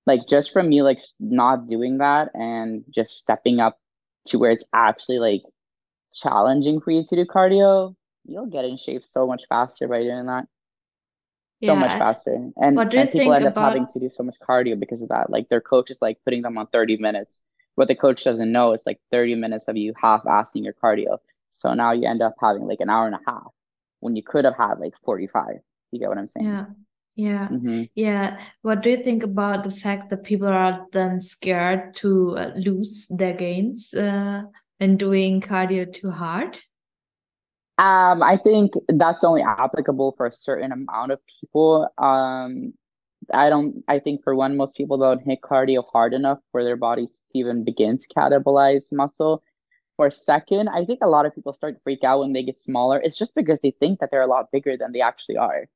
Like 0.05 0.21
just 0.29 0.51
from 0.51 0.69
me 0.69 0.81
like 0.81 1.01
not 1.19 1.69
doing 1.69 1.99
that 1.99 2.29
and 2.33 2.83
just 2.93 3.17
stepping 3.17 3.59
up 3.59 3.79
to 4.27 4.37
where 4.39 4.51
it's 4.51 4.65
actually 4.73 5.19
like 5.19 5.43
challenging 6.13 6.81
for 6.81 6.91
you 6.91 7.03
to 7.05 7.15
do 7.15 7.25
cardio, 7.25 7.95
you'll 8.25 8.45
get 8.47 8.65
in 8.65 8.77
shape 8.77 9.03
so 9.05 9.25
much 9.27 9.43
faster 9.49 9.87
by 9.87 10.03
doing 10.03 10.25
that. 10.27 10.47
So 11.63 11.75
much 11.75 11.97
faster. 11.97 12.49
And 12.57 12.75
What 12.75 12.89
do 12.89 12.97
you 12.97 13.03
and 13.03 13.11
people 13.11 13.31
think 13.31 13.45
end 13.45 13.47
up 13.47 13.55
having 13.55 13.87
to 13.93 13.99
do 13.99 14.09
so 14.09 14.23
much 14.23 14.37
cardio 14.39 14.77
because 14.77 15.01
of 15.01 15.09
that. 15.09 15.29
Like 15.29 15.47
their 15.47 15.61
coach 15.61 15.89
is 15.91 16.01
like 16.01 16.17
putting 16.25 16.41
them 16.41 16.57
on 16.57 16.67
30 16.67 16.97
minutes. 16.97 17.41
What 17.75 17.87
the 17.87 17.95
coach 17.95 18.23
doesn't 18.25 18.51
know 18.51 18.73
is 18.73 18.83
like 18.85 18.99
30 19.11 19.35
minutes 19.35 19.65
of 19.69 19.77
you 19.77 19.93
half-assing 20.01 20.63
your 20.63 20.73
cardio. 20.73 21.19
So 21.53 21.73
now 21.73 21.93
you 21.93 22.07
end 22.07 22.21
up 22.21 22.35
having 22.41 22.67
like 22.67 22.81
an 22.81 22.89
hour 22.89 23.05
and 23.05 23.15
a 23.15 23.21
half 23.25 23.47
when 24.01 24.15
you 24.17 24.23
could 24.23 24.43
have 24.43 24.57
had 24.57 24.79
like 24.79 24.93
45. 25.05 25.55
You 25.91 25.99
get 25.99 26.09
what 26.09 26.17
I'm 26.17 26.27
saying? 26.27 26.47
yeah, 26.47 26.65
yeah, 27.15 27.47
hmm 27.47 27.83
yeah. 27.95 28.39
What 28.61 28.81
do 28.81 28.89
you 28.89 28.97
think 29.03 29.23
about 29.23 29.63
the 29.63 29.71
fact 29.71 30.09
that 30.09 30.23
people 30.23 30.47
are 30.47 30.87
then 30.91 31.19
scared 31.19 31.93
to 31.95 32.37
uh, 32.37 32.51
lose 32.55 33.07
their 33.09 33.33
gains 33.33 33.93
uh, 33.93 34.43
when 34.79 34.97
doing 34.97 35.41
cardio 35.41 35.91
too 35.91 36.11
hard? 36.11 36.59
Um, 37.77 38.21
I 38.21 38.37
think 38.37 38.73
that's 38.87 39.23
only 39.23 39.41
applicable 39.41 40.13
for 40.15 40.27
a 40.27 40.33
certain 40.33 40.71
amount 40.71 41.11
of 41.11 41.19
people. 41.39 41.89
Um, 41.97 42.73
I 43.33 43.49
don't, 43.49 43.83
I 43.87 43.99
think 43.99 44.23
for 44.23 44.35
one, 44.35 44.57
most 44.57 44.75
people 44.75 44.97
don't 44.97 45.23
hit 45.25 45.41
cardio 45.41 45.83
hard 45.91 46.13
enough 46.13 46.39
for 46.51 46.63
their 46.63 46.75
bodies 46.75 47.11
to 47.13 47.39
even 47.39 47.63
begin 47.63 47.97
to 47.97 48.07
catabolize 48.15 48.91
muscle. 48.91 49.43
For 49.97 50.11
second, 50.11 50.69
I 50.69 50.85
think 50.85 50.99
a 51.01 51.07
lot 51.07 51.25
of 51.25 51.33
people 51.33 51.53
start 51.53 51.75
to 51.75 51.81
freak 51.83 52.03
out 52.03 52.19
when 52.19 52.33
they 52.33 52.43
get 52.43 52.59
smaller. 52.59 52.99
It's 53.01 53.17
just 53.17 53.33
because 53.35 53.59
they 53.61 53.71
think 53.79 53.99
that 53.99 54.09
they're 54.11 54.21
a 54.21 54.27
lot 54.27 54.51
bigger 54.51 54.77
than 54.77 54.91
they 54.91 55.01
actually 55.01 55.37
are. 55.37 55.67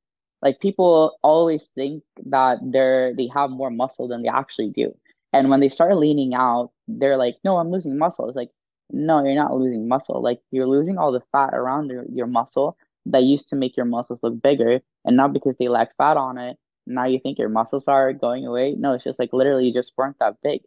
Like 0.42 0.60
people 0.60 1.18
always 1.22 1.66
think 1.74 2.02
that 2.26 2.58
they're 2.62 3.14
they 3.14 3.28
have 3.34 3.50
more 3.50 3.70
muscle 3.70 4.08
than 4.08 4.22
they 4.22 4.28
actually 4.28 4.70
do. 4.70 4.94
And 5.32 5.50
when 5.50 5.60
they 5.60 5.68
start 5.68 5.96
leaning 5.96 6.34
out, 6.34 6.70
they're 6.88 7.16
like, 7.16 7.36
no, 7.44 7.56
I'm 7.58 7.70
losing 7.70 7.98
muscle. 7.98 8.28
It's 8.28 8.36
like, 8.36 8.50
no, 8.90 9.22
you're 9.24 9.34
not 9.34 9.54
losing 9.54 9.88
muscle. 9.88 10.22
Like 10.22 10.40
you're 10.50 10.66
losing 10.66 10.98
all 10.98 11.12
the 11.12 11.22
fat 11.32 11.54
around 11.54 11.90
your, 11.90 12.04
your 12.12 12.26
muscle 12.26 12.76
that 13.06 13.22
used 13.24 13.48
to 13.48 13.56
make 13.56 13.76
your 13.76 13.86
muscles 13.86 14.20
look 14.22 14.40
bigger. 14.42 14.80
And 15.04 15.16
not 15.16 15.32
because 15.32 15.56
they 15.58 15.68
lack 15.68 15.96
fat 15.96 16.16
on 16.16 16.38
it, 16.38 16.56
now 16.86 17.04
you 17.06 17.18
think 17.20 17.38
your 17.38 17.48
muscles 17.48 17.88
are 17.88 18.12
going 18.12 18.46
away. 18.46 18.74
No, 18.78 18.94
it's 18.94 19.04
just 19.04 19.18
like 19.18 19.32
literally 19.32 19.66
you 19.66 19.72
just 19.74 19.92
weren't 19.96 20.18
that 20.20 20.36
big. 20.42 20.62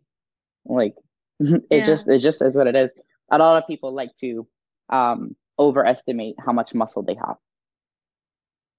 Like 0.65 0.95
it 1.39 1.81
Yeah, 1.81 1.85
just 1.85 2.07
it 2.07 2.19
just 2.19 2.41
is 2.41 2.55
what 2.55 2.67
it 2.67 2.75
is. 2.75 2.93
A 3.31 3.37
lot 3.37 3.61
of 3.61 3.67
people 3.67 3.93
like 3.93 4.15
to 4.17 4.47
um 4.89 5.35
overestimate 5.59 6.35
how 6.39 6.51
much 6.53 6.73
muscle 6.73 7.03
they 7.03 7.15
have. 7.15 7.37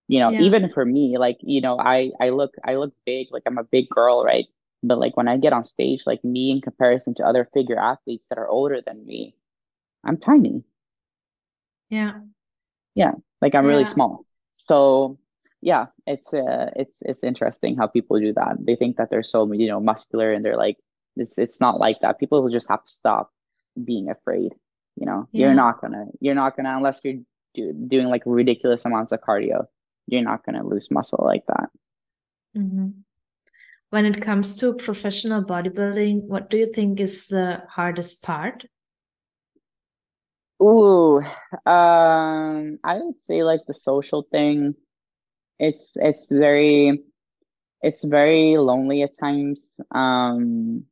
You 0.09 0.21
know, 0.21 0.33
yeah, 0.33 0.39
even 0.39 0.71
for 0.73 0.85
me, 0.85 1.17
like, 1.19 1.39
you 1.43 1.61
know, 1.61 1.79
I 1.79 2.13
I 2.21 2.31
look 2.31 2.55
I 2.65 2.77
look 2.77 2.95
big, 3.07 3.29
like 3.33 3.45
I'm 3.47 3.59
a 3.59 3.65
big 3.65 3.89
girl, 3.89 4.25
right? 4.25 4.47
But 4.83 4.99
like 4.99 5.17
when 5.17 5.29
I 5.29 5.39
get 5.39 5.53
on 5.53 5.65
stage, 5.65 6.03
like 6.07 6.25
me 6.25 6.51
in 6.53 6.61
comparison 6.61 7.15
to 7.17 7.25
other 7.27 7.49
figure 7.55 7.79
athletes 7.79 8.27
that 8.29 8.39
are 8.39 8.49
older 8.49 8.83
than 8.85 9.07
me, 9.07 9.37
I'm 10.05 10.19
tiny. 10.19 10.65
yeah, 11.89 12.21
Yeah, 12.95 13.13
like 13.41 13.55
I'm 13.55 13.67
really 13.67 13.85
yeah, 13.85 13.87
small. 13.87 14.27
So 14.59 15.19
yeah, 15.61 15.87
it's 16.07 16.33
uh 16.33 16.71
it's 16.77 16.99
it's 17.03 17.25
interesting 17.25 17.77
how 17.77 17.87
people 17.87 18.19
do 18.19 18.33
that. 18.35 18.57
They 18.61 18.77
think 18.77 18.97
that 18.97 19.11
they're 19.11 19.23
so, 19.23 19.51
you 19.53 19.69
know, 19.69 19.81
muscular 19.81 20.33
and 20.33 20.45
they're 20.45 20.57
like 20.57 20.79
it's 21.17 21.39
it's 21.39 21.61
not 21.61 21.79
like 21.81 22.01
that. 22.03 22.19
People 22.19 22.43
will 22.43 22.51
just 22.51 22.69
have 22.69 22.85
to 22.85 22.93
stop 22.93 23.31
being 23.83 24.11
afraid. 24.11 24.53
You 24.97 25.07
know, 25.07 25.29
you're 25.35 25.55
not 25.55 25.81
gonna 25.81 26.07
you're 26.21 26.35
not 26.35 26.57
gonna 26.57 26.77
unless 26.77 27.01
you're 27.05 27.21
do, 27.55 27.73
doing 27.73 28.09
like 28.09 28.23
ridiculous 28.27 28.85
amounts 28.85 29.13
of 29.13 29.21
cardio, 29.21 29.67
you're 30.07 30.23
not 30.23 30.45
gonna 30.45 30.65
lose 30.67 30.91
muscle 30.91 31.23
like 31.25 31.45
that. 31.49 31.71
hmm 32.55 33.03
When 33.91 34.05
it 34.07 34.21
comes 34.23 34.57
to 34.57 34.75
professional 34.75 35.45
bodybuilding, 35.45 36.25
what 36.25 36.51
do 36.51 36.57
you 36.59 36.73
think 36.73 36.99
is 36.99 37.29
the 37.29 37.63
hardest 37.69 38.23
part? 38.25 38.65
Ooh, 40.63 41.19
um, 41.67 42.79
I 42.85 42.99
would 43.01 43.21
say 43.21 43.43
like 43.43 43.63
the 43.67 43.75
social 43.75 44.23
thing. 44.31 44.75
It's 45.59 45.97
it's 45.97 46.31
very 46.31 47.03
it's 47.83 48.05
very 48.05 48.59
lonely 48.59 49.03
at 49.03 49.19
times. 49.19 49.81
Um, 49.93 50.85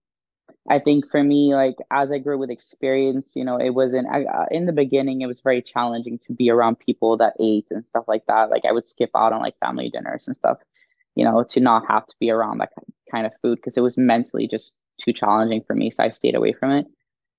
I 0.69 0.79
think 0.79 1.11
for 1.11 1.23
me, 1.23 1.55
like 1.55 1.77
as 1.91 2.13
I 2.13 2.19
grew 2.19 2.39
with 2.39 2.51
experience, 2.51 3.33
you 3.35 3.45
know, 3.45 3.57
it 3.57 3.71
wasn't 3.71 4.09
I, 4.09 4.25
uh, 4.25 4.47
in 4.51 4.67
the 4.67 4.73
beginning, 4.73 5.23
it 5.23 5.27
was 5.27 5.41
very 5.41 5.63
challenging 5.63 6.19
to 6.27 6.33
be 6.33 6.51
around 6.51 6.79
people 6.79 7.17
that 7.17 7.35
ate 7.41 7.67
and 7.71 7.87
stuff 7.87 8.05
like 8.07 8.27
that. 8.27 8.51
Like 8.51 8.65
I 8.69 8.73
would 8.73 8.87
skip 8.87 9.11
out 9.17 9.33
on 9.33 9.41
like 9.41 9.59
family 9.59 9.89
dinners 9.89 10.27
and 10.27 10.37
stuff, 10.37 10.59
you 11.15 11.25
know, 11.25 11.45
to 11.45 11.61
not 11.61 11.87
have 11.89 12.07
to 12.07 12.15
be 12.21 12.31
around 12.31 12.59
that 12.59 12.73
kind 13.11 13.27
of 13.27 13.33
food 13.41 13.57
because 13.57 13.77
it 13.77 13.83
was 13.83 13.97
mentally 13.97 14.47
just 14.47 14.75
too 15.01 15.13
challenging 15.13 15.63
for 15.67 15.75
me. 15.75 15.91
So 15.91 16.05
I 16.05 16.11
stayed 16.11 16.35
away 16.35 16.53
from 16.53 16.73
it. 16.73 16.87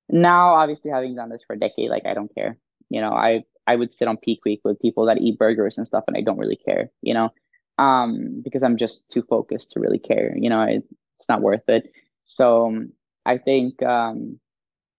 Now, 0.09 0.55
obviously, 0.55 0.91
having 0.91 1.15
done 1.15 1.29
this 1.29 1.43
for 1.45 1.53
a 1.53 1.59
decade, 1.59 1.89
like 1.89 2.05
I 2.05 2.13
don't 2.13 2.33
care. 2.33 2.57
You 2.89 3.01
know, 3.01 3.11
I 3.11 3.43
I 3.67 3.75
would 3.75 3.93
sit 3.93 4.07
on 4.07 4.17
Peak 4.17 4.39
Week 4.45 4.61
with 4.63 4.81
people 4.81 5.05
that 5.05 5.21
eat 5.21 5.37
burgers 5.37 5.77
and 5.77 5.87
stuff, 5.87 6.03
and 6.07 6.17
I 6.17 6.21
don't 6.21 6.39
really 6.39 6.57
care. 6.57 6.91
You 7.01 7.13
know, 7.13 7.29
um, 7.77 8.41
because 8.43 8.63
I'm 8.63 8.77
just 8.77 9.07
too 9.09 9.21
focused 9.21 9.71
to 9.71 9.79
really 9.79 9.99
care. 9.99 10.35
You 10.35 10.49
know, 10.49 10.63
it, 10.63 10.83
it's 11.19 11.29
not 11.29 11.41
worth 11.41 11.69
it. 11.69 11.91
So 12.25 12.67
um, 12.67 12.91
I 13.25 13.37
think 13.37 13.81
um, 13.83 14.39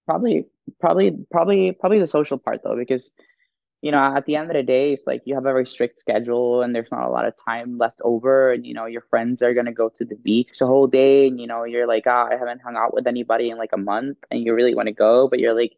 probably, 0.07 0.47
probably, 0.81 1.13
probably, 1.31 1.73
probably 1.73 1.99
the 2.01 2.07
social 2.07 2.39
part 2.39 2.61
though, 2.65 2.77
because 2.77 3.13
you 3.83 3.91
know, 3.91 4.17
at 4.17 4.27
the 4.27 4.37
end 4.37 4.49
of 4.49 4.55
the 4.55 4.63
day, 4.63 4.93
it's 4.93 5.09
like 5.09 5.23
you 5.25 5.35
have 5.35 5.43
a 5.43 5.53
very 5.53 5.67
strict 5.67 5.99
schedule 5.99 6.63
and 6.63 6.73
there's 6.73 6.91
not 6.93 7.05
a 7.05 7.11
lot 7.11 7.27
of 7.27 7.35
time 7.45 7.79
left 7.79 8.01
over. 8.05 8.53
And, 8.53 8.65
you 8.65 8.75
know, 8.75 8.87
your 8.87 9.03
friends 9.11 9.43
are 9.43 9.53
going 9.55 9.67
to 9.67 9.73
go 9.73 9.89
to 9.99 10.05
the 10.05 10.15
beach 10.15 10.57
the 10.61 10.67
whole 10.67 10.87
day. 10.87 11.27
And, 11.27 11.41
you 11.41 11.49
know, 11.49 11.65
you're 11.65 11.89
like, 11.89 12.05
ah, 12.07 12.29
I 12.31 12.37
haven't 12.37 12.63
hung 12.63 12.77
out 12.77 12.95
with 12.95 13.09
anybody 13.09 13.51
in 13.51 13.59
like 13.59 13.73
a 13.73 13.77
month 13.79 14.19
and 14.31 14.45
you 14.45 14.55
really 14.55 14.77
want 14.77 14.87
to 14.87 14.93
go, 14.95 15.27
but 15.27 15.41
you're 15.41 15.53
like, 15.53 15.75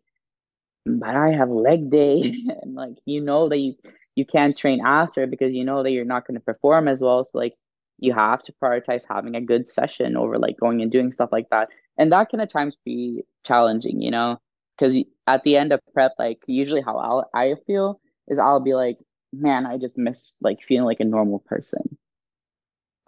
but 0.85 1.17
I 1.17 1.31
have 1.31 1.49
leg 1.49 1.91
day. 1.91 2.35
and 2.63 2.75
like, 2.75 2.97
you 3.07 3.23
know, 3.23 3.49
that 3.49 3.57
you, 3.57 3.75
you 4.17 4.27
can't 4.27 4.57
train 4.57 4.83
after 4.85 5.27
because 5.27 5.55
you 5.55 5.65
know 5.65 5.83
that 5.83 5.91
you're 5.93 6.05
not 6.05 6.27
going 6.27 6.35
to 6.39 6.45
perform 6.45 6.89
as 6.89 7.01
well. 7.01 7.25
So, 7.25 7.39
like, 7.39 7.55
you 7.99 8.13
have 8.13 8.43
to 8.43 8.53
prioritize 8.63 9.03
having 9.09 9.35
a 9.35 9.41
good 9.41 9.69
session 9.69 10.17
over 10.17 10.37
like 10.37 10.59
going 10.59 10.83
and 10.83 10.93
doing 10.93 11.13
stuff 11.13 11.31
like 11.33 11.49
that. 11.51 11.69
And 11.99 12.13
that 12.13 12.29
can 12.31 12.41
at 12.41 12.51
times 12.51 12.77
be 12.85 13.25
challenging, 13.45 14.01
you 14.03 14.11
know, 14.11 14.41
because 14.77 14.97
at 15.27 15.43
the 15.45 15.57
end 15.57 15.73
of 15.73 15.81
prep, 15.93 16.13
like 16.19 16.41
usually 16.47 16.83
how 16.83 16.97
I'll, 16.99 17.31
I 17.35 17.55
feel 17.67 18.01
is 18.29 18.39
I'll 18.39 18.61
be 18.61 18.75
like, 18.75 18.99
man, 19.33 19.67
I 19.67 19.79
just 19.79 19.99
miss 19.99 20.35
like 20.41 20.63
feeling 20.63 20.87
like 20.87 21.01
a 21.01 21.05
normal 21.05 21.41
person. 21.41 21.99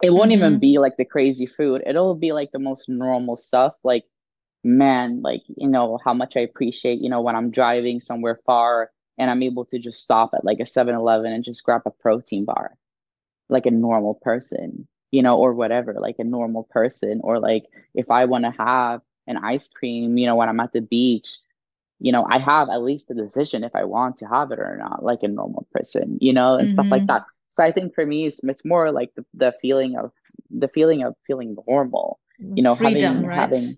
It 0.01 0.11
won't 0.11 0.31
even 0.31 0.57
hmm 0.57 0.59
be 0.59 0.79
like 0.79 0.97
the 0.97 1.05
crazy 1.05 1.45
food. 1.45 1.83
It'll 1.85 2.15
be 2.15 2.31
like 2.33 2.51
the 2.51 2.59
most 2.59 2.87
normal 2.89 3.37
stuff. 3.37 3.73
Like, 3.83 4.05
man, 4.63 5.21
like, 5.21 5.43
you 5.47 5.67
know, 5.67 5.99
how 6.03 6.13
much 6.13 6.35
I 6.37 6.41
appreciate, 6.41 6.99
you 7.01 7.09
know, 7.09 7.21
when 7.21 7.35
I'm 7.35 7.51
driving 7.51 7.99
somewhere 7.99 8.39
far 8.45 8.91
and 9.17 9.29
I'm 9.31 9.43
able 9.43 9.65
to 9.65 9.79
just 9.79 10.01
stop 10.01 10.31
at 10.33 10.45
like 10.45 10.59
a 10.59 10.65
Seven 10.65 10.95
Eleven 10.95 11.31
and 11.33 11.43
just 11.43 11.63
grab 11.63 11.81
a 11.85 11.91
protein 11.91 12.45
bar 12.45 12.77
like 13.49 13.65
a 13.67 13.71
normal 13.71 14.15
person, 14.15 14.87
you 15.11 15.23
know, 15.23 15.37
or 15.37 15.53
whatever, 15.53 15.93
like 15.99 16.17
a 16.19 16.23
normal 16.23 16.63
person. 16.65 17.21
Or 17.23 17.39
like 17.39 17.65
if 17.93 18.11
I 18.11 18.25
want 18.25 18.45
to 18.45 18.51
have 18.51 19.01
an 19.27 19.37
ice 19.37 19.69
cream, 19.69 20.17
you 20.17 20.25
know, 20.27 20.35
when 20.35 20.49
I'm 20.49 20.59
at 20.59 20.73
the 20.73 20.81
beach, 20.81 21.39
you 21.99 22.11
know, 22.11 22.25
I 22.29 22.37
have 22.39 22.69
at 22.69 22.81
least 22.83 23.09
a 23.11 23.15
decision 23.15 23.63
if 23.63 23.75
I 23.75 23.83
want 23.85 24.17
to 24.17 24.25
have 24.27 24.51
it 24.51 24.59
or 24.59 24.77
not, 24.77 25.03
like 25.03 25.23
a 25.23 25.27
normal 25.27 25.67
person, 25.73 26.17
you 26.21 26.33
know, 26.33 26.55
and 26.55 26.69
stuff 26.69 26.87
like 26.91 27.07
that. 27.07 27.23
hmm 27.23 27.37
So 27.49 27.63
I 27.63 27.71
think 27.71 27.95
for 27.95 28.05
me, 28.05 28.27
it's, 28.27 28.39
it's 28.43 28.65
more 28.65 28.91
like 28.91 29.13
the, 29.15 29.25
the 29.33 29.53
feeling 29.61 29.97
of 29.97 30.11
the 30.51 30.67
feeling 30.67 31.03
of 31.03 31.15
feeling 31.25 31.55
normal, 31.67 32.19
you 32.55 32.63
know, 32.63 32.75
Freedom, 32.75 32.75
having 32.75 33.23
right? 33.25 33.51
having 33.51 33.77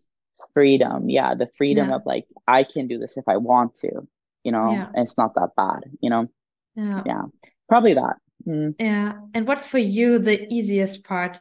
freedom. 0.53 1.09
Yeah, 1.09 1.36
the 1.36 1.49
freedom 1.57 1.89
Yeah, 1.89 1.93
of 1.93 2.01
like 2.05 2.27
I 2.47 2.63
can 2.63 2.88
do 2.88 2.97
this 2.99 3.15
if 3.17 3.27
I 3.27 3.38
want 3.38 3.75
to, 3.77 4.07
you 4.43 4.51
know, 4.51 4.82
yeah, 4.82 4.93
and 4.93 5.07
it's 5.07 5.17
not 5.17 5.36
that 5.36 5.51
bad, 5.55 5.84
you 6.01 6.09
know. 6.09 6.27
yeah, 6.75 7.03
Yeah, 7.05 7.23
probably 7.69 7.95
that. 7.95 8.17
Mm. 8.47 8.75
yeah. 8.79 9.13
And 9.33 9.47
what's 9.47 9.67
for 9.67 9.77
you 9.77 10.19
the 10.19 10.51
easiest 10.53 11.03
part 11.03 11.39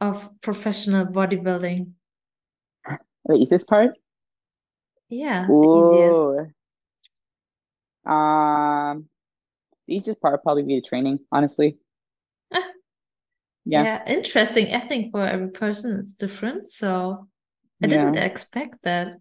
of 0.00 0.28
professional 0.40 1.06
bodybuilding? 1.06 1.92
The 3.26 3.34
easiest 3.34 3.66
part 3.68 3.90
Yeah, 5.08 5.46
the 5.46 5.66
easiest. 5.66 6.20
Ooh, 6.20 8.10
um, 8.10 9.08
the 9.86 9.96
easiest 9.96 10.20
part 10.20 10.32
would 10.34 10.42
probably 10.42 10.62
be 10.64 10.76
the 10.76 10.82
training, 10.88 11.20
honestly. 11.32 11.78
Ah, 12.52 12.68
Yeah, 13.64 13.82
yeah, 13.82 14.04
interesting. 14.06 14.74
I 14.74 14.80
think 14.80 15.12
for 15.12 15.26
every 15.26 15.50
person 15.50 15.98
it's 16.00 16.14
different, 16.14 16.70
so 16.70 17.28
I 17.82 17.86
didn't 17.86 18.16
expect 18.16 18.82
that. 18.82 19.16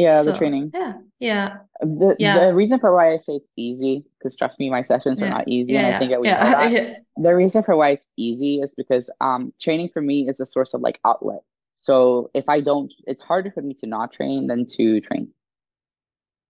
Yeah, 0.00 0.22
the 0.22 0.36
training. 0.36 0.70
yeah, 0.74 0.94
yeah, 1.18 1.56
The 1.80 2.16
the 2.18 2.54
reason 2.54 2.78
for 2.80 2.94
why 2.94 3.12
I 3.12 3.16
say 3.18 3.34
it's 3.34 3.50
easy, 3.56 4.04
because 4.18 4.36
trust 4.36 4.58
me, 4.58 4.70
my 4.70 4.82
sessions 4.82 5.20
are 5.22 5.28
not 5.28 5.48
easy, 5.48 5.76
and 5.76 5.86
I 5.86 5.98
think 5.98 6.10
yeah, 6.10 6.16
that 6.16 6.20
we 6.20 6.28
know 6.28 6.34
yeah, 6.34 6.50
that. 6.50 6.72
yeah. 6.72 6.94
The 7.16 7.34
reason 7.34 7.62
for 7.62 7.76
why 7.76 7.90
it's 7.90 8.06
easy 8.16 8.60
is 8.60 8.72
because 8.74 9.10
um 9.20 9.52
training 9.60 9.90
for 9.92 10.00
me 10.02 10.28
is 10.28 10.36
the 10.36 10.46
source 10.46 10.74
of 10.74 10.80
like 10.80 11.00
outlet. 11.04 11.40
So 11.80 12.30
if 12.34 12.48
I 12.48 12.60
don't, 12.60 12.92
it's 13.06 13.22
harder 13.22 13.50
for 13.50 13.62
me 13.62 13.74
to 13.80 13.86
not 13.86 14.12
train 14.12 14.46
than 14.46 14.66
to 14.76 15.00
train. 15.00 15.32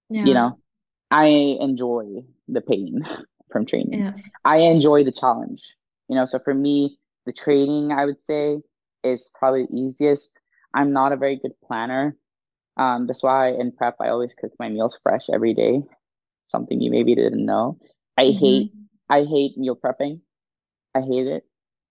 Yeah. 0.09 0.25
You 0.25 0.35
know, 0.35 0.59
I 1.11 1.27
enjoy 1.27 2.25
the 2.49 2.61
pain. 2.61 3.07
from 3.51 3.67
training. 3.67 3.99
Yeah. 3.99 4.13
I 4.45 4.59
enjoy 4.59 5.05
the 5.05 5.13
challenge. 5.13 5.63
You 6.09 6.17
know, 6.17 6.27
so 6.27 6.39
for 6.39 6.55
me, 6.55 6.99
the 7.27 7.33
training 7.33 7.93
I 7.93 8.05
would 8.05 8.23
say 8.25 8.61
is 9.05 9.29
probably 9.35 9.67
the 9.67 9.77
easiest. 9.77 10.31
I'm 10.73 10.93
not 10.93 11.13
a 11.13 11.17
very 11.17 11.37
good 11.37 11.53
planner. 11.65 12.17
Um, 12.81 13.07
that's 13.07 13.23
why 13.23 13.51
in 13.53 13.73
prep 13.73 13.97
I 14.01 14.09
always 14.11 14.35
cook 14.35 14.53
my 14.59 14.71
meals 14.71 14.99
fresh 15.05 15.25
every 15.33 15.55
day. 15.55 15.83
Something 16.47 16.81
you 16.81 16.91
maybe 16.91 17.15
didn't 17.15 17.47
know. 17.47 17.79
I 18.19 18.25
Mhm. 18.27 18.39
hate 18.41 18.73
I 19.11 19.25
hate 19.25 19.59
meal 19.59 19.77
prepping. 19.77 20.23
I 20.95 21.03
hate 21.03 21.27
it 21.29 21.45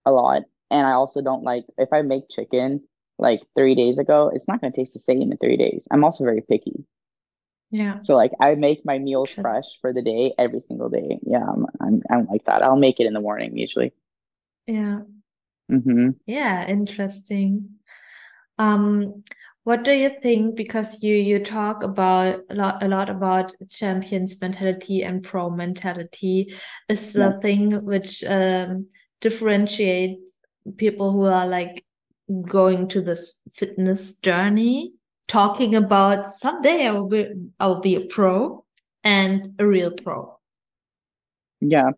a 0.06 0.12
lot. 0.12 0.44
And 0.72 0.88
I 0.88 0.94
also 0.94 1.22
don't 1.22 1.44
like 1.44 1.66
if 1.78 1.94
I 1.94 2.02
make 2.04 2.30
chicken 2.30 2.88
like 3.20 3.42
three 3.56 3.76
days 3.76 4.00
ago, 4.00 4.32
it's 4.34 4.48
not 4.48 4.62
gonna 4.62 4.74
taste 4.74 4.94
the 4.94 5.00
same 5.00 5.32
in 5.32 5.38
three 5.38 5.58
days. 5.58 5.88
I'm 5.92 6.04
also 6.04 6.26
very 6.26 6.42
picky. 6.42 6.86
Yeah. 7.72 8.02
So 8.02 8.16
like 8.16 8.32
I 8.42 8.56
make 8.56 8.86
my 8.86 8.98
meals 9.00 9.32
fresh 9.42 9.66
for 9.82 9.94
the 9.94 10.02
day 10.02 10.34
every 10.40 10.62
single 10.62 10.90
day. 10.90 11.20
Yeah, 11.24 11.46
I'm 11.48 11.68
I'm 11.80 12.04
I'm 12.10 12.26
like 12.28 12.46
that. 12.46 12.64
I'll 12.64 12.78
make 12.78 13.00
it 13.00 13.08
in 13.08 13.14
the 13.14 13.22
morning 13.22 13.58
usually. 13.58 13.94
Yeah. 14.68 15.02
Mm-hmm. 15.72 16.10
Yeah, 16.26 16.68
interesting. 16.68 17.80
Um, 18.58 19.24
what 19.70 19.84
do 19.84 19.92
you 19.92 20.10
think? 20.24 20.56
Because 20.56 21.04
you 21.04 21.16
you 21.16 21.38
talk 21.46 21.84
about 21.84 22.42
a 22.50 22.56
lot 22.56 22.82
a 22.82 22.88
lot 22.88 23.08
about 23.08 23.54
champions 23.70 24.42
mentality 24.42 25.04
and 25.04 25.22
pro 25.22 25.52
mentality 25.52 26.56
is 26.88 27.14
the 27.14 27.20
Yeah. 27.20 27.40
thing 27.44 27.86
which 27.86 28.24
um 28.24 28.88
differentiates 29.22 30.40
people 30.78 31.12
who 31.12 31.26
are 31.26 31.46
like 31.46 31.86
going 32.42 32.88
to 32.88 33.02
this 33.02 33.40
fitness 33.54 34.16
journey, 34.30 34.94
talking 35.28 35.76
about 35.76 36.34
someday 36.34 36.88
I 36.88 36.92
will 36.92 37.08
be 37.08 37.28
I 37.60 37.68
will 37.68 37.82
be 37.82 37.96
a 37.96 38.06
pro 38.16 38.66
and 39.04 39.48
a 39.60 39.68
real 39.68 39.92
pro. 39.92 40.40
Yeah. 41.62 41.92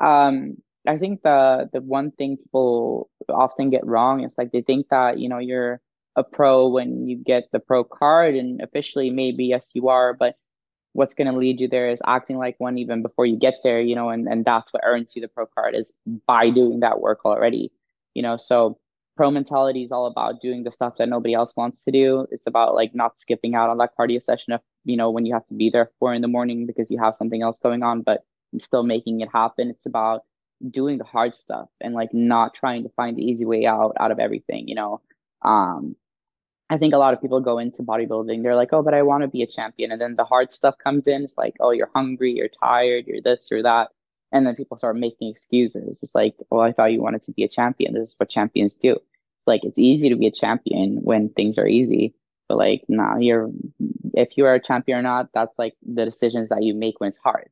Um, 0.00 0.56
I 0.88 0.96
think 0.98 1.22
the 1.22 1.68
the 1.72 1.82
one 1.82 2.12
thing 2.12 2.38
people 2.38 3.10
often 3.28 3.68
get 3.70 3.86
wrong 3.86 4.24
is 4.24 4.32
like 4.38 4.52
they 4.52 4.62
think 4.62 4.88
that, 4.88 5.18
you 5.18 5.28
know, 5.28 5.38
you're 5.38 5.80
a 6.16 6.24
pro 6.24 6.68
when 6.68 7.08
you 7.08 7.16
get 7.16 7.44
the 7.52 7.58
pro 7.58 7.84
card 7.84 8.34
and 8.34 8.60
officially 8.60 9.10
maybe 9.10 9.46
yes 9.46 9.68
you 9.74 9.88
are, 9.88 10.14
but 10.14 10.36
what's 10.92 11.14
going 11.14 11.30
to 11.30 11.36
lead 11.36 11.60
you 11.60 11.68
there 11.68 11.90
is 11.90 12.00
acting 12.06 12.38
like 12.38 12.54
one 12.58 12.78
even 12.78 13.02
before 13.02 13.26
you 13.26 13.36
get 13.36 13.54
there, 13.64 13.80
you 13.80 13.96
know, 13.96 14.10
and, 14.10 14.28
and 14.28 14.44
that's 14.44 14.72
what 14.72 14.82
earns 14.84 15.14
you 15.14 15.20
the 15.20 15.28
pro 15.28 15.44
card 15.46 15.74
is 15.74 15.92
by 16.26 16.50
doing 16.50 16.80
that 16.80 17.00
work 17.00 17.24
already, 17.24 17.72
you 18.14 18.22
know. 18.22 18.36
So 18.36 18.78
pro 19.16 19.30
mentality 19.30 19.82
is 19.82 19.90
all 19.90 20.06
about 20.06 20.40
doing 20.40 20.62
the 20.62 20.70
stuff 20.70 20.94
that 20.98 21.08
nobody 21.08 21.34
else 21.34 21.52
wants 21.56 21.78
to 21.84 21.92
do. 21.92 22.26
It's 22.30 22.46
about 22.46 22.74
like 22.76 22.94
not 22.94 23.20
skipping 23.20 23.56
out 23.56 23.70
on 23.70 23.78
that 23.78 23.90
cardio 23.98 24.22
session 24.22 24.52
of, 24.52 24.60
you 24.84 24.96
know, 24.96 25.10
when 25.10 25.26
you 25.26 25.34
have 25.34 25.46
to 25.48 25.54
be 25.54 25.68
there 25.68 25.90
four 25.98 26.14
in 26.14 26.22
the 26.22 26.28
morning 26.28 26.64
because 26.64 26.90
you 26.90 26.98
have 26.98 27.14
something 27.18 27.42
else 27.42 27.58
going 27.58 27.82
on, 27.82 28.02
but 28.02 28.24
still 28.60 28.84
making 28.84 29.20
it 29.20 29.28
happen. 29.32 29.70
It's 29.70 29.86
about 29.86 30.22
doing 30.70 30.98
the 30.98 31.04
hard 31.04 31.34
stuff 31.34 31.68
and 31.80 31.94
like 31.94 32.14
not 32.14 32.54
trying 32.54 32.84
to 32.84 32.88
find 32.90 33.16
the 33.16 33.24
easy 33.24 33.44
way 33.44 33.66
out 33.66 33.94
out 33.98 34.12
of 34.12 34.20
everything, 34.20 34.68
you 34.68 34.76
know. 34.76 35.00
Um, 35.42 35.96
I 36.70 36.78
think 36.78 36.94
a 36.94 36.98
lot 36.98 37.12
of 37.12 37.20
people 37.20 37.40
go 37.40 37.58
into 37.58 37.82
bodybuilding, 37.82 38.42
they're 38.42 38.56
like, 38.56 38.72
oh, 38.72 38.82
but 38.82 38.94
I 38.94 39.02
want 39.02 39.22
to 39.22 39.28
be 39.28 39.42
a 39.42 39.46
champion. 39.46 39.92
And 39.92 40.00
then 40.00 40.16
the 40.16 40.24
hard 40.24 40.52
stuff 40.52 40.76
comes 40.82 41.06
in. 41.06 41.24
It's 41.24 41.36
like, 41.36 41.54
oh, 41.60 41.72
you're 41.72 41.90
hungry, 41.94 42.32
you're 42.32 42.48
tired, 42.48 43.06
you're 43.06 43.20
this, 43.20 43.48
you're 43.50 43.62
that. 43.62 43.90
And 44.32 44.46
then 44.46 44.56
people 44.56 44.78
start 44.78 44.96
making 44.96 45.30
excuses. 45.30 46.00
It's 46.02 46.14
like, 46.14 46.34
well, 46.50 46.62
I 46.62 46.72
thought 46.72 46.92
you 46.92 47.02
wanted 47.02 47.24
to 47.24 47.32
be 47.32 47.44
a 47.44 47.48
champion. 47.48 47.94
This 47.94 48.10
is 48.10 48.14
what 48.16 48.30
champions 48.30 48.76
do. 48.76 48.96
It's 49.36 49.46
like, 49.46 49.60
it's 49.62 49.78
easy 49.78 50.08
to 50.08 50.16
be 50.16 50.26
a 50.26 50.32
champion 50.32 51.00
when 51.02 51.28
things 51.28 51.58
are 51.58 51.66
easy. 51.68 52.14
But 52.48 52.58
like, 52.58 52.84
nah, 52.88 53.18
you're, 53.18 53.50
if 54.14 54.36
you 54.36 54.46
are 54.46 54.54
a 54.54 54.62
champion 54.62 54.98
or 54.98 55.02
not, 55.02 55.28
that's 55.34 55.58
like 55.58 55.74
the 55.82 56.06
decisions 56.06 56.48
that 56.48 56.62
you 56.62 56.74
make 56.74 56.98
when 56.98 57.10
it's 57.10 57.18
hard. 57.18 57.48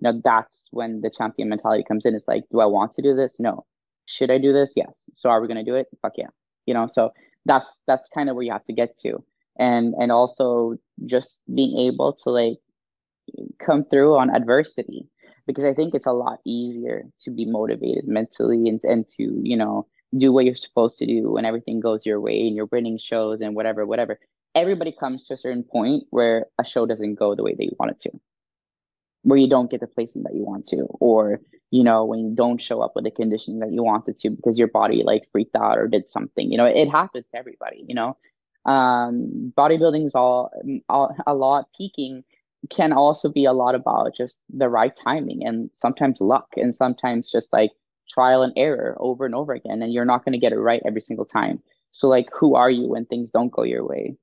Now, 0.00 0.14
that's 0.24 0.66
when 0.70 1.02
the 1.02 1.10
champion 1.10 1.48
mentality 1.48 1.84
comes 1.86 2.04
in. 2.04 2.14
It's 2.14 2.28
like, 2.28 2.44
do 2.50 2.60
I 2.60 2.66
want 2.66 2.94
to 2.96 3.02
do 3.02 3.14
this? 3.14 3.32
No. 3.38 3.64
Should 4.06 4.30
I 4.30 4.38
do 4.38 4.52
this? 4.52 4.72
Yes. 4.74 4.92
So 5.14 5.28
are 5.30 5.40
we 5.40 5.48
going 5.48 5.64
to 5.64 5.70
do 5.70 5.76
it? 5.76 5.86
Fuck 6.02 6.14
yeah. 6.16 6.28
You 6.66 6.74
know, 6.74 6.88
so 6.92 7.12
that's 7.44 7.80
that's 7.86 8.08
kind 8.08 8.28
of 8.28 8.36
where 8.36 8.44
you 8.44 8.52
have 8.52 8.64
to 8.66 8.72
get 8.72 8.98
to. 9.00 9.22
And 9.58 9.94
and 9.94 10.10
also 10.10 10.76
just 11.06 11.40
being 11.54 11.78
able 11.78 12.12
to 12.24 12.30
like 12.30 12.58
come 13.64 13.84
through 13.84 14.16
on 14.16 14.28
adversity 14.28 15.08
because 15.46 15.64
i 15.64 15.72
think 15.72 15.94
it's 15.94 16.06
a 16.06 16.12
lot 16.12 16.40
easier 16.44 17.04
to 17.22 17.30
be 17.30 17.46
motivated 17.46 18.06
mentally 18.06 18.68
and, 18.68 18.80
and 18.84 19.08
to 19.08 19.40
you 19.42 19.56
know 19.56 19.86
do 20.16 20.32
what 20.32 20.44
you're 20.44 20.54
supposed 20.54 20.98
to 20.98 21.06
do 21.06 21.30
when 21.32 21.44
everything 21.44 21.80
goes 21.80 22.06
your 22.06 22.20
way 22.20 22.46
and 22.46 22.56
you're 22.56 22.68
winning 22.70 22.98
shows 22.98 23.40
and 23.40 23.54
whatever 23.54 23.86
whatever. 23.86 24.18
Everybody 24.54 24.92
comes 24.92 25.24
to 25.24 25.34
a 25.34 25.38
certain 25.38 25.64
point 25.64 26.04
where 26.10 26.46
a 26.60 26.64
show 26.64 26.86
doesn't 26.86 27.16
go 27.16 27.34
the 27.34 27.42
way 27.42 27.54
they 27.58 27.70
want 27.78 27.90
it 27.90 28.00
to 28.02 28.10
where 29.24 29.38
you 29.38 29.48
don't 29.48 29.70
get 29.70 29.80
the 29.80 29.86
placement 29.86 30.26
that 30.26 30.36
you 30.36 30.44
want 30.44 30.66
to 30.66 30.86
or 31.00 31.40
you 31.70 31.82
know 31.82 32.04
when 32.04 32.20
you 32.20 32.34
don't 32.34 32.60
show 32.62 32.80
up 32.80 32.92
with 32.94 33.04
the 33.04 33.10
conditioning 33.10 33.60
that 33.60 33.72
you 33.72 33.82
wanted 33.82 34.18
to 34.18 34.30
because 34.30 34.58
your 34.58 34.68
body 34.68 35.02
like 35.04 35.24
freaked 35.32 35.56
out 35.56 35.78
or 35.78 35.88
did 35.88 36.08
something 36.08 36.50
you 36.52 36.56
know 36.58 36.66
it 36.66 36.88
happens 36.88 37.26
to 37.32 37.38
everybody 37.38 37.84
you 37.88 37.94
know? 37.94 38.16
Um 38.64 39.52
bodybuilding 39.56 40.06
is 40.06 40.14
all, 40.14 40.50
all 40.88 41.14
a 41.26 41.34
lot 41.34 41.66
peaking 41.76 42.24
can 42.70 42.92
also 42.92 43.28
be 43.28 43.44
a 43.44 43.52
lot 43.52 43.74
about 43.74 44.14
just 44.16 44.40
the 44.50 44.68
right 44.68 44.94
timing 44.96 45.46
and 45.46 45.70
sometimes 45.78 46.20
luck 46.20 46.48
and 46.56 46.74
sometimes 46.74 47.30
just 47.30 47.52
like 47.52 47.72
trial 48.08 48.42
and 48.42 48.52
error 48.56 48.96
over 49.00 49.26
and 49.26 49.34
over 49.34 49.52
again 49.52 49.82
and 49.82 49.92
you're 49.92 50.04
not 50.04 50.24
going 50.24 50.32
to 50.32 50.38
get 50.38 50.52
it 50.52 50.58
right 50.58 50.82
every 50.86 51.00
single 51.00 51.26
time. 51.26 51.62
So 51.92 52.08
like 52.08 52.28
who 52.38 52.54
are 52.54 52.70
you 52.70 52.88
when 52.88 53.06
things 53.06 53.30
don't 53.30 53.52
go 53.52 53.64
your 53.64 53.86
way? 53.86 54.16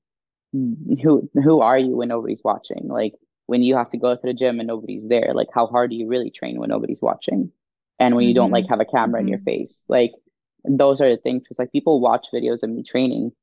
Who 0.53 1.29
who 1.43 1.61
are 1.61 1.77
you 1.77 1.95
when 1.97 2.09
nobody's 2.09 2.43
watching? 2.43 2.87
Like 2.87 3.13
when 3.51 3.63
you 3.63 3.75
have 3.75 3.91
to 3.91 3.97
go 3.97 4.15
to 4.15 4.21
the 4.23 4.33
gym 4.33 4.59
and 4.59 4.67
nobody's 4.67 5.07
there 5.09 5.33
like 5.35 5.49
how 5.53 5.67
hard 5.67 5.91
do 5.91 5.97
you 5.97 6.07
really 6.07 6.31
train 6.31 6.59
when 6.59 6.69
nobody's 6.69 7.01
watching? 7.01 7.51
And 7.99 8.15
when 8.15 8.25
you 8.27 8.35
don't 8.35 8.51
like 8.51 8.65
Mm-hmm. 8.65 8.69
have 8.69 8.81
a 8.81 8.85
camera 8.85 9.21
in 9.21 9.27
your 9.27 9.39
face. 9.39 9.85
Like 9.89 10.13
those 10.65 11.01
are 11.01 11.09
the 11.09 11.17
things 11.17 11.43
because 11.43 11.59
like 11.59 11.71
people 11.73 12.01
watch 12.01 12.27
videos 12.33 12.63
of 12.63 12.69
me 12.71 12.83
training. 12.83 13.33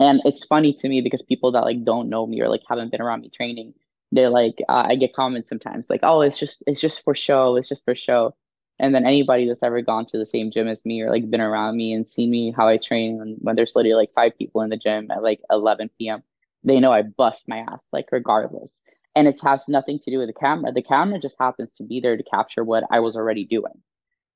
And 0.00 0.20
it's 0.24 0.44
funny 0.44 0.72
to 0.74 0.88
me 0.88 1.00
because 1.00 1.22
people 1.22 1.52
that 1.52 1.64
like 1.64 1.84
don't 1.84 2.08
know 2.08 2.26
me 2.26 2.40
or 2.40 2.48
like 2.48 2.62
haven't 2.68 2.90
been 2.90 3.00
around 3.02 3.20
me 3.22 3.30
training 3.30 3.74
they're 4.14 4.30
like 4.30 4.56
uh, 4.68 4.84
i 4.88 4.94
get 4.96 5.14
comments 5.14 5.48
sometimes 5.48 5.88
like 5.90 6.00
oh 6.02 6.20
it's 6.20 6.38
just 6.38 6.62
it's 6.66 6.80
just 6.80 7.02
for 7.02 7.14
show 7.14 7.56
it's 7.56 7.68
just 7.68 7.84
for 7.84 7.94
show. 7.94 8.34
And 8.78 8.94
then 8.94 9.06
anybody 9.06 9.46
that's 9.46 9.62
ever 9.62 9.80
gone 9.82 10.06
to 10.06 10.18
the 10.18 10.26
same 10.26 10.50
gym 10.50 10.68
as 10.68 10.84
me 10.84 11.00
or 11.02 11.10
like 11.10 11.30
been 11.30 11.40
around 11.40 11.76
me 11.76 11.92
and 11.94 12.08
seen 12.08 12.30
me 12.30 12.52
how 12.56 12.68
i 12.68 12.76
train 12.78 13.18
when, 13.18 13.36
when 13.40 13.56
there's 13.56 13.72
literally 13.74 13.94
like 13.94 14.12
five 14.14 14.36
people 14.38 14.62
in 14.62 14.70
the 14.70 14.76
gym 14.76 15.10
at 15.10 15.22
like 15.22 15.40
11 15.50 15.90
p.m 15.98 16.22
they 16.64 16.80
know 16.80 16.92
i 16.92 17.02
bust 17.02 17.48
my 17.48 17.58
ass 17.58 17.86
like 17.92 18.06
regardless 18.12 18.70
and 19.14 19.28
it 19.28 19.40
has 19.42 19.68
nothing 19.68 19.98
to 19.98 20.10
do 20.10 20.18
with 20.18 20.28
the 20.28 20.32
camera 20.32 20.72
the 20.72 20.82
camera 20.82 21.18
just 21.18 21.36
happens 21.38 21.70
to 21.76 21.82
be 21.84 22.00
there 22.00 22.16
to 22.16 22.22
capture 22.24 22.64
what 22.64 22.84
i 22.90 23.00
was 23.00 23.16
already 23.16 23.44
doing 23.44 23.82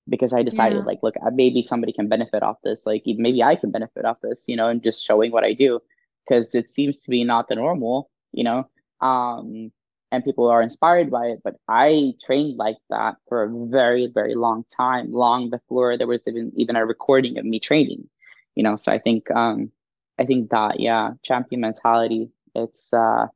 because 0.09 0.33
i 0.33 0.43
decided 0.43 0.85
Yeah. 0.85 0.85
like 0.85 0.99
look 1.03 1.15
maybe 1.33 1.63
somebody 1.63 1.93
can 1.93 2.09
benefit 2.09 2.43
off 2.43 2.57
this 2.65 2.87
like 2.87 3.03
maybe 3.07 3.43
i 3.43 3.55
can 3.57 3.71
benefit 3.71 4.05
off 4.05 4.19
this 4.23 4.45
you 4.47 4.57
know 4.57 4.69
and 4.69 4.83
just 4.83 5.05
showing 5.05 5.33
what 5.33 5.45
i 5.45 5.53
do 5.53 5.81
because 6.29 6.55
it 6.55 6.71
seems 6.71 7.01
to 7.03 7.11
be 7.11 7.25
not 7.25 7.49
the 7.49 7.55
normal 7.57 8.11
you 8.33 8.45
know 8.45 8.69
um 9.01 9.71
and 10.13 10.25
people 10.25 10.49
are 10.49 10.63
inspired 10.63 11.11
by 11.11 11.27
it 11.27 11.41
but 11.45 11.57
i 11.69 12.13
trained 12.25 12.57
like 12.57 12.77
that 12.91 13.17
for 13.29 13.43
a 13.45 13.67
very 13.69 14.07
very 14.07 14.35
long 14.35 14.65
time 14.77 15.13
long 15.13 15.51
before 15.51 15.97
there 15.97 16.07
was 16.07 16.23
even 16.27 16.53
even 16.57 16.77
a 16.77 16.85
recording 16.87 17.39
of 17.39 17.45
me 17.45 17.59
training 17.59 18.09
you 18.55 18.63
know 18.63 18.77
so 18.77 18.93
i 18.93 18.99
think 18.99 19.31
um 19.33 19.71
i 20.19 20.25
think 20.25 20.51
that 20.51 20.81
yeah 20.81 21.11
champion 21.23 21.61
mentality 21.61 22.29
it's 22.55 22.87
uh 22.93 23.27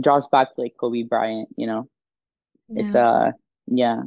draws 0.00 0.26
back 0.28 0.54
to 0.54 0.62
like 0.62 0.76
kobe 0.78 1.02
bryant 1.02 1.48
you 1.56 1.66
know 1.66 1.88
it's 2.76 2.94
Yeah. 2.94 3.00
uh 3.00 3.32
yeah 3.68 4.02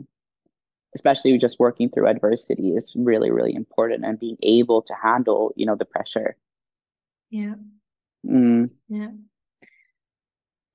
especially 0.95 1.37
just 1.37 1.59
working 1.59 1.89
through 1.89 2.07
adversity 2.07 2.71
is 2.75 2.91
really 2.95 3.31
really 3.31 3.53
important 3.53 4.03
and 4.05 4.19
being 4.19 4.37
able 4.41 4.81
to 4.81 4.93
handle 5.01 5.51
you 5.55 5.65
know 5.65 5.75
the 5.75 5.85
pressure 5.85 6.35
Yeah. 7.29 7.55
mm, 8.23 8.69
Yeah. 8.89 9.11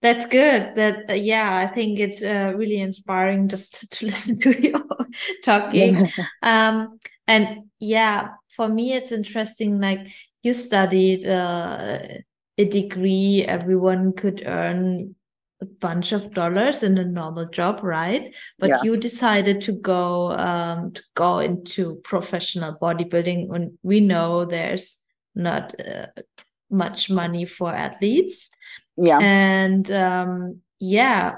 That's 0.03 0.27
good. 0.27 0.75
That 0.77 1.11
uh, 1.11 1.15
yeah, 1.15 1.57
I 1.57 1.67
think 1.67 1.99
it's 1.99 2.23
uh, 2.23 2.53
really 2.55 2.79
inspiring 2.79 3.49
just 3.49 3.91
to 3.93 4.07
listen 4.07 4.39
to 4.41 4.63
you 4.63 4.75
talking. 5.45 6.07
Um, 6.43 6.99
and 7.27 7.71
yeah, 7.79 8.35
for 8.51 8.69
me, 8.69 8.93
it's 8.93 9.13
interesting. 9.13 9.81
Like 9.81 10.01
you 10.43 10.53
studied 10.53 11.27
uh, 11.27 11.99
a 12.59 12.65
degree, 12.65 13.45
everyone 13.47 14.13
could 14.13 14.43
earn 14.47 15.15
a 15.61 15.67
bunch 15.67 16.13
of 16.13 16.35
dollars 16.35 16.83
in 16.83 16.99
a 16.99 17.05
normal 17.05 17.47
job, 17.47 17.81
right? 17.83 18.35
But 18.59 18.69
yeah 18.71 18.83
you 18.83 18.97
decided 18.97 19.63
to 19.63 19.73
go 19.73 20.33
um, 20.33 20.93
to 20.93 21.03
go 21.15 21.39
into 21.39 21.97
professional 22.05 22.77
bodybuilding, 22.81 23.55
and 23.55 23.79
we 23.83 24.01
know 24.01 24.45
there's 24.45 24.99
not 25.35 25.75
uh, 25.81 26.07
much 26.71 27.11
money 27.11 27.45
for 27.45 27.73
athletes. 27.73 28.51
yeah 28.97 29.19
And 29.19 29.91
um, 29.91 30.61
yeah, 30.79 31.37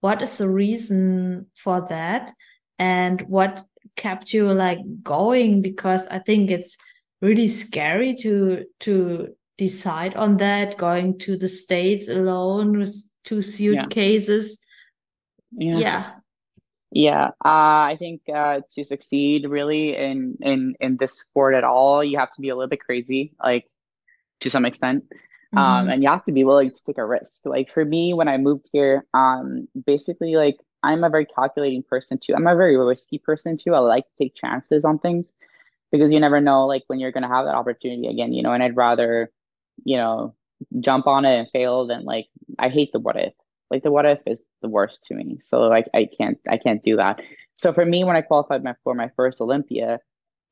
what 0.00 0.22
is 0.22 0.38
the 0.38 0.48
reason 0.48 1.46
for 1.54 1.86
that? 1.88 2.32
And 2.78 3.22
what 3.22 3.64
kept 3.96 4.32
you 4.32 4.52
like 4.52 4.80
going? 5.02 5.62
Because 5.62 6.06
I 6.08 6.18
think 6.18 6.50
it's 6.50 6.76
really 7.20 7.48
scary 7.48 8.14
to 8.16 8.64
to 8.80 9.36
decide 9.60 10.14
on 10.16 10.38
that, 10.38 10.78
going 10.78 11.18
to 11.20 11.36
the 11.36 11.48
States 11.48 12.08
alone 12.08 12.78
with 12.78 12.94
two 13.24 13.42
suitcases. 13.42 14.58
yeah 15.52 15.80
Yeah. 15.80 16.04
Yeah, 16.92 17.28
uh, 17.44 17.86
I 17.92 17.96
think 17.98 18.22
uh, 18.28 18.62
to 18.72 18.84
succeed 18.84 19.46
really 19.48 19.96
in 19.96 20.36
in 20.42 20.74
in 20.80 20.96
this 20.96 21.20
sport 21.20 21.54
at 21.54 21.64
all, 21.64 22.02
you 22.02 22.18
have 22.18 22.32
to 22.34 22.40
be 22.40 22.48
a 22.50 22.56
little 22.56 22.68
bit 22.68 22.80
crazy, 22.80 23.34
like 23.42 23.66
to 24.40 24.50
some 24.50 24.66
extent, 24.66 25.04
um, 25.56 25.88
Mm-hmm. 25.88 25.90
and 25.90 26.02
you 26.02 26.08
have 26.10 26.24
to 26.26 26.32
be 26.32 26.44
willing 26.44 26.70
to 26.72 26.84
take 26.84 26.98
a 26.98 27.06
risk. 27.06 27.46
Like 27.46 27.70
for 27.72 27.84
me, 27.84 28.14
when 28.14 28.28
I 28.28 28.38
moved 28.38 28.68
here, 28.72 29.06
um, 29.14 29.68
basically, 29.86 30.36
like 30.36 30.58
I'm 30.82 31.04
a 31.04 31.10
very 31.10 31.26
calculating 31.26 31.82
person 31.84 32.18
too. 32.18 32.34
I'm 32.34 32.46
a 32.48 32.56
very 32.56 32.76
risky 32.76 33.18
person 33.18 33.56
too. 33.58 33.74
I 33.74 33.80
like 33.80 34.06
to 34.06 34.16
take 34.24 34.34
chances 34.36 34.84
on 34.84 34.98
things 35.00 35.32
because 35.92 36.12
you 36.12 36.20
never 36.20 36.40
know, 36.40 36.66
like 36.66 36.84
when 36.88 37.00
you're 37.00 37.12
gonna 37.12 37.28
have 37.28 37.46
that 37.46 37.56
opportunity 37.56 38.08
again, 38.08 38.32
you 38.32 38.42
know. 38.42 38.52
And 38.52 38.62
I'd 38.62 38.76
rather, 38.76 39.30
you 39.84 39.96
know, 39.96 40.34
jump 40.80 41.06
on 41.06 41.24
it 41.24 41.38
and 41.38 41.50
fail 41.50 41.86
than 41.86 42.04
like 42.04 42.26
I 42.58 42.68
hate 42.68 42.92
the 42.92 43.00
what 43.00 43.16
if. 43.16 43.32
Like 43.70 43.82
the 43.82 43.90
what 43.90 44.06
if 44.06 44.18
is 44.26 44.44
the 44.62 44.68
worst 44.68 45.04
to 45.04 45.14
me. 45.14 45.38
So 45.40 45.60
like 45.62 45.88
I 45.94 46.08
can't 46.16 46.38
I 46.48 46.56
can't 46.56 46.82
do 46.82 46.96
that. 46.96 47.20
So 47.56 47.72
for 47.72 47.84
me, 47.84 48.04
when 48.04 48.16
I 48.16 48.22
qualified 48.22 48.64
my 48.64 48.74
for 48.84 48.94
my 48.94 49.10
first 49.16 49.40
Olympia 49.40 50.00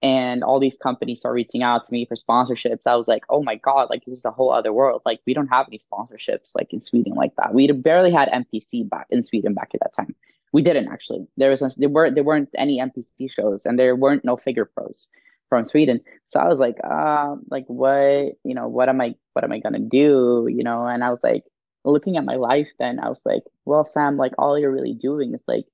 and 0.00 0.44
all 0.44 0.60
these 0.60 0.76
companies 0.76 1.18
start 1.18 1.34
reaching 1.34 1.62
out 1.62 1.84
to 1.86 1.92
me 1.92 2.06
for 2.06 2.16
sponsorships, 2.16 2.86
I 2.86 2.94
was 2.94 3.08
like, 3.08 3.24
oh 3.28 3.42
my 3.42 3.56
God, 3.56 3.88
like 3.90 4.04
this 4.04 4.18
is 4.18 4.24
a 4.24 4.30
whole 4.30 4.52
other 4.52 4.72
world. 4.72 5.02
Like 5.04 5.20
we 5.26 5.34
don't 5.34 5.48
have 5.48 5.66
any 5.68 5.80
sponsorships 5.80 6.52
like 6.54 6.72
in 6.72 6.80
Sweden 6.80 7.14
like 7.14 7.34
that. 7.36 7.54
We 7.54 7.70
barely 7.72 8.12
had 8.12 8.28
mpc 8.28 8.88
back 8.88 9.06
in 9.10 9.22
Sweden 9.22 9.54
back 9.54 9.70
at 9.74 9.80
that 9.80 9.94
time. 9.94 10.14
We 10.52 10.62
didn't 10.62 10.88
actually. 10.88 11.26
There 11.36 11.50
was 11.50 11.62
there 11.76 11.88
weren't 11.88 12.14
there 12.14 12.24
weren't 12.24 12.50
any 12.56 12.78
mpc 12.78 13.30
shows 13.30 13.66
and 13.66 13.78
there 13.78 13.96
weren't 13.96 14.24
no 14.24 14.36
figure 14.36 14.64
pros 14.64 15.08
from 15.48 15.64
Sweden. 15.64 16.00
So 16.26 16.40
I 16.40 16.48
was 16.48 16.58
like, 16.58 16.76
uh, 16.84 17.36
like 17.50 17.64
what, 17.66 18.34
you 18.44 18.54
know, 18.54 18.68
what 18.68 18.88
am 18.88 19.00
I 19.00 19.14
what 19.32 19.44
am 19.44 19.52
I 19.52 19.60
gonna 19.60 19.78
do? 19.80 20.46
You 20.50 20.62
know, 20.62 20.86
and 20.86 21.02
I 21.04 21.10
was 21.10 21.22
like 21.22 21.44
looking 21.84 22.16
at 22.16 22.24
my 22.24 22.34
life 22.34 22.68
then 22.78 22.98
I 23.00 23.08
was 23.08 23.22
like, 23.24 23.42
well, 23.64 23.86
Sam, 23.86 24.16
like 24.16 24.32
all 24.38 24.58
you're 24.58 24.72
really 24.72 24.94
doing 24.94 25.34
is 25.34 25.42
like, 25.48 25.64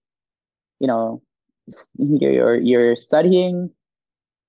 you 0.80 0.86
know, 0.86 1.22
you're 1.98 2.56
you're 2.56 2.96
studying 2.96 3.70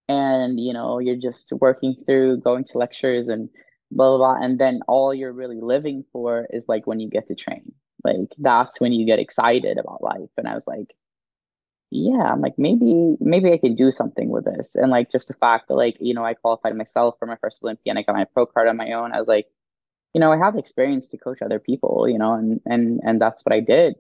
and 0.08 0.60
you 0.60 0.74
know 0.74 1.00
you're 1.00 1.16
just 1.16 1.52
working 1.54 1.96
through 2.06 2.40
going 2.42 2.64
to 2.64 2.78
lectures 2.78 3.28
and 3.28 3.50
blah 3.92 4.18
blah 4.18 4.18
blah 4.18 4.44
and 4.46 4.60
then 4.60 4.82
all 4.88 5.14
you're 5.14 5.34
really 5.34 5.60
living 5.62 6.04
for 6.12 6.48
is 6.52 6.66
like 6.68 6.86
when 6.86 7.00
you 7.00 7.10
get 7.10 7.28
to 7.28 7.36
train 7.36 7.72
like 8.04 8.30
that's 8.40 8.80
when 8.80 8.92
you 8.92 9.06
get 9.06 9.20
excited 9.20 9.78
about 9.78 10.04
life 10.04 10.30
and 10.38 10.48
i 10.48 10.54
was 10.54 10.68
like 10.68 10.94
yeah 11.92 12.32
i'm 12.32 12.42
like 12.42 12.58
maybe 12.58 13.16
maybe 13.20 13.52
i 13.52 13.58
could 13.58 13.78
do 13.78 13.92
something 13.92 14.30
with 14.30 14.46
this. 14.46 14.76
And 14.76 14.92
like 14.92 15.12
just 15.12 15.28
the 15.28 15.34
fact 15.36 15.68
that 15.68 15.76
like 15.76 15.98
you 16.00 16.14
know 16.14 16.26
i 16.26 16.34
qualified 16.34 16.76
myself 16.76 17.16
for 17.20 17.26
my 17.26 17.38
first 17.38 17.58
olympia 17.64 17.92
and 17.92 18.00
i 18.00 18.04
got 18.04 18.16
my 18.16 18.26
pro 18.26 18.46
card 18.46 18.68
on 18.68 18.78
my 18.78 18.92
own 18.92 19.14
i 19.14 19.20
was 19.20 19.28
like 19.28 19.48
you 20.14 20.20
know 20.20 20.32
i 20.32 20.38
have 20.38 20.58
experience 20.58 21.10
to 21.10 21.18
coach 21.18 21.42
other 21.42 21.60
people 21.60 22.08
you 22.10 22.18
know 22.18 22.34
and 22.34 22.60
and 22.66 23.02
and 23.04 23.22
that's 23.22 23.44
what 23.46 23.54
i 23.54 23.60
did. 23.60 23.96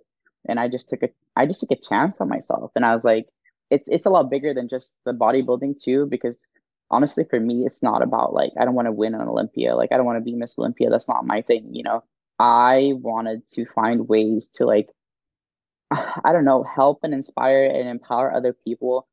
And 0.48 0.60
i 0.60 0.68
just 0.68 0.90
took 0.90 1.04
a 1.04 1.10
i 1.36 1.46
just 1.46 1.60
took 1.60 1.72
a 1.72 1.76
chance 1.76 2.22
on 2.22 2.30
myself 2.30 2.72
and 2.76 2.86
i 2.86 2.94
was 2.94 3.04
like 3.04 3.28
it's 3.72 3.88
it's 3.88 4.06
a 4.06 4.10
lot 4.12 4.30
bigger 4.30 4.54
than 4.54 4.70
just 4.70 4.94
the 5.06 5.12
bodybuilding 5.12 5.82
too 5.82 6.06
because 6.06 6.38
honestly 6.92 7.24
for 7.28 7.40
me 7.40 7.66
it's 7.66 7.82
not 7.82 8.04
about 8.04 8.34
like 8.34 8.52
i 8.60 8.66
don't 8.66 8.76
want 8.76 8.88
to 8.88 8.92
win 8.92 9.16
an 9.16 9.28
olympia 9.28 9.76
like 9.76 9.92
i 9.92 9.98
don't 9.98 10.06
want 10.06 10.18
to 10.18 10.24
be 10.24 10.36
miss 10.36 10.58
olympia 10.60 10.90
that's 10.90 11.08
not 11.08 11.26
my 11.26 11.42
thing 11.42 11.68
you 11.74 11.84
know? 11.84 12.04
I 12.40 12.94
wanted 12.98 13.48
to 13.52 13.66
find 13.66 14.08
ways 14.08 14.50
to 14.56 14.66
like 14.66 14.90
i 15.92 16.32
don't 16.32 16.46
know 16.46 16.64
help 16.64 17.00
and 17.04 17.14
inspire 17.14 17.66
and 17.66 17.88
empower 17.88 18.34
other 18.34 18.54
people 18.54 19.08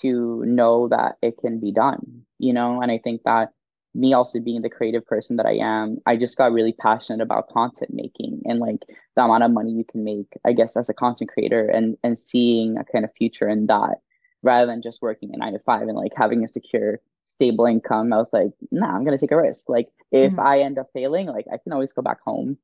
to 0.00 0.44
know 0.46 0.88
that 0.88 1.16
it 1.22 1.36
can 1.38 1.58
be 1.60 1.72
done 1.72 2.22
you 2.38 2.52
know? 2.52 2.80
And 2.82 2.90
i 2.90 2.98
think 2.98 3.22
that 3.24 3.50
me 3.94 4.12
also 4.12 4.38
being 4.38 4.60
the 4.62 4.68
creative 4.70 5.04
person 5.06 5.36
that 5.36 5.46
i 5.46 5.54
am 5.54 5.98
i 6.06 6.16
just 6.16 6.36
got 6.36 6.52
really 6.52 6.72
passionate 6.72 7.22
about 7.22 7.48
content 7.48 7.90
making 7.92 8.42
and 8.44 8.60
like 8.60 8.82
the 9.16 9.22
amount 9.22 9.42
of 9.42 9.50
money 9.50 9.72
you 9.72 9.84
can 9.84 10.04
make 10.04 10.26
i 10.44 10.52
guess 10.52 10.76
as 10.76 10.88
a 10.88 10.94
content 10.94 11.30
creator 11.30 11.66
and 11.68 11.96
and 12.04 12.18
seeing 12.18 12.76
a 12.76 12.84
kind 12.84 13.04
of 13.04 13.10
future 13.16 13.48
in 13.48 13.66
that 13.66 13.96
rather 14.42 14.66
than 14.66 14.82
just 14.82 15.02
working 15.02 15.30
a 15.34 15.38
nine 15.38 15.54
to 15.54 15.58
five 15.60 15.82
and 15.88 15.96
like 15.96 16.12
having 16.14 16.44
a 16.44 16.48
secure 16.48 17.00
stable 17.28 17.64
income 17.64 18.12
i 18.12 18.16
was 18.16 18.32
like 18.32 18.50
nah 18.70 18.94
i'm 18.94 19.04
gonna 19.04 19.18
take 19.18 19.32
a 19.32 19.36
risk. 19.36 19.68
Like 19.68 19.88
if 20.12 20.32
Mm. 20.32 20.38
i 20.38 20.60
end 20.60 20.78
up 20.78 20.88
failing 20.92 21.26
like 21.26 21.46
i 21.52 21.56
can 21.56 21.72
always 21.72 21.92
go 21.92 22.02
back 22.02 22.20
home. 22.20 22.58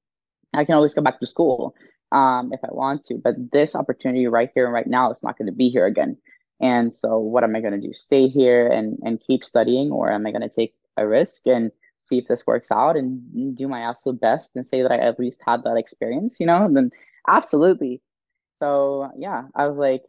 I 0.55 0.65
can 0.65 0.75
always 0.77 0.95
go 0.95 1.03
back 1.03 1.19
to 1.21 1.27
school 1.27 1.75
um, 2.13 2.53
if 2.53 2.61
I 2.63 2.69
want 2.71 3.05
to, 3.07 3.15
but 3.15 3.35
this 3.53 3.75
opportunity 3.75 4.27
right 4.27 4.51
here 4.55 4.65
and 4.65 4.75
right 4.75 4.87
now 4.87 5.13
is 5.13 5.23
not 5.23 5.37
going 5.39 5.47
to 5.47 5.53
be 5.53 5.69
here 5.69 5.87
again. 5.87 6.17
And 6.61 6.95
so, 6.95 7.19
what 7.19 7.45
am 7.45 7.57
I 7.57 7.61
going 7.61 7.79
to 7.79 7.87
do? 7.87 7.93
Stay 7.95 8.29
here 8.29 8.69
and 8.69 8.99
and 9.05 9.21
keep 9.21 9.45
studying, 9.45 9.91
or 9.91 10.13
am 10.13 10.27
I 10.27 10.31
going 10.31 10.49
to 10.49 10.49
take 10.49 10.75
a 10.97 11.07
risk 11.07 11.47
and 11.47 11.73
see 12.01 12.19
if 12.19 12.29
this 12.29 12.47
works 12.47 12.71
out 12.71 12.97
and 12.97 13.57
do 13.57 13.67
my 13.67 13.81
absolute 13.81 14.21
best 14.21 14.51
and 14.55 14.67
say 14.67 14.83
that 14.83 14.93
I 14.93 14.99
at 14.99 15.19
least 15.19 15.41
had 15.45 15.65
that 15.65 15.77
experience? 15.77 16.39
You 16.39 16.47
know, 16.47 16.69
then 16.73 16.91
absolutely. 17.29 18.01
So 18.61 19.11
yeah, 19.17 19.45
I 19.57 19.67
was 19.67 19.77
like, 19.77 20.05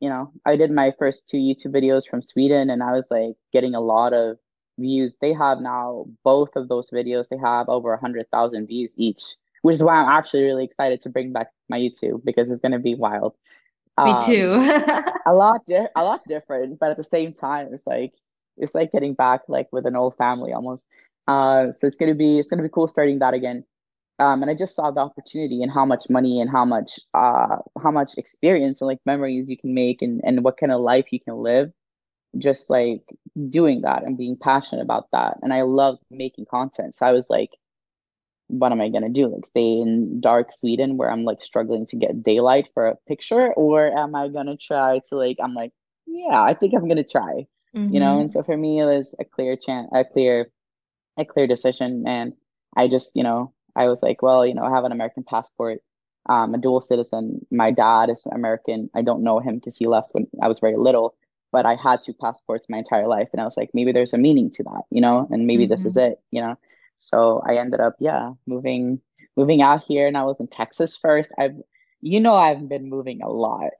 you 0.00 0.08
know, 0.08 0.30
I 0.46 0.56
did 0.56 0.70
my 0.70 0.92
first 0.98 1.28
two 1.28 1.38
YouTube 1.38 1.74
videos 1.74 2.06
from 2.08 2.22
Sweden, 2.22 2.70
and 2.70 2.82
I 2.82 2.92
was 2.92 3.08
like 3.10 3.34
getting 3.52 3.74
a 3.74 3.80
lot 3.80 4.12
of 4.12 4.38
views. 4.78 5.16
They 5.20 5.32
have 5.32 5.60
now 5.60 6.06
both 6.22 6.50
of 6.56 6.68
those 6.68 6.90
videos. 6.90 7.28
They 7.28 7.38
have 7.38 7.68
over 7.68 7.92
a 7.92 8.00
hundred 8.00 8.30
thousand 8.30 8.68
views 8.68 8.94
each 8.96 9.22
which 9.64 9.76
is 9.76 9.82
why 9.82 9.94
I'm 9.94 10.10
actually 10.10 10.42
really 10.42 10.62
excited 10.62 11.00
to 11.00 11.08
bring 11.08 11.32
back 11.32 11.48
my 11.70 11.78
YouTube 11.78 12.22
because 12.22 12.50
it's 12.50 12.60
gonna 12.60 12.78
be 12.78 12.94
wild. 12.94 13.34
Me 14.04 14.12
too. 14.20 14.52
Um, 14.60 15.04
a 15.26 15.32
lot 15.32 15.62
di 15.66 15.86
a 15.96 16.04
lot 16.04 16.20
different, 16.28 16.78
but 16.78 16.90
at 16.90 16.98
the 16.98 17.04
same 17.04 17.32
time, 17.32 17.68
it's 17.72 17.86
like 17.86 18.12
it's 18.58 18.74
like 18.74 18.92
getting 18.92 19.14
back 19.14 19.40
like 19.48 19.68
with 19.72 19.86
an 19.86 19.96
old 19.96 20.16
family 20.18 20.52
almost. 20.52 20.84
Uh, 21.26 21.72
so 21.72 21.86
it's 21.86 21.96
gonna 21.96 22.14
be 22.14 22.38
it's 22.38 22.50
gonna 22.50 22.62
be 22.62 22.68
cool 22.68 22.88
starting 22.88 23.20
that 23.20 23.32
again. 23.32 23.64
Um, 24.18 24.42
and 24.42 24.50
I 24.50 24.54
just 24.54 24.76
saw 24.76 24.90
the 24.90 25.00
opportunity 25.00 25.62
and 25.62 25.72
how 25.72 25.86
much 25.86 26.10
money 26.10 26.42
and 26.42 26.50
how 26.50 26.66
much 26.66 27.00
uh 27.14 27.56
how 27.82 27.90
much 27.90 28.12
experience 28.18 28.82
and 28.82 28.88
like 28.88 29.00
memories 29.06 29.48
you 29.48 29.56
can 29.56 29.72
make 29.72 30.02
and 30.02 30.20
and 30.24 30.44
what 30.44 30.58
kind 30.58 30.72
of 30.72 30.82
life 30.82 31.06
you 31.10 31.20
can 31.20 31.36
live 31.36 31.72
just 32.36 32.68
like 32.68 33.02
doing 33.48 33.80
that 33.82 34.02
and 34.02 34.18
being 34.18 34.36
passionate 34.36 34.82
about 34.82 35.08
that. 35.12 35.38
And 35.42 35.54
I 35.54 35.62
love 35.62 35.98
making 36.10 36.46
content. 36.50 36.96
So 36.96 37.06
I 37.06 37.12
was 37.12 37.26
like 37.30 37.50
what 38.48 38.72
am 38.72 38.80
I 38.80 38.88
gonna 38.88 39.08
do? 39.08 39.28
Like 39.28 39.46
stay 39.46 39.80
in 39.80 40.20
dark 40.20 40.52
Sweden 40.52 40.96
where 40.96 41.10
I'm 41.10 41.24
like 41.24 41.42
struggling 41.42 41.86
to 41.86 41.96
get 41.96 42.22
daylight 42.22 42.68
for 42.74 42.86
a 42.88 42.96
picture, 43.08 43.52
or 43.54 43.86
am 43.96 44.14
I 44.14 44.28
gonna 44.28 44.56
try 44.56 45.00
to 45.08 45.16
like 45.16 45.38
I'm 45.42 45.54
like, 45.54 45.72
yeah, 46.06 46.40
I 46.42 46.54
think 46.54 46.74
I'm 46.74 46.88
gonna 46.88 47.04
try, 47.04 47.46
you 47.88 48.00
know? 48.00 48.20
And 48.20 48.30
hmm 48.30 48.32
so 48.32 48.42
for 48.42 48.56
me 48.56 48.80
it 48.80 48.84
was 48.86 49.14
a 49.18 49.24
clear 49.24 49.56
chance 49.56 49.90
a 49.94 50.04
clear 50.04 50.50
a 51.16 51.24
clear 51.24 51.46
decision 51.46 52.04
and 52.06 52.32
I 52.76 52.88
just, 52.88 53.12
you 53.14 53.22
know, 53.22 53.52
I 53.76 53.86
was 53.88 54.02
like, 54.02 54.22
well, 54.22 54.46
you 54.46 54.54
know, 54.54 54.64
I 54.64 54.70
have 54.70 54.84
an 54.84 54.92
American 54.92 55.24
passport. 55.24 55.80
Um, 56.26 56.54
a 56.54 56.58
dual 56.58 56.80
citizen. 56.80 57.44
My 57.50 57.70
dad 57.70 58.08
is 58.08 58.22
American. 58.32 58.88
I 58.94 59.02
don't 59.02 59.22
know 59.24 59.40
him 59.40 59.56
because 59.56 59.76
he 59.76 59.86
left 59.86 60.08
when 60.12 60.26
I 60.42 60.48
was 60.48 60.58
very 60.58 60.76
little, 60.78 61.14
but 61.52 61.66
I 61.66 61.74
had 61.76 62.02
two 62.02 62.14
passports 62.14 62.64
my 62.70 62.78
entire 62.78 63.06
life. 63.06 63.28
And 63.32 63.42
I 63.42 63.44
was 63.44 63.58
like, 63.58 63.68
maybe 63.74 63.92
there's 63.92 64.14
a 64.14 64.18
meaning 64.18 64.50
to 64.52 64.62
that, 64.62 64.84
you 64.90 65.02
know, 65.02 65.28
and 65.30 65.46
maybe 65.46 65.66
this 65.66 65.84
is 65.84 65.96
hmm 65.96 65.98
it, 65.98 66.18
you 66.30 66.40
know. 66.40 66.56
So 67.00 67.42
I 67.46 67.56
ended 67.56 67.80
up, 67.80 67.96
yeah, 68.00 68.32
moving 68.46 69.00
moving 69.36 69.62
out 69.62 69.84
here 69.86 70.06
and 70.06 70.16
I 70.16 70.24
was 70.24 70.40
in 70.40 70.48
Texas 70.48 70.96
first. 70.96 71.30
I've 71.38 71.56
you 72.00 72.20
know 72.20 72.34
I've 72.34 72.68
been 72.68 72.88
moving 72.90 73.22
a 73.22 73.28
lot. 73.28 73.70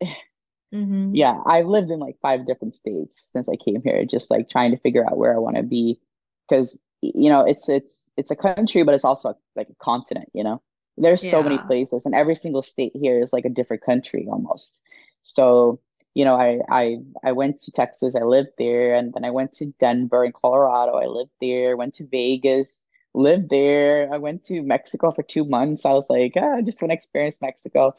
hmm 0.73 1.15
Yeah, 1.15 1.41
I've 1.47 1.67
lived 1.67 1.91
in 1.91 2.01
like 2.01 2.17
five 2.21 2.47
different 2.47 2.75
states 2.75 3.23
since 3.33 3.49
I 3.49 3.57
came 3.57 3.83
here, 3.83 4.05
just 4.05 4.31
like 4.31 4.49
trying 4.49 4.73
to 4.73 4.79
figure 4.79 5.07
out 5.07 5.17
where 5.19 5.35
I 5.35 5.39
want 5.39 5.57
to 5.57 5.62
be. 5.62 6.01
Because 6.49 6.79
you 7.03 7.29
know, 7.31 7.45
it's 7.47 7.69
it's 7.69 8.11
it's 8.17 8.31
a 8.31 8.37
country, 8.37 8.83
but 8.83 8.95
it's 8.95 9.05
also 9.05 9.37
like 9.57 9.69
a 9.69 9.75
continent, 9.85 10.31
you 10.35 10.43
know. 10.45 10.62
There's 10.97 11.25
so 11.25 11.43
many 11.43 11.59
places, 11.59 12.07
and 12.07 12.15
every 12.15 12.35
single 12.37 12.62
state 12.62 12.93
here 12.95 13.21
is 13.23 13.33
like 13.33 13.45
a 13.45 13.51
different 13.51 13.83
country 13.85 14.27
almost. 14.31 14.77
So, 15.23 15.81
you 16.15 16.25
know, 16.25 16.35
I 16.37 16.61
I 16.71 16.99
I 17.25 17.33
went 17.33 17.61
to 17.62 17.73
Texas, 17.73 18.17
I 18.17 18.23
lived 18.25 18.51
there, 18.59 18.95
and 18.95 19.12
then 19.15 19.25
I 19.25 19.31
went 19.31 19.53
to 19.55 19.67
Denver 19.81 20.25
in 20.25 20.33
Colorado, 20.33 20.95
I 20.97 21.07
lived 21.07 21.33
there, 21.41 21.77
went 21.77 21.95
to 21.97 22.07
Vegas, 22.07 22.87
lived 23.15 23.51
there. 23.51 24.12
I 24.12 24.19
went 24.19 24.45
to 24.47 24.62
Mexico 24.62 25.12
for 25.12 25.23
two 25.23 25.45
months. 25.45 25.85
I 25.85 25.93
was 25.93 26.09
like, 26.11 26.35
ah, 26.37 26.57
I 26.57 26.62
just 26.62 26.81
want 26.83 26.91
to 26.91 26.95
experience 26.97 27.37
Mexico 27.41 27.95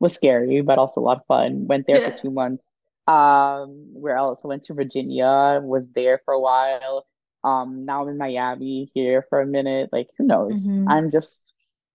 was 0.00 0.14
scary, 0.14 0.60
but 0.62 0.78
also 0.78 1.00
a 1.00 1.02
lot 1.02 1.18
of 1.18 1.26
fun. 1.26 1.66
Went 1.66 1.86
there 1.86 2.00
for 2.00 2.12
two 2.12 2.30
months. 2.30 2.74
Um, 3.06 3.88
where 3.94 4.16
else? 4.16 4.40
I 4.44 4.48
went 4.48 4.64
to 4.64 4.74
Virginia, 4.74 5.60
was 5.62 5.90
there 5.92 6.20
for 6.24 6.34
a 6.34 6.40
while. 6.40 7.06
Um, 7.44 7.84
now 7.84 8.02
I'm 8.02 8.08
in 8.08 8.18
Miami 8.18 8.90
here 8.94 9.26
for 9.28 9.40
a 9.40 9.46
minute. 9.46 9.90
Like, 9.92 10.08
who 10.18 10.24
knows? 10.24 10.74
hmm 10.74 10.86
I'm 10.86 11.10
just 11.10 11.44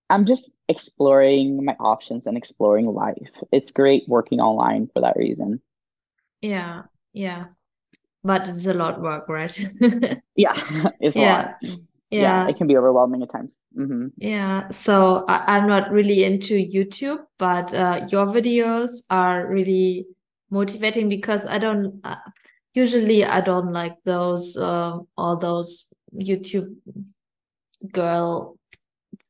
I'm 0.10 0.26
just 0.26 0.52
exploring 0.70 1.66
my 1.66 1.76
options 1.80 2.28
and 2.28 2.38
exploring 2.38 2.88
life. 2.88 3.30
It's 3.52 3.72
great 3.72 4.08
working 4.08 4.40
online 4.42 4.90
for 4.94 5.02
that 5.02 5.18
reason. 5.18 5.62
Yeah. 6.42 6.84
Yeah. 7.14 7.48
But 8.24 8.48
it's 8.50 8.66
a 8.68 8.74
lot 8.76 9.02
work, 9.02 9.30
right? 9.30 9.54
Yeah, 10.36 10.54
it's 11.00 11.18
a 11.18 11.22
lot. 11.22 11.46
Yeah. 12.10 12.22
Yeah, 12.22 12.50
it 12.50 12.58
can 12.58 12.68
be 12.68 12.78
overwhelming 12.78 13.22
at 13.24 13.30
times. 13.30 13.54
hmm 13.76 14.08
Yeah. 14.18 14.70
So 14.70 15.26
I, 15.28 15.58
I'm 15.58 15.68
not 15.68 15.92
really 15.92 16.24
into 16.24 16.56
YouTube, 16.56 17.20
but 17.38 17.74
uh, 17.74 18.08
your 18.10 18.28
videos 18.28 19.04
are 19.10 19.48
really 19.48 20.08
motivating 20.50 21.10
because 21.10 21.46
I 21.46 21.58
don't 21.58 22.00
uh, 22.06 22.16
usually 22.74 23.26
I 23.26 23.42
don't 23.42 23.74
like 23.74 23.96
those 24.06 24.56
um 24.58 25.08
all 25.18 25.36
those 25.36 25.88
YouTube 26.16 26.76
girl 27.92 28.58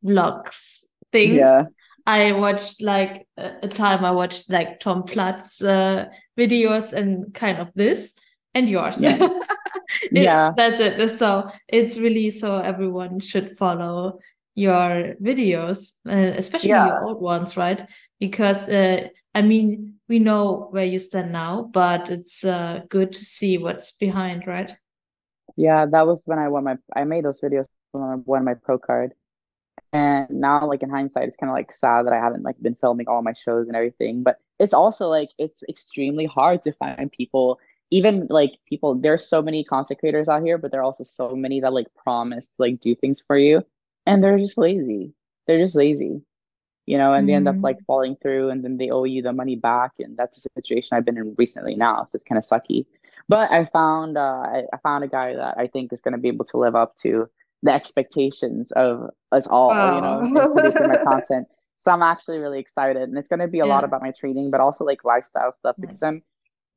vlogs 0.03 0.79
things. 1.11 1.35
Yeah. 1.35 1.65
I 2.05 2.31
watched 2.31 2.81
like 2.81 3.27
a 3.37 3.67
time 3.67 4.05
I 4.05 4.11
watched 4.11 4.49
like 4.49 4.79
Tom 4.79 5.03
Platz 5.03 5.61
uh, 5.61 6.05
videos 6.37 6.93
and 6.93 7.33
kind 7.33 7.57
of 7.59 7.69
this 7.75 8.13
and 8.53 8.69
yours. 8.69 9.01
Yeah. 9.01 9.17
it, 10.03 10.23
yeah. 10.23 10.51
That's 10.55 10.79
it. 10.81 11.17
So 11.17 11.51
it's 11.67 11.97
really 11.97 12.31
so 12.31 12.59
everyone 12.59 13.19
should 13.19 13.57
follow 13.57 14.19
your 14.55 15.15
videos, 15.21 15.93
uh, 16.07 16.33
especially 16.37 16.69
yeah. 16.69 16.87
your 16.87 17.03
old 17.03 17.21
ones, 17.21 17.55
right? 17.55 17.87
Because 18.19 18.67
uh, 18.67 19.07
I 19.35 19.41
mean, 19.43 19.95
we 20.09 20.19
know 20.19 20.67
where 20.71 20.85
you 20.85 20.97
stand 20.99 21.31
now, 21.31 21.69
but 21.71 22.09
it's 22.09 22.43
uh, 22.43 22.81
good 22.89 23.11
to 23.13 23.19
see 23.23 23.57
what's 23.57 23.91
behind, 23.91 24.47
right? 24.47 24.75
Yeah, 25.55 25.85
that 25.85 26.07
was 26.07 26.23
when 26.25 26.39
I 26.39 26.47
won 26.49 26.63
my. 26.63 26.77
I 26.95 27.03
made 27.03 27.25
those 27.25 27.39
videos 27.41 27.65
when 27.91 28.03
I 28.03 28.15
won 28.15 28.45
my 28.45 28.55
pro 28.55 28.77
card, 28.79 29.13
and 29.93 30.29
now, 30.29 30.67
like 30.67 30.83
in 30.83 30.89
hindsight, 30.89 31.27
it's 31.27 31.37
kind 31.37 31.49
of 31.49 31.55
like 31.55 31.71
sad 31.71 32.05
that 32.05 32.13
I 32.13 32.17
haven't 32.17 32.43
like 32.43 32.59
been 32.61 32.75
filming 32.81 33.07
all 33.07 33.21
my 33.21 33.33
shows 33.33 33.67
and 33.67 33.75
everything. 33.75 34.23
But 34.23 34.37
it's 34.59 34.73
also 34.73 35.07
like 35.07 35.29
it's 35.37 35.61
extremely 35.69 36.25
hard 36.25 36.63
to 36.63 36.73
find 36.73 37.11
people, 37.11 37.59
even 37.91 38.27
like 38.29 38.51
people. 38.67 38.95
There's 38.95 39.27
so 39.27 39.41
many 39.41 39.63
content 39.63 39.99
creators 39.99 40.27
out 40.27 40.43
here, 40.43 40.57
but 40.57 40.71
there 40.71 40.81
are 40.81 40.83
also 40.83 41.03
so 41.03 41.35
many 41.35 41.61
that 41.61 41.73
like 41.73 41.87
promise 41.95 42.47
to 42.47 42.53
like 42.59 42.79
do 42.81 42.95
things 42.95 43.21
for 43.25 43.37
you, 43.37 43.63
and 44.05 44.23
they're 44.23 44.37
just 44.37 44.57
lazy. 44.57 45.13
They're 45.47 45.63
just 45.63 45.75
lazy, 45.75 46.21
you 46.85 46.97
know, 46.97 47.13
and 47.13 47.21
mm-hmm. 47.21 47.27
they 47.27 47.33
end 47.33 47.47
up 47.47 47.55
like 47.61 47.77
mm-hmm. 47.77 47.85
falling 47.85 48.17
through, 48.21 48.49
and 48.49 48.63
then 48.63 48.77
they 48.77 48.89
owe 48.89 49.05
you 49.05 49.21
the 49.21 49.33
money 49.33 49.55
back, 49.55 49.91
and 49.99 50.17
that's 50.17 50.41
the 50.41 50.49
situation 50.55 50.89
I've 50.97 51.05
been 51.05 51.17
in 51.17 51.35
recently 51.37 51.75
now. 51.75 52.03
So 52.03 52.09
it's 52.15 52.23
kind 52.23 52.37
of 52.37 52.45
sucky. 52.45 52.85
But 53.29 53.51
I 53.51 53.65
found 53.65 54.17
uh, 54.17 54.21
I, 54.21 54.63
I 54.73 54.77
found 54.83 55.03
a 55.03 55.07
guy 55.07 55.35
that 55.35 55.57
I 55.57 55.67
think 55.67 55.93
is 55.93 56.01
going 56.01 56.13
to 56.13 56.17
be 56.17 56.29
able 56.29 56.45
to 56.45 56.57
live 56.57 56.75
up 56.75 56.97
to 57.03 57.29
the 57.63 57.71
expectations 57.71 58.71
of 58.73 59.09
us 59.31 59.47
all, 59.47 59.69
wow. 59.69 60.21
you 60.21 60.31
know, 60.31 60.53
producing 60.53 60.87
my 60.87 60.97
content. 61.03 61.47
So 61.77 61.91
I'm 61.91 62.01
actually 62.01 62.39
really 62.39 62.59
excited, 62.59 63.03
and 63.03 63.17
it's 63.17 63.27
going 63.27 63.39
to 63.39 63.47
be 63.47 63.59
a 63.59 63.65
yeah. 63.65 63.73
lot 63.73 63.83
about 63.83 64.01
my 64.01 64.11
training, 64.11 64.51
but 64.51 64.61
also 64.61 64.83
like 64.83 65.03
lifestyle 65.03 65.53
stuff 65.53 65.77
nice. 65.77 65.87
because 65.87 66.03
I'm 66.03 66.23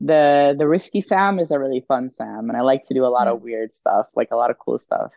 the 0.00 0.54
the 0.58 0.66
risky 0.66 1.00
Sam 1.00 1.38
is 1.38 1.50
a 1.50 1.58
really 1.58 1.84
fun 1.86 2.10
Sam, 2.10 2.48
and 2.48 2.56
I 2.56 2.62
like 2.62 2.86
to 2.88 2.94
do 2.94 3.04
a 3.04 3.08
lot 3.08 3.26
yeah. 3.26 3.32
of 3.32 3.42
weird 3.42 3.76
stuff, 3.76 4.06
like 4.14 4.28
a 4.30 4.36
lot 4.36 4.50
of 4.50 4.58
cool 4.58 4.78
stuff. 4.78 5.12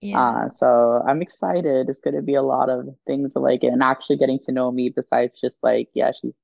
Yeah. 0.00 0.20
Uh, 0.20 0.48
so 0.48 1.02
I'm 1.06 1.22
excited. 1.22 1.88
It's 1.88 2.00
going 2.00 2.16
to 2.16 2.22
be 2.22 2.34
a 2.34 2.42
lot 2.42 2.68
of 2.68 2.86
things 3.06 3.34
like 3.34 3.64
it, 3.64 3.68
and 3.68 3.82
actually 3.82 4.16
getting 4.16 4.38
to 4.40 4.52
know 4.52 4.70
me 4.70 4.90
besides 4.90 5.40
just 5.40 5.62
like, 5.62 5.88
yeah, 5.94 6.12
she's, 6.12 6.34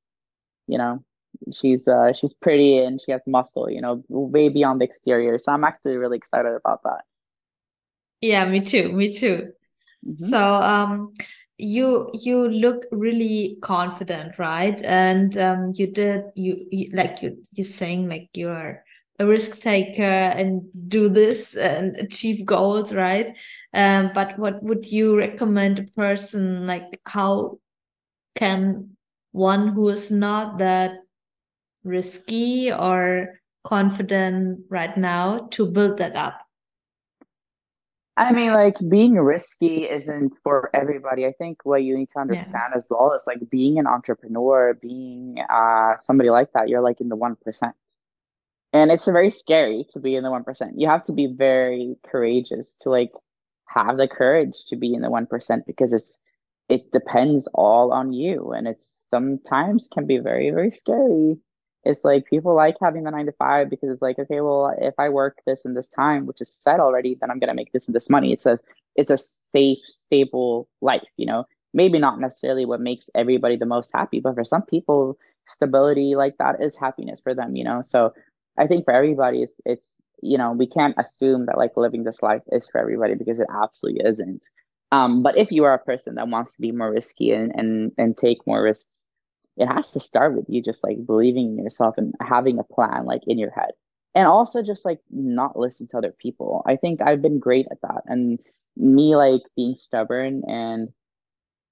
you 0.66 0.78
know, 0.78 1.05
she's 1.53 1.89
uh 1.89 2.12
she's 2.12 2.33
pretty 2.33 2.78
and 2.78 3.01
she 3.01 3.12
has 3.12 3.22
muscle, 3.26 3.70
you 3.70 3.80
know, 3.80 4.03
way 4.09 4.49
beyond 4.49 4.80
the 4.80 4.85
exterior. 4.85 5.39
So 5.39 5.53
I'm 5.53 5.64
actually 5.64 5.97
really 5.97 6.18
excited 6.18 6.55
about 6.55 6.83
that. 6.85 7.03
Yeah, 8.20 8.45
me 8.45 8.61
too. 8.61 8.93
Me 8.93 9.12
too. 9.12 9.53
Mm-hmm. 10.07 10.28
So 10.30 10.55
um 10.55 11.12
you 11.59 12.11
you 12.14 12.48
look 12.48 12.86
really 12.90 13.59
confident, 13.62 14.38
right? 14.38 14.80
And 14.82 15.36
um 15.38 15.72
you 15.76 15.86
did 15.86 16.24
you, 16.34 16.66
you 16.70 16.90
like 16.92 17.22
you 17.22 17.42
you're 17.53 17.64
saying 17.64 18.09
like 18.09 18.30
you're 18.34 18.84
a 19.18 19.26
risk 19.26 19.61
taker 19.61 20.03
and 20.03 20.62
do 20.88 21.09
this 21.09 21.55
and 21.57 21.96
achieve 21.96 22.44
goals, 22.46 22.92
right? 22.94 23.36
Um, 23.74 24.11
but 24.14 24.38
what 24.38 24.62
would 24.62 24.86
you 24.90 25.16
recommend 25.16 25.78
a 25.78 25.84
person 25.92 26.66
like 26.66 27.00
how 27.05 27.59
can 28.34 28.96
one 29.32 29.68
who 29.68 29.88
is 29.90 30.11
not 30.11 30.59
that 30.59 30.92
risky 31.84 32.72
or 32.72 33.40
confident 33.64 34.61
right 34.70 34.96
now 34.96 35.48
to 35.53 35.66
build 35.66 35.98
that 35.98 36.16
up? 36.16 36.41
I 38.16 38.32
mean, 38.32 38.52
like 38.52 38.76
being 38.88 39.14
risky 39.14 39.84
isn't 39.84 40.34
for 40.42 40.70
everybody. 40.74 41.24
I 41.24 41.32
think 41.32 41.60
what 41.64 41.82
you 41.82 41.96
need 41.96 42.10
to 42.10 42.20
understand 42.20 42.52
yeah. 42.52 42.76
as 42.76 42.84
well 42.90 43.14
is 43.14 43.22
like 43.26 43.48
being 43.50 43.78
an 43.78 43.86
entrepreneur, 43.86 44.74
being 44.74 45.38
uh 45.48 45.94
somebody 46.04 46.28
like 46.28 46.52
that, 46.52 46.68
you're 46.68 46.82
like 46.82 47.00
in 47.00 47.08
the 47.08 47.16
one 47.16 47.36
percent. 47.36 47.74
And 48.74 48.90
it's 48.90 49.04
very 49.04 49.30
scary 49.30 49.86
to 49.92 50.00
be 50.00 50.14
in 50.14 50.24
the 50.24 50.30
one 50.30 50.44
percent. 50.44 50.74
You 50.76 50.88
have 50.88 51.06
to 51.06 51.12
be 51.12 51.26
very 51.26 51.96
courageous 52.06 52.76
to 52.82 52.90
like 52.90 53.12
have 53.66 53.96
the 53.96 54.08
courage 54.08 54.64
to 54.68 54.76
be 54.76 54.92
in 54.92 55.00
the 55.00 55.10
one 55.10 55.26
percent 55.26 55.64
because 55.66 55.94
it's 55.94 56.18
it 56.68 56.90
depends 56.92 57.48
all 57.54 57.92
on 57.92 58.12
you 58.12 58.52
and 58.52 58.68
it's 58.68 59.06
sometimes 59.10 59.88
can 59.92 60.06
be 60.06 60.18
very, 60.18 60.50
very 60.50 60.70
scary 60.70 61.36
it's 61.85 62.05
like 62.05 62.26
people 62.26 62.55
like 62.55 62.76
having 62.80 63.05
the 63.05 63.11
nine 63.11 63.26
to 63.26 63.33
five 63.33 63.68
because 63.68 63.91
it's 63.91 64.03
like 64.03 64.18
okay 64.18 64.41
well 64.41 64.74
if 64.80 64.95
i 64.99 65.09
work 65.09 65.39
this 65.47 65.64
in 65.64 65.74
this 65.74 65.89
time 65.91 66.26
which 66.26 66.41
is 66.41 66.57
set 66.61 66.80
already 66.80 67.16
then 67.20 67.30
i'm 67.30 67.39
going 67.39 67.49
to 67.49 67.55
make 67.55 67.72
this 67.72 67.87
and 67.87 67.95
this 67.95 68.11
money. 68.11 68.33
It's 68.33 68.47
a 68.47 68.59
it's 68.95 69.11
a 69.11 69.18
safe 69.18 69.78
stable 69.87 70.68
life 70.80 71.07
you 71.16 71.26
know? 71.26 71.45
Maybe 71.74 71.99
not 71.99 72.20
necessarily 72.20 72.66
what 72.66 72.80
makes 72.80 73.09
everybody 73.14 73.57
the 73.57 73.66
most 73.66 73.91
happy 73.93 74.20
but 74.20 74.35
for 74.35 74.45
some 74.45 74.62
people 74.62 75.18
stability 75.57 76.14
like 76.14 76.37
that 76.39 76.62
is 76.62 76.76
happiness 76.76 77.20
for 77.20 77.35
them 77.35 77.57
you 77.57 77.64
know? 77.64 77.83
So 77.85 78.12
i 78.59 78.66
think 78.66 78.85
for 78.85 78.93
everybody 78.93 79.43
it's 79.43 79.61
it's 79.64 79.87
you 80.22 80.39
know 80.39 80.53
we 80.53 80.66
can't 80.66 80.95
assume 80.99 81.47
that 81.47 81.59
like 81.59 81.76
living 81.76 82.05
this 82.05 82.22
life 82.22 82.43
is 82.53 82.68
for 82.68 82.78
everybody 82.78 83.14
because 83.14 83.39
it 83.39 83.49
absolutely 83.53 84.03
isn't. 84.05 84.49
Um 84.93 85.22
but 85.22 85.37
if 85.37 85.51
you 85.51 85.64
are 85.64 85.74
a 85.74 85.78
person 85.78 86.14
that 86.16 86.28
wants 86.28 86.53
to 86.55 86.61
be 86.61 86.70
more 86.70 86.93
risky 86.93 87.33
and 87.33 87.53
and 87.57 87.93
and 87.99 88.16
take 88.16 88.47
more 88.47 88.62
risks 88.62 89.05
it 89.57 89.66
has 89.66 89.90
to 89.90 90.00
start 90.00 90.34
with 90.34 90.46
you 90.48 90.62
just 90.62 90.82
like 90.82 91.05
believing 91.07 91.59
in 91.59 91.64
yourself 91.64 91.96
and 91.98 92.14
having 92.20 92.59
a 92.59 92.64
plan 92.64 93.05
like 93.05 93.22
in 93.26 93.38
your 93.38 93.50
head. 93.50 93.72
And 94.14 94.26
also 94.26 94.62
just 94.62 94.84
like 94.84 95.00
not 95.11 95.59
listen 95.59 95.88
to 95.88 95.98
other 95.98 96.14
people. 96.18 96.62
I 96.66 96.76
think 96.76 97.00
i've 97.03 97.22
been 97.22 97.38
great 97.38 97.66
at 97.70 97.80
that. 97.82 98.03
And 98.07 98.38
me 98.76 99.16
like 99.16 99.42
being 99.57 99.76
stubborn 99.78 100.42
and 100.46 100.88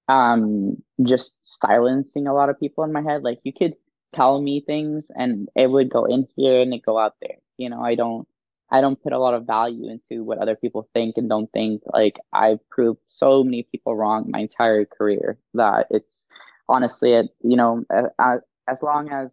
um 0.07 0.77
just 1.03 1.35
silencing 1.61 2.27
a 2.27 2.33
lot 2.33 2.49
of 2.49 2.59
people 2.59 2.83
in 2.83 2.91
my 2.91 3.01
head 3.01 3.23
like 3.23 3.39
you 3.43 3.53
could 3.53 3.75
tell 4.13 4.41
me 4.41 4.59
things 4.59 5.09
and 5.15 5.47
it 5.55 5.69
would 5.69 5.89
go 5.89 6.05
in 6.05 6.27
here 6.35 6.61
and 6.61 6.73
it 6.73 6.83
go 6.85 6.99
out 6.99 7.15
there. 7.21 7.37
You 7.57 7.69
know 7.69 7.81
i 7.81 7.95
don't 7.95 8.27
i 8.69 8.81
don't 8.81 9.01
put 9.01 9.13
a 9.13 9.19
lot 9.19 9.33
of 9.33 9.45
value 9.45 9.89
into 9.89 10.23
what 10.23 10.37
other 10.37 10.55
people 10.55 10.87
think 10.93 11.17
and 11.17 11.29
don't 11.29 11.51
think. 11.51 11.81
Like 11.85 12.19
i've 12.33 12.67
proved 12.69 12.99
so 13.07 13.43
many 13.43 13.63
people 13.71 13.95
wrong 13.95 14.29
my 14.29 14.39
entire 14.41 14.85
career 14.85 15.37
that 15.55 15.87
it's 15.89 16.27
honestly, 16.71 17.13
it 17.13 17.27
you 17.43 17.55
know, 17.55 17.83
uh, 17.93 18.37
as 18.67 18.81
long 18.81 19.11
as 19.11 19.29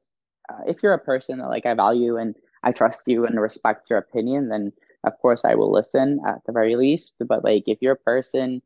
uh, 0.48 0.62
if 0.66 0.82
you're 0.82 0.94
a 0.94 0.98
person 0.98 1.38
that 1.38 1.48
like 1.48 1.66
I 1.66 1.74
value 1.74 2.16
and 2.16 2.34
I 2.62 2.72
trust 2.72 3.02
you 3.06 3.24
and 3.24 3.40
respect 3.40 3.88
your 3.88 3.98
opinion, 3.98 4.48
then 4.48 4.72
of 5.04 5.12
course 5.22 5.42
I 5.44 5.54
will 5.54 5.72
listen 5.72 6.20
at 6.26 6.40
the 6.46 6.52
very 6.52 6.76
least. 6.76 7.16
But 7.20 7.44
like 7.44 7.64
if 7.66 7.78
you're 7.80 7.92
a 7.92 7.96
person 8.12 8.60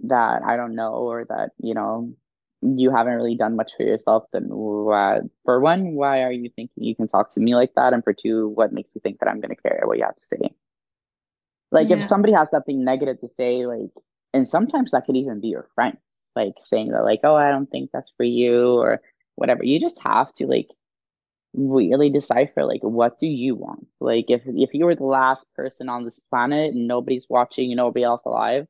that 0.00 0.42
I 0.42 0.56
don't 0.56 0.74
know 0.74 0.94
or 0.94 1.24
that 1.28 1.50
you 1.60 1.74
know 1.74 2.12
you 2.62 2.90
haven't 2.90 3.14
really 3.14 3.36
done 3.36 3.56
much 3.56 3.72
for 3.76 3.84
yourself, 3.84 4.24
then 4.32 4.50
uh, 4.50 5.20
for 5.44 5.60
one, 5.60 5.92
why 5.92 6.22
are 6.22 6.32
you 6.32 6.50
thinking 6.56 6.82
you 6.82 6.96
can 6.96 7.08
talk 7.08 7.32
to 7.34 7.40
me 7.40 7.54
like 7.54 7.74
that? 7.76 7.92
And 7.92 8.02
for 8.02 8.12
two, 8.12 8.48
what 8.48 8.72
makes 8.72 8.90
you 8.94 9.00
think 9.00 9.20
that 9.20 9.28
I'm 9.28 9.40
going 9.40 9.54
to 9.54 9.62
care 9.62 9.82
what 9.84 9.98
you 9.98 10.04
have 10.04 10.16
to 10.16 10.36
say? 10.36 10.50
Like 11.70 11.90
yeah. 11.90 11.98
if 11.98 12.08
somebody 12.08 12.32
has 12.32 12.50
something 12.50 12.82
negative 12.82 13.20
to 13.20 13.28
say, 13.28 13.66
like, 13.66 13.92
and 14.32 14.48
sometimes 14.48 14.90
that 14.90 15.04
could 15.06 15.16
even 15.16 15.40
be 15.40 15.48
your 15.48 15.68
friend 15.74 15.96
like 16.36 16.54
saying 16.66 16.90
that 16.90 17.04
like 17.04 17.20
oh 17.24 17.34
i 17.34 17.50
don't 17.50 17.70
think 17.70 17.90
that's 17.92 18.12
for 18.16 18.24
you 18.24 18.74
or 18.74 19.00
whatever. 19.38 19.64
You 19.64 19.80
just 19.80 20.00
have 20.00 20.32
to 20.34 20.46
like 20.46 20.68
really 21.54 22.10
decipher 22.10 22.64
like 22.64 22.82
what 22.82 23.18
do 23.18 23.26
you 23.26 23.54
want? 23.54 23.86
Like 24.00 24.26
if 24.28 24.42
if 24.46 24.74
you 24.74 24.84
were 24.84 24.94
the 24.94 25.04
last 25.04 25.46
person 25.54 25.88
on 25.88 26.04
this 26.04 26.18
planet 26.28 26.74
and 26.74 26.88
nobody's 26.88 27.26
watching 27.28 27.70
and 27.70 27.76
nobody 27.76 28.04
else 28.04 28.22
alive 28.26 28.66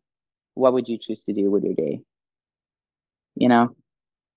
what 0.54 0.72
would 0.72 0.88
you 0.88 0.98
choose 0.98 1.20
to 1.22 1.32
do 1.32 1.50
with 1.50 1.64
your 1.64 1.74
day? 1.74 2.00
You 3.34 3.48
know? 3.48 3.74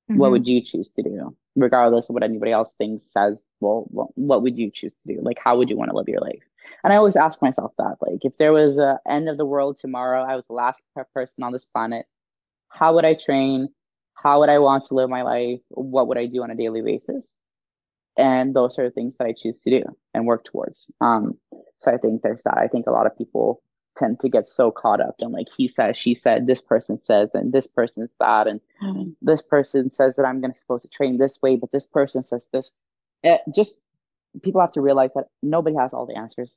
Mm-hmm. 0.10 0.20
what 0.20 0.32
would 0.32 0.48
you 0.48 0.62
choose 0.62 0.90
to 0.96 1.04
do 1.04 1.38
regardless 1.56 2.10
of 2.10 2.14
what 2.16 2.24
anybody 2.24 2.52
else 2.52 2.74
thinks 2.78 3.04
says 3.04 3.46
well, 3.60 3.86
well 3.92 4.12
what 4.16 4.42
would 4.42 4.58
you 4.58 4.72
choose 4.72 4.94
to 5.06 5.14
do? 5.14 5.22
Like 5.22 5.38
how 5.38 5.58
would 5.58 5.70
you 5.70 5.78
want 5.78 5.92
to 5.92 5.98
live 5.98 6.08
your 6.08 6.22
life? 6.22 6.44
And 6.84 6.92
i 6.92 6.96
always 6.96 7.16
ask 7.16 7.42
myself 7.42 7.74
that 7.78 7.98
like 8.02 8.20
if 8.22 8.38
there 8.38 8.54
was 8.54 8.78
a 8.78 9.00
end 9.08 9.30
of 9.30 9.38
the 9.38 9.46
world 9.46 9.78
tomorrow 9.80 10.24
i 10.24 10.36
was 10.36 10.46
the 10.48 10.54
last 10.54 10.82
person 11.14 11.44
on 11.44 11.52
this 11.52 11.66
planet 11.66 12.06
how 12.72 12.96
would 12.96 13.06
I 13.06 13.14
train? 13.14 13.70
How 14.14 14.40
would 14.40 14.50
I 14.50 14.60
want 14.60 14.86
to 14.88 14.94
live 14.94 15.10
my 15.10 15.24
life? 15.24 15.60
What 15.70 16.08
would 16.08 16.18
I 16.18 16.26
do 16.26 16.44
on 16.44 16.52
a 16.52 16.56
daily 16.56 16.82
basis? 16.82 17.34
And 18.18 18.54
those 18.54 18.78
are 18.78 18.86
the 18.86 18.92
things 18.92 19.18
that 19.18 19.28
I 19.28 19.34
choose 19.34 19.56
to 19.64 19.82
do 19.82 19.84
and 20.14 20.26
work 20.26 20.44
towards. 20.44 20.92
Um, 21.00 21.38
so 21.80 21.92
I 21.92 21.98
think 21.98 22.22
there's 22.22 22.44
that. 22.44 22.58
I 22.58 22.68
think 22.68 22.88
a 22.88 22.92
lot 22.92 23.08
of 23.08 23.18
people 23.18 23.62
tend 23.98 24.20
to 24.20 24.30
get 24.30 24.48
so 24.48 24.72
caught 24.72 25.02
up 25.02 25.16
in 25.20 25.32
like 25.32 25.48
he 25.56 25.68
says, 25.68 25.98
she 25.98 26.16
said, 26.16 26.48
this 26.48 26.62
person 26.62 27.00
says, 27.04 27.30
and 27.34 27.52
this 27.52 27.68
person's 27.68 28.12
that, 28.20 28.48
and 28.48 28.60
mm-hmm. 28.82 29.12
this 29.22 29.42
person 29.42 29.92
says 29.92 30.14
that 30.16 30.26
I'm 30.26 30.42
going 30.42 30.54
to 30.54 30.60
supposed 30.60 30.84
to 30.84 30.90
train 30.90 31.18
this 31.18 31.40
way, 31.42 31.56
but 31.56 31.72
this 31.72 31.88
person 31.88 32.24
says 32.24 32.48
this. 32.54 32.72
It 33.24 33.42
just 33.54 33.78
people 34.44 34.62
have 34.62 34.72
to 34.74 34.82
realize 34.82 35.12
that 35.16 35.28
nobody 35.44 35.76
has 35.76 35.94
all 35.94 36.06
the 36.06 36.18
answers, 36.18 36.56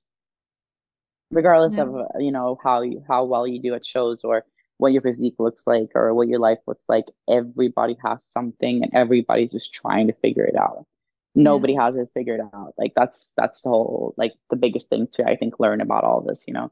regardless 1.30 1.76
of 1.78 1.94
uh, 1.94 2.04
you 2.18 2.32
know 2.32 2.58
how 2.62 2.82
you 2.82 3.02
how 3.06 3.24
well 3.24 3.46
you 3.46 3.60
do 3.60 3.74
at 3.74 3.84
shows 3.84 4.22
or 4.24 4.44
what 4.78 4.92
your 4.92 5.02
physique 5.02 5.36
looks 5.38 5.62
like 5.66 5.90
or 5.94 6.14
what 6.14 6.28
your 6.28 6.40
life 6.40 6.58
looks 6.66 6.84
like. 6.88 7.06
Everybody 7.28 7.96
has 8.04 8.24
something 8.24 8.82
and 8.82 8.92
everybody's 8.94 9.50
just 9.52 9.72
trying 9.74 10.06
to 10.08 10.14
figure 10.14 10.44
it 10.44 10.56
out. 10.56 10.86
Nobody 11.34 11.74
has 11.74 11.96
it 11.96 12.10
figured 12.14 12.40
out. 12.40 12.74
Like 12.78 12.92
that's 12.96 13.32
that's 13.36 13.62
the 13.62 13.68
whole 13.70 14.14
like 14.16 14.34
the 14.50 14.56
biggest 14.56 14.88
thing 14.88 15.08
to 15.12 15.24
I 15.28 15.36
think 15.36 15.60
learn 15.60 15.80
about 15.80 16.04
all 16.04 16.20
this, 16.22 16.42
you 16.46 16.54
know. 16.54 16.70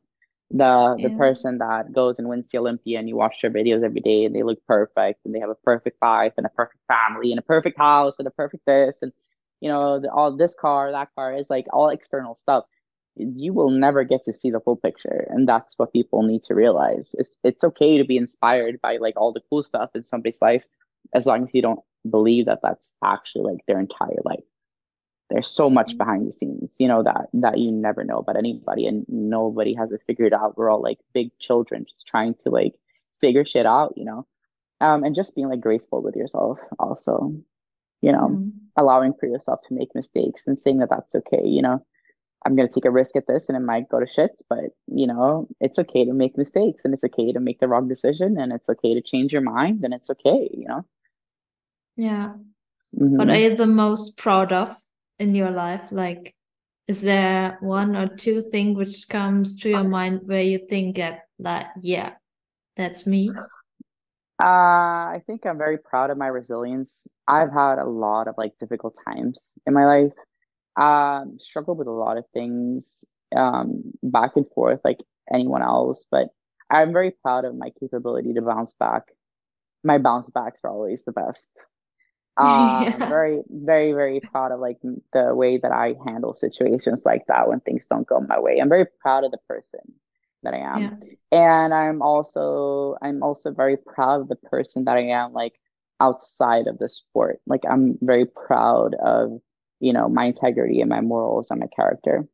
the 0.51 0.99
the 1.03 1.11
person 1.11 1.59
that 1.59 1.93
goes 1.93 2.19
and 2.19 2.29
wins 2.29 2.49
the 2.49 2.59
Olympia 2.59 2.99
and 2.99 3.09
you 3.09 3.17
watch 3.17 3.37
their 3.43 3.51
videos 3.51 3.83
every 3.85 4.01
day 4.01 4.25
and 4.25 4.35
they 4.35 4.43
look 4.43 4.59
perfect 4.67 5.21
and 5.25 5.35
they 5.35 5.41
have 5.41 5.51
a 5.51 5.55
perfect 5.57 5.97
life 6.03 6.33
and 6.37 6.47
a 6.47 6.51
perfect 6.51 6.81
family 6.89 7.33
and 7.33 7.39
a 7.39 7.43
perfect 7.43 7.79
house 7.79 8.15
and 8.19 8.29
a 8.29 8.31
perfect 8.33 8.65
this 8.67 8.97
and 9.03 9.13
you 9.61 9.69
know 9.69 10.01
the, 10.01 10.11
all 10.13 10.37
this 10.37 10.55
car 10.61 10.93
that 10.93 11.09
car 11.15 11.35
is 11.35 11.49
like 11.51 11.67
all 11.73 11.89
external 11.89 12.37
stuff 12.41 12.65
you 13.17 13.53
will 13.53 13.71
never 13.71 14.05
get 14.05 14.25
to 14.25 14.33
see 14.33 14.51
the 14.51 14.61
full 14.61 14.77
picture 14.77 15.27
and 15.31 15.49
that's 15.49 15.79
what 15.79 15.93
people 15.93 16.23
need 16.23 16.43
to 16.45 16.55
realize. 16.55 17.15
It's 17.19 17.39
it's 17.45 17.65
okay 17.65 17.99
to 17.99 18.05
be 18.05 18.17
inspired 18.17 18.81
by 18.81 18.97
like 18.99 19.15
all 19.17 19.33
the 19.33 19.43
cool 19.51 19.63
stuff 19.63 19.91
in 19.95 20.07
somebody's 20.09 20.41
life 20.41 20.65
as 21.15 21.27
long 21.27 21.45
as 21.45 21.51
you 21.55 21.63
don't 21.63 21.81
believe 22.11 22.47
that 22.47 22.61
that's 22.63 22.93
actually 23.05 23.53
like 23.53 23.65
their 23.67 23.79
entire 23.79 24.21
life. 24.25 24.45
There's 25.31 25.49
so 25.49 25.71
much 25.71 25.95
Mm. 25.95 25.99
behind 25.99 26.29
the 26.29 26.33
scenes 26.33 26.77
you 26.79 26.89
know 26.89 27.03
that 27.03 27.29
that 27.35 27.59
you 27.59 27.71
never 27.73 28.05
know 28.05 28.19
about 28.19 28.37
anybody 28.37 28.87
and 28.87 29.05
nobody 29.09 29.75
has 29.75 29.93
it 29.93 30.03
figured 30.07 30.33
out. 30.35 30.57
We're 30.57 30.71
all 30.71 30.83
like 30.83 30.99
big 31.13 31.31
children 31.39 31.85
just 31.89 32.07
trying 32.07 32.35
to 32.45 32.51
like 32.51 32.75
figure 33.21 33.45
shit 33.45 33.67
out 33.67 33.93
you 33.97 34.05
know? 34.05 34.27
Um 34.81 35.05
and 35.05 35.15
just 35.15 35.35
being 35.35 35.49
like 35.49 35.61
graceful 35.61 36.03
with 36.03 36.17
yourself 36.17 36.59
also 36.79 37.35
you 38.01 38.11
know? 38.13 38.29
Mm. 38.31 38.53
allowing 38.77 39.13
for 39.15 39.27
yourself 39.27 39.61
to 39.69 39.75
make 39.75 39.95
mistakes 39.95 40.47
and 40.47 40.59
saying 40.59 40.79
that 40.79 40.91
that's 40.91 41.15
okay 41.15 41.45
you 41.45 41.63
know 41.63 41.85
i'm 42.45 42.57
going 42.57 42.69
to 42.69 42.75
take 42.75 42.85
a 42.85 42.91
risk 42.91 43.17
at 43.17 43.27
this 43.27 43.49
and 43.49 43.57
it 43.57 43.61
might 43.61 43.89
go 43.89 44.01
to 44.01 44.07
shit 44.07 44.31
but 44.49 44.65
you 44.87 45.07
know 45.07 45.47
it's 45.61 45.79
okay 45.79 46.05
to 46.05 46.13
make 46.13 46.37
mistakes 46.37 46.83
and 46.85 46.95
it's 46.95 47.05
okay 47.05 47.33
to 47.33 47.41
make 47.41 47.61
the 47.61 47.69
wrong 47.69 47.89
decision 47.89 48.39
and 48.39 48.53
it's 48.53 48.69
okay 48.69 48.95
to 48.95 49.01
change 49.01 49.33
your 49.33 49.43
mind 49.43 49.85
and 49.85 49.95
it's 49.95 50.11
okay 50.11 50.49
you 50.53 50.67
know 50.67 50.85
Yeah. 51.97 52.35
What 52.93 53.31
are 53.31 53.37
you 53.37 53.57
the 53.57 53.67
most 53.67 54.19
proud 54.19 54.53
of 54.53 54.77
in 55.19 55.35
your 55.35 55.51
life? 55.51 55.91
Like, 55.91 56.35
is 56.89 57.01
there 57.01 57.59
one 57.61 57.97
or 57.97 58.09
two 58.09 58.43
thing 58.43 58.75
which 58.75 59.09
comes 59.09 59.57
to 59.61 59.71
your 59.71 59.85
mind 59.85 60.21
where 60.25 60.43
you 60.43 60.67
think 60.69 60.97
that, 60.97 61.21
like, 61.39 61.67
yeah, 61.81 62.13
that's 62.77 63.07
me? 63.07 63.31
Uh, 64.43 64.45
I 64.45 65.23
think 65.27 65.47
I'm 65.47 65.59
very 65.59 65.79
proud 65.79 66.11
of 66.11 66.19
my 66.19 66.27
resilience. 66.27 66.91
I've 67.29 67.53
had 67.53 67.79
a 67.79 67.85
lot 67.87 68.27
of 68.27 68.35
like 68.37 68.59
difficult 68.59 68.97
times 69.07 69.53
in 69.67 69.73
my 69.75 69.87
life. 69.87 70.13
Um, 70.77 71.39
struggled 71.41 71.79
with 71.79 71.89
a 71.89 71.93
lot 71.93 72.17
of 72.17 72.25
things, 72.33 72.97
um, 73.37 73.83
back 74.03 74.33
and 74.37 74.47
forth 74.55 74.81
like 74.85 75.01
anyone 75.33 75.63
else, 75.63 76.07
but 76.11 76.29
I'm 76.71 76.93
very 76.93 77.11
proud 77.11 77.45
of 77.45 77.55
my 77.57 77.71
capability 77.81 78.33
to 78.35 78.43
bounce 78.43 78.73
back. 78.81 79.05
My 79.85 79.99
bounce 79.99 80.31
backs 80.31 80.61
are 80.65 80.71
always 80.71 81.05
the 81.05 81.13
best. 81.13 81.51
I'm 82.37 82.87
Yeah. 82.99 83.09
very, 83.09 83.43
very, 83.51 83.93
very 83.93 84.21
proud 84.21 84.53
of 84.53 84.61
like 84.61 84.79
the 85.13 85.35
way 85.35 85.59
that 85.59 85.73
I 85.73 85.95
handle 86.07 86.35
situations 86.35 87.05
like 87.05 87.27
that 87.29 87.49
when 87.49 87.61
things 87.61 87.87
don't 87.87 88.07
go 88.07 88.21
my 88.21 88.41
way. 88.41 88.59
I'm 88.61 88.69
very 88.71 88.87
proud 89.01 89.25
of 89.25 89.31
the 89.33 89.39
person 89.49 89.81
that 90.43 90.55
I 90.55 90.59
am. 90.59 90.91
Yeah. 90.91 90.97
And 91.31 91.73
I'm 91.75 92.03
also 92.03 92.97
I'm 93.03 93.23
also 93.23 93.53
very 93.53 93.77
proud 93.77 94.23
of 94.23 94.29
the 94.29 94.37
person 94.37 94.85
that 94.85 94.97
I 94.97 95.09
am 95.09 95.33
like 95.33 95.55
outside 96.01 96.67
of 96.67 96.79
the 96.79 96.89
sport. 96.89 97.41
Like 97.47 97.63
I'm 97.69 97.99
very 98.03 98.27
proud 98.27 98.95
of, 98.95 99.41
you 99.83 99.93
know, 99.95 100.09
my 100.09 100.27
integrity 100.27 100.81
and 100.83 100.91
my 100.91 101.03
morals 101.03 101.49
and 101.51 101.61
my 101.61 101.69
character. 101.69 102.29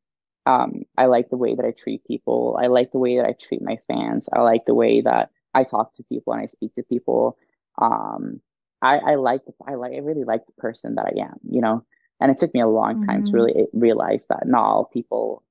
Um, 0.47 0.85
I 0.99 1.07
like 1.07 1.31
the 1.31 1.39
way 1.39 1.57
that 1.57 1.67
I 1.67 1.73
treat 1.73 2.05
people. 2.07 2.59
I 2.63 2.69
like 2.69 2.93
the 2.93 2.99
way 2.99 3.19
that 3.19 3.27
I 3.27 3.35
treat 3.41 3.63
my 3.63 3.79
fans. 3.89 4.29
I 4.33 4.41
like 4.43 4.67
the 4.67 4.75
way 4.75 5.03
that 5.03 5.31
I 5.55 5.65
talk 5.65 5.95
to 5.97 6.05
people 6.05 6.35
and 6.35 6.43
I 6.43 6.47
speak 6.47 6.75
to 6.77 6.85
people. 6.85 7.39
Um, 7.81 8.41
I 8.83 8.99
I 8.99 9.15
like 9.17 9.43
I 9.67 9.75
like 9.77 9.95
I 9.95 9.99
really 9.99 10.25
like 10.25 10.47
the 10.47 10.53
person 10.55 10.97
that 10.97 11.07
I 11.07 11.21
am, 11.23 11.39
you 11.49 11.61
know. 11.63 11.85
And 12.21 12.31
it 12.33 12.39
took 12.39 12.55
me 12.55 12.61
a 12.61 12.69
long 12.69 12.99
time 12.99 13.25
to 13.25 13.31
hmm 13.31 13.39
really 13.39 13.67
realize 13.73 14.27
that 14.29 14.47
not 14.47 14.63
all 14.65 14.85
people 14.87 15.43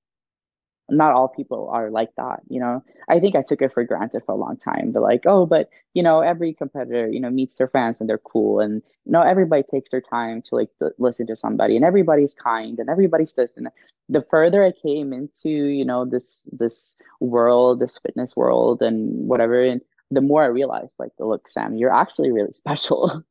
not 0.89 1.13
all 1.13 1.27
people 1.27 1.69
are 1.71 1.89
like 1.89 2.09
that, 2.17 2.41
you 2.49 2.59
know. 2.59 2.83
I 3.09 3.19
think 3.19 3.35
I 3.35 3.41
took 3.41 3.61
it 3.61 3.73
for 3.73 3.83
granted 3.83 4.23
for 4.25 4.33
a 4.33 4.37
long 4.37 4.57
time. 4.57 4.91
But 4.91 5.01
like, 5.01 5.21
oh, 5.25 5.45
but 5.45 5.69
you 5.93 6.03
know, 6.03 6.21
every 6.21 6.53
competitor, 6.53 7.09
you 7.09 7.19
know, 7.19 7.29
meets 7.29 7.55
their 7.57 7.67
fans 7.67 7.99
and 7.99 8.09
they're 8.09 8.17
cool, 8.19 8.59
and 8.59 8.81
you 9.05 9.11
know, 9.11 9.21
everybody 9.21 9.63
takes 9.63 9.91
their 9.91 10.01
time 10.01 10.41
to 10.43 10.55
like 10.55 10.69
th- 10.79 10.93
listen 10.97 11.27
to 11.27 11.35
somebody, 11.35 11.75
and 11.75 11.85
everybody's 11.85 12.33
kind, 12.35 12.79
and 12.79 12.89
everybody's 12.89 13.33
this. 13.33 13.57
And 13.57 13.67
the 14.09 14.21
further 14.29 14.63
I 14.63 14.71
came 14.71 15.13
into, 15.13 15.49
you 15.49 15.85
know, 15.85 16.05
this 16.05 16.47
this 16.51 16.97
world, 17.19 17.79
this 17.79 17.97
fitness 17.97 18.35
world, 18.35 18.81
and 18.81 19.27
whatever, 19.27 19.63
and 19.63 19.81
the 20.11 20.21
more 20.21 20.43
I 20.43 20.47
realized, 20.47 20.95
like, 20.99 21.11
look, 21.19 21.47
Sam, 21.49 21.75
you're 21.75 21.93
actually 21.93 22.31
really 22.31 22.53
special. 22.55 23.23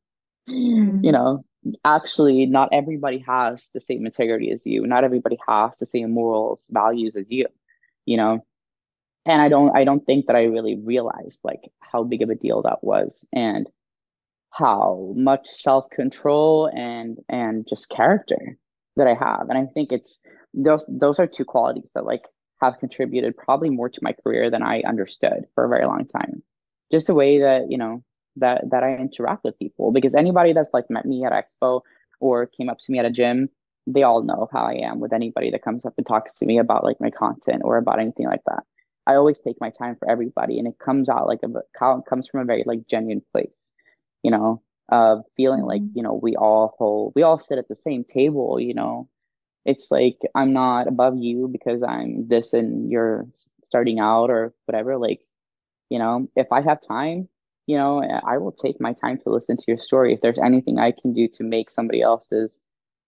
you 1.01 1.11
Mm. 1.11 1.11
know, 1.11 1.43
actually, 1.83 2.45
not 2.45 2.69
everybody 2.71 3.19
has 3.19 3.69
the 3.73 3.81
same 3.81 4.05
integrity 4.05 4.51
as 4.51 4.65
you. 4.65 4.85
Not 4.85 5.03
everybody 5.03 5.37
has 5.47 5.71
the 5.79 5.85
same 5.85 6.11
morals, 6.11 6.59
values 6.69 7.15
as 7.15 7.25
you, 7.29 7.47
you 8.05 8.17
know. 8.17 8.45
And 9.25 9.41
I 9.41 9.49
don't, 9.49 9.75
I 9.75 9.83
don't 9.83 10.05
think 10.05 10.27
that 10.27 10.35
I 10.35 10.43
really 10.43 10.75
realized 10.75 11.39
like 11.43 11.61
how 11.79 12.03
big 12.03 12.21
of 12.21 12.29
a 12.29 12.35
deal 12.35 12.61
that 12.61 12.83
was 12.83 13.25
and 13.33 13.67
how 14.51 15.13
much 15.15 15.47
self-control 15.47 16.71
and 16.73 17.17
and 17.29 17.67
just 17.69 17.89
character 17.89 18.57
that 18.95 19.07
I 19.07 19.13
have. 19.13 19.49
And 19.49 19.57
I 19.57 19.65
think 19.73 19.91
it's 19.91 20.19
those 20.53 20.85
those 20.87 21.19
are 21.19 21.27
two 21.27 21.45
qualities 21.45 21.91
that 21.93 22.05
like 22.05 22.23
have 22.61 22.79
contributed 22.79 23.37
probably 23.37 23.69
more 23.69 23.89
to 23.89 23.99
my 24.01 24.13
career 24.13 24.49
than 24.49 24.63
I 24.63 24.81
understood 24.87 25.45
for 25.53 25.65
a 25.65 25.69
very 25.69 25.85
long 25.85 26.07
time. 26.07 26.41
Just 26.91 27.07
the 27.07 27.13
way 27.13 27.41
that, 27.41 27.69
you 27.69 27.77
know, 27.77 28.03
that 28.39 28.69
that 28.69 28.83
I 28.83 28.95
interact 28.95 29.43
with 29.43 29.57
people. 29.59 29.91
Because 29.91 30.15
anybody 30.15 30.53
that's 30.53 30.73
like 30.73 30.89
met 30.89 31.05
me 31.05 31.23
at 31.25 31.31
Expo 31.33 31.81
or 32.19 32.45
came 32.47 32.69
up 32.69 32.79
to 32.79 32.91
me 32.91 32.99
at 32.99 33.05
a 33.05 33.11
gym, 33.11 33.49
they 33.87 34.03
all 34.03 34.23
know 34.23 34.47
how 34.51 34.63
I 34.65 34.73
am 34.75 34.99
with 34.99 35.13
anybody 35.13 35.51
that 35.51 35.63
comes 35.63 35.85
up 35.85 35.93
and 35.97 36.05
talks 36.07 36.33
to 36.35 36.45
me 36.45 36.59
about 36.59 36.83
like 36.83 36.99
my 37.01 37.09
content 37.11 37.61
or 37.65 37.77
about 37.77 37.99
anything 37.99 38.27
like 38.27 38.43
that. 38.47 38.63
I 39.07 39.15
always 39.15 39.39
take 39.39 39.59
my 39.61 39.69
time 39.69 39.95
for 39.97 40.09
everybody 40.09 40.59
and 40.59 40.67
it 40.67 40.79
comes 40.79 41.09
out 41.09 41.27
like 41.27 41.39
a 41.43 41.49
comes 42.07 42.27
from 42.27 42.41
a 42.41 42.45
very 42.45 42.63
like 42.65 42.87
genuine 42.87 43.21
place 43.31 43.71
you 44.23 44.31
know, 44.31 44.61
of 44.89 45.23
feeling 45.35 45.63
like, 45.65 45.81
Mhm. 45.81 45.91
you 45.95 46.03
know, 46.03 46.13
we 46.15 46.35
all 46.35 46.75
hold, 46.77 47.13
we 47.15 47.23
all 47.23 47.39
sit 47.39 47.57
at 47.57 47.67
the 47.67 47.75
same 47.75 48.03
table, 48.03 48.59
you 48.59 48.73
know. 48.73 49.09
It's 49.65 49.91
like 49.91 50.19
I'm 50.35 50.53
not 50.53 50.87
above 50.87 51.17
you 51.17 51.47
because 51.49 51.83
I'm 51.83 52.27
this 52.27 52.53
and 52.53 52.89
you're 52.91 53.27
starting 53.63 53.99
out 53.99 54.29
or 54.31 54.53
whatever. 54.65 54.97
Like, 54.97 55.21
you 55.89 55.99
know, 55.99 56.27
if 56.35 56.51
I 56.51 56.61
have 56.61 56.81
time, 56.81 57.29
you 57.67 57.77
know, 57.77 58.01
I 58.01 58.37
will 58.37 58.53
take 58.53 58.81
my 58.81 58.93
time 58.93 59.17
to 59.19 59.29
listen 59.29 59.57
to 59.57 59.63
your 59.67 59.77
story. 59.77 60.13
If 60.13 60.21
there's 60.21 60.39
anything 60.39 60.79
I 60.79 60.91
can 60.91 61.13
do 61.13 61.27
to 61.27 61.43
make 61.43 61.69
somebody 61.69 62.01
else's, 62.01 62.57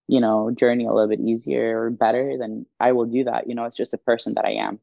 you 0.08 0.20
know, 0.20 0.52
journey 0.52 0.86
a 0.86 0.94
little 0.94 1.10
bit 1.10 1.22
easier 1.22 1.82
or 1.82 1.90
better, 1.90 2.38
then 2.38 2.66
I 2.80 2.92
will 2.92 3.06
do 3.06 3.24
that. 3.24 3.48
You 3.48 3.56
know, 3.56 3.64
it's 3.66 3.78
just 3.78 3.92
the 3.92 3.98
person 3.98 4.34
that 4.36 4.46
I 4.46 4.52
am. 4.52 4.80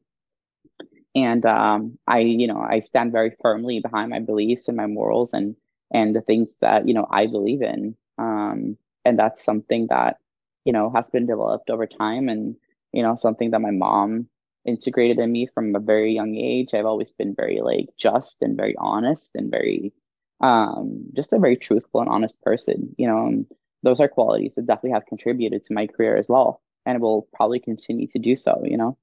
And 1.15 1.45
um, 1.45 1.97
I, 2.07 2.19
you 2.19 2.47
know, 2.47 2.59
I 2.59 2.79
stand 2.79 3.11
very 3.11 3.35
firmly 3.41 3.79
behind 3.79 4.09
my 4.09 4.19
beliefs 4.19 4.67
and 4.67 4.77
my 4.77 4.87
morals 4.87 5.33
and 5.33 5.55
and 5.91 6.15
the 6.15 6.21
things 6.21 6.57
that, 6.61 6.87
you 6.87 6.93
know, 6.93 7.07
I 7.09 7.27
believe 7.27 7.61
in. 7.61 7.95
Um, 8.17 8.77
and 9.05 9.17
that's 9.17 9.43
something 9.43 9.87
that, 9.89 10.17
you 10.65 10.73
know, 10.73 10.91
has 10.93 11.05
been 11.11 11.25
developed 11.25 11.69
over 11.69 11.87
time 11.87 12.27
and, 12.27 12.55
you 12.91 13.03
know, 13.03 13.15
something 13.15 13.51
that 13.51 13.61
my 13.61 13.71
mom 13.71 14.27
integrated 14.67 15.17
in 15.17 15.31
me 15.31 15.47
from 15.53 15.75
a 15.75 15.79
very 15.79 16.13
young 16.13 16.35
age. 16.35 16.73
I've 16.73 16.85
always 16.85 17.11
been 17.11 17.33
very 17.33 17.61
like 17.61 17.87
just 17.97 18.41
and 18.41 18.55
very 18.55 18.75
honest 18.77 19.31
and 19.33 19.49
very 19.49 19.93
um 20.41 21.05
just 21.15 21.33
a 21.33 21.39
very 21.39 21.55
truthful 21.55 22.01
and 22.01 22.09
honest 22.09 22.39
person, 22.41 22.93
you 22.97 23.07
know, 23.07 23.25
and 23.25 23.45
those 23.81 23.99
are 23.99 24.07
qualities 24.07 24.51
that 24.55 24.67
definitely 24.67 24.91
have 24.91 25.05
contributed 25.05 25.65
to 25.65 25.73
my 25.73 25.87
career 25.87 26.17
as 26.17 26.27
well 26.27 26.61
and 26.85 27.01
will 27.01 27.27
probably 27.33 27.59
continue 27.59 28.07
to 28.07 28.19
do 28.19 28.35
so, 28.35 28.61
you 28.63 28.77
know. 28.77 28.97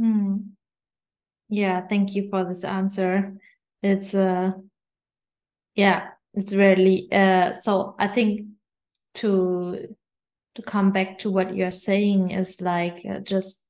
Mm. 0.00 0.50
Yeah, 1.48 1.86
thank 1.86 2.14
you 2.14 2.28
for 2.30 2.44
this 2.44 2.64
answer. 2.64 3.34
It's 3.82 4.14
uh 4.14 4.52
yeah, 5.74 6.08
it's 6.32 6.54
really 6.54 7.08
uh 7.12 7.52
so 7.52 7.96
I 7.98 8.06
think 8.06 8.46
to 9.14 9.94
to 10.54 10.62
come 10.62 10.90
back 10.90 11.18
to 11.18 11.30
what 11.30 11.54
you're 11.54 11.70
saying 11.70 12.30
is 12.30 12.60
like 12.60 13.04
uh, 13.08 13.18
just 13.20 13.65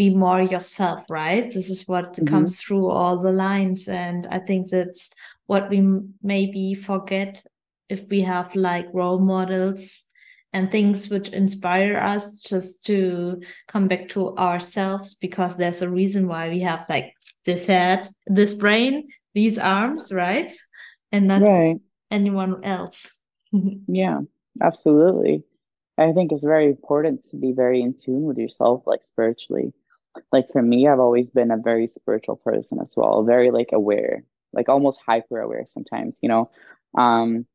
be 0.00 0.08
more 0.08 0.40
yourself, 0.40 1.00
right? 1.10 1.46
This 1.52 1.68
is 1.68 1.86
what 1.86 2.18
hmm 2.18 2.24
comes 2.24 2.60
through 2.60 2.88
all 2.88 3.16
the 3.18 3.32
lines. 3.32 3.86
And 3.88 4.26
I 4.30 4.38
think 4.38 4.70
that's 4.70 5.10
what 5.46 5.68
we 5.68 5.78
m- 5.78 6.14
maybe 6.22 6.74
forget 6.74 7.44
if 7.88 8.08
we 8.08 8.20
have 8.22 8.54
like 8.56 8.86
role 8.94 9.18
models 9.18 10.02
and 10.54 10.70
things 10.70 11.10
which 11.10 11.28
inspire 11.28 11.98
us 11.98 12.40
just 12.40 12.86
to 12.86 13.42
come 13.68 13.88
back 13.88 14.08
to 14.14 14.34
ourselves 14.38 15.14
because 15.26 15.56
there's 15.56 15.82
a 15.82 15.90
reason 15.90 16.26
why 16.26 16.48
we 16.48 16.60
have 16.60 16.86
like 16.88 17.12
this 17.44 17.66
head, 17.66 18.08
this 18.26 18.54
brain, 18.54 19.08
these 19.34 19.58
arms, 19.58 20.12
right? 20.12 20.50
And 21.12 21.28
not 21.28 21.42
Right. 21.42 21.78
anyone 22.10 22.64
else. 22.64 22.98
Yeah, 23.86 24.20
absolutely. 24.62 25.44
I 25.98 26.12
think 26.12 26.32
it's 26.32 26.44
very 26.44 26.66
important 26.66 27.24
to 27.30 27.36
be 27.36 27.52
very 27.52 27.82
in 27.82 27.94
tune 27.94 28.22
with 28.22 28.38
yourself, 28.38 28.84
like 28.86 29.04
spiritually. 29.04 29.72
Like 30.32 30.50
for 30.52 30.62
me, 30.62 30.88
I've 30.88 31.00
always 31.00 31.30
been 31.30 31.50
a 31.50 31.56
very 31.56 31.86
spiritual 31.88 32.36
person 32.36 32.78
as 32.80 32.92
well, 32.96 33.24
very 33.24 33.50
like 33.50 33.70
aware, 33.72 34.24
like 34.52 34.68
almost 34.68 35.00
hyper 35.06 35.40
aware 35.40 35.66
sometimes, 35.68 36.14
you 36.20 36.28
know. 36.28 36.50
Um, 36.98 37.46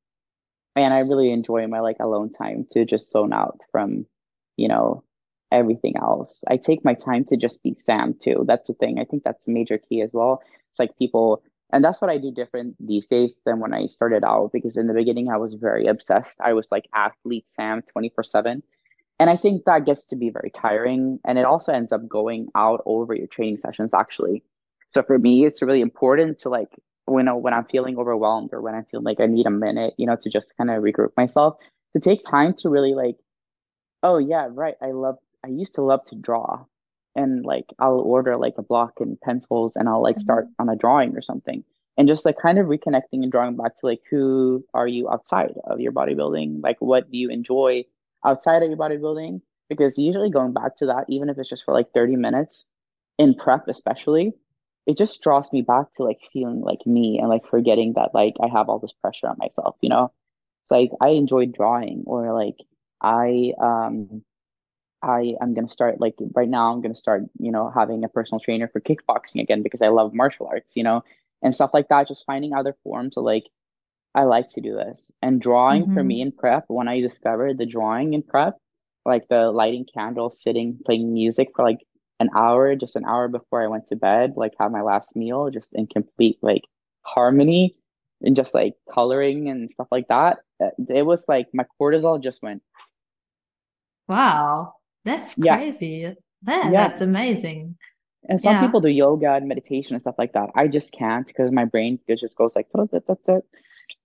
and 0.76 0.94
I 0.94 1.00
really 1.00 1.32
enjoy 1.32 1.68
my 1.68 1.80
like 1.80 1.98
alone 2.00 2.32
time 2.34 2.68
to 2.74 2.86
just 2.86 3.12
zone 3.12 3.34
out 3.34 3.60
from, 3.72 4.06
you 4.58 4.68
know, 4.68 5.04
everything 5.52 5.96
else. 5.98 6.44
I 6.50 6.58
take 6.58 6.84
my 6.84 6.94
time 6.94 7.26
to 7.26 7.38
just 7.38 7.64
be 7.64 7.76
Sam 7.76 8.14
too. 8.22 8.44
That's 8.48 8.68
the 8.68 8.74
thing. 8.74 9.00
I 9.00 9.06
think 9.06 9.24
that's 9.24 9.48
a 9.48 9.52
major 9.52 9.78
key 9.78 10.02
as 10.02 10.12
well. 10.14 10.42
It's 10.72 10.80
like 10.80 10.98
people, 10.98 11.44
and 11.72 11.84
that's 11.84 12.02
what 12.02 12.10
I 12.12 12.18
do 12.18 12.32
different 12.32 12.76
these 12.86 13.08
days 13.08 13.36
than 13.46 13.60
when 13.60 13.74
I 13.74 13.88
started 13.88 14.24
out 14.24 14.52
because 14.54 14.78
in 14.78 14.88
the 14.88 14.94
beginning 14.94 15.30
I 15.30 15.38
was 15.38 15.54
very 15.56 15.86
obsessed. 15.88 16.40
I 16.42 16.54
was 16.54 16.68
like 16.72 16.86
athlete 16.94 17.48
Sam 17.50 17.82
24 17.92 18.24
7. 18.24 18.64
And 19.20 19.30
I 19.30 19.38
think 19.38 19.64
that 19.66 19.86
gets 19.86 20.08
to 20.08 20.16
be 20.16 20.30
very 20.30 20.52
tiring. 20.52 21.20
And 21.26 21.38
it 21.38 21.46
also 21.46 21.72
ends 21.72 21.92
up 21.92 22.08
going 22.08 22.48
out 22.56 22.82
over 22.86 23.14
your 23.14 23.28
training 23.28 23.58
sessions 23.58 23.94
actually. 23.94 24.44
So 24.94 25.04
for 25.04 25.18
me, 25.20 25.46
it's 25.46 25.62
really 25.62 25.82
important 25.82 26.40
to 26.42 26.50
like 26.50 26.70
when 27.06 27.28
when 27.42 27.54
I'm 27.54 27.66
feeling 27.66 27.98
overwhelmed 27.98 28.50
or 28.54 28.62
when 28.62 28.76
I 28.76 28.84
feel 28.84 29.02
like 29.02 29.20
I 29.20 29.28
need 29.28 29.46
a 29.46 29.52
minute, 29.52 29.94
you 29.98 30.06
know, 30.06 30.18
to 30.18 30.30
just 30.30 30.56
kind 30.58 30.70
of 30.70 30.84
regroup 30.84 31.12
myself, 31.18 31.58
to 31.94 32.00
take 32.02 32.24
time 32.26 32.54
to 32.56 32.70
really 32.70 32.94
like, 32.94 33.18
oh 34.04 34.18
yeah, 34.18 34.48
right. 34.52 34.76
I 34.82 34.92
love 34.92 35.18
I 35.46 35.50
used 35.50 35.76
to 35.76 35.82
love 35.84 36.06
to 36.08 36.16
draw. 36.16 36.66
And 37.16 37.46
like 37.46 37.66
I'll 37.80 38.00
order 38.02 38.38
like 38.38 38.56
a 38.58 38.64
block 38.64 38.94
and 39.00 39.20
pencils 39.22 39.74
and 39.76 39.88
I'll 39.90 40.02
like 40.04 40.20
start 40.20 40.48
Mhm. 40.48 40.54
on 40.60 40.70
a 40.70 40.76
drawing 40.76 41.16
or 41.18 41.22
something. 41.22 41.64
And 41.98 42.08
just 42.08 42.26
like 42.26 42.38
kind 42.38 42.60
of 42.60 42.68
reconnecting 42.68 43.24
and 43.24 43.32
drawing 43.32 43.56
back 43.56 43.78
to 43.78 43.86
like 43.86 44.02
who 44.10 44.66
are 44.74 44.88
you 44.88 45.10
outside 45.10 45.56
of 45.66 45.80
your 45.80 45.94
bodybuilding? 45.94 46.62
Like 46.64 46.78
what 46.82 47.10
do 47.12 47.18
you 47.18 47.30
enjoy 47.30 47.86
outside 48.24 48.64
of 48.64 48.70
your 48.70 48.78
bodybuilding? 48.78 49.42
Because 49.70 49.98
usually 49.98 50.30
going 50.30 50.54
back 50.54 50.78
to 50.78 50.88
that, 50.88 51.06
even 51.10 51.30
if 51.30 51.38
it's 51.38 51.50
just 51.50 51.64
for 51.66 51.74
like 51.74 51.92
30 51.94 52.16
minutes 52.16 52.66
in 53.18 53.34
prep 53.36 53.68
especially, 53.68 54.34
it 54.86 54.98
just 54.98 55.22
draws 55.22 55.52
me 55.52 55.62
back 55.62 55.92
to 55.94 56.04
like 56.04 56.20
feeling 56.32 56.62
like 56.62 56.86
me 56.86 57.18
and 57.20 57.30
like 57.30 57.46
forgetting 57.48 57.94
that 57.94 58.14
like 58.14 58.36
I 58.42 58.48
have 58.48 58.70
all 58.70 58.80
this 58.80 58.94
pressure 59.02 59.28
on 59.28 59.38
myself, 59.40 59.76
you 59.82 59.90
know? 59.90 60.12
It's 60.64 60.72
like 60.72 60.92
I 61.02 61.10
enjoy 61.10 61.48
drawing 61.48 62.04
or 62.06 62.34
like 62.34 62.58
I 63.02 63.54
um 63.60 64.24
I 65.02 65.36
am 65.42 65.54
gonna 65.54 65.70
start 65.70 66.02
like 66.02 66.16
right 66.34 66.50
now 66.50 66.72
I'm 66.74 66.82
gonna 66.82 66.96
start, 66.96 67.24
you 67.40 67.52
know, 67.52 67.70
having 67.74 68.04
a 68.04 68.10
personal 68.10 68.40
trainer 68.40 68.68
for 68.68 68.82
kickboxing 68.82 69.42
again 69.42 69.62
because 69.64 69.82
I 69.82 69.90
love 69.90 70.14
martial 70.14 70.48
arts, 70.48 70.74
you 70.76 70.84
know, 70.84 71.04
and 71.42 71.54
stuff 71.54 71.72
like 71.74 71.90
that, 71.90 72.08
just 72.08 72.26
finding 72.26 72.54
other 72.54 72.76
forms 72.84 73.18
of 73.18 73.24
like 73.24 73.46
I 74.16 74.24
like 74.26 74.50
to 74.52 74.62
do 74.62 74.76
this. 74.76 75.12
And 75.22 75.42
drawing 75.42 75.88
for 75.88 76.04
me 76.04 76.22
in 76.22 76.34
prep, 76.34 76.66
when 76.70 76.90
I 76.90 77.02
discovered 77.02 77.58
the 77.60 77.68
drawing 77.68 78.14
in 78.16 78.24
prep, 78.24 78.56
like 79.06 79.28
the 79.30 79.52
lighting 79.52 79.86
candles, 79.94 80.42
sitting, 80.44 80.80
playing 80.86 81.14
music 81.14 81.50
for 81.56 81.66
like 81.66 81.80
an 82.22 82.32
hour, 82.36 82.76
just 82.76 82.98
an 82.98 83.06
hour 83.06 83.28
before 83.30 83.64
I 83.64 83.68
went 83.68 83.90
to 83.90 83.98
bed, 83.98 84.34
like 84.38 84.54
have 84.60 84.72
my 84.72 84.82
last 84.84 85.16
meal, 85.16 85.52
just 85.52 85.70
in 85.74 85.88
complete 85.88 86.40
like 86.44 86.64
harmony 87.04 87.76
and 88.24 88.36
just 88.36 88.56
like 88.56 88.76
coloring 88.94 89.50
and 89.50 89.72
stuff 89.72 89.90
like 89.92 90.08
that. 90.10 90.40
uh, 90.64 90.70
It 90.90 91.06
was 91.06 91.26
like 91.28 91.48
my 91.54 91.66
cortisol 91.80 92.24
just 92.24 92.42
went, 92.44 92.64
Wow, 94.08 94.76
that's 95.04 95.36
yeah, 95.38 95.66
crazy. 95.76 96.16
That 96.44 96.74
yeah. 96.74 96.76
that's 96.76 97.02
amazing. 97.02 97.78
And 98.30 98.40
some 98.42 98.58
Yeah, 98.58 98.60
people 98.60 98.82
do 98.82 98.88
yoga 98.90 99.34
and 99.34 99.48
meditation 99.48 99.94
and 99.96 100.02
stuff 100.02 100.16
like 100.20 100.34
that. 100.34 100.50
I 100.56 100.68
just 100.68 100.92
can't 100.92 101.26
because 101.28 101.52
my 101.52 101.66
brain 101.66 102.00
just 102.08 102.36
goes 102.36 102.56
like, 102.56 102.68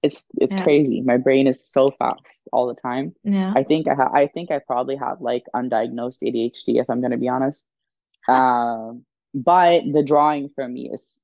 it's 0.02 0.24
it's 0.36 0.54
yeah, 0.54 0.62
crazy. 0.64 1.00
My 1.02 1.16
brain 1.16 1.46
is 1.46 1.64
so 1.64 1.90
fast 1.98 2.48
all 2.52 2.66
the 2.66 2.80
time. 2.80 3.14
yeah. 3.24 3.52
I 3.54 3.64
think 3.64 3.88
I 3.88 3.94
ha 3.94 4.10
I 4.12 4.26
think 4.26 4.50
I 4.50 4.58
probably 4.58 4.96
have 4.96 5.20
like 5.20 5.44
undiagnosed 5.54 6.18
ADHD 6.22 6.80
if 6.80 6.88
I'm 6.88 7.00
gonna 7.00 7.18
be 7.18 7.28
honest. 7.28 7.66
Um, 8.28 9.04
but 9.34 9.82
the 9.92 10.02
drawing 10.02 10.50
for 10.54 10.66
me 10.68 10.90
is 10.92 11.20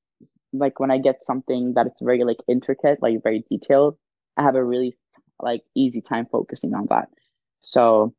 like 0.53 0.79
when 0.79 0.91
I 0.91 0.97
get 0.97 1.23
something 1.23 1.73
that 1.73 1.87
it's 1.87 2.01
very 2.01 2.23
like 2.23 2.37
intricate, 2.47 3.01
like 3.01 3.23
very 3.23 3.43
detailed, 3.49 3.97
I 4.37 4.43
have 4.43 4.55
a 4.55 4.63
really 4.63 4.97
like 5.39 5.63
easy 5.75 6.01
time 6.01 6.27
focusing 6.31 6.73
on 6.73 6.87
that. 6.89 7.09
So 7.61 8.15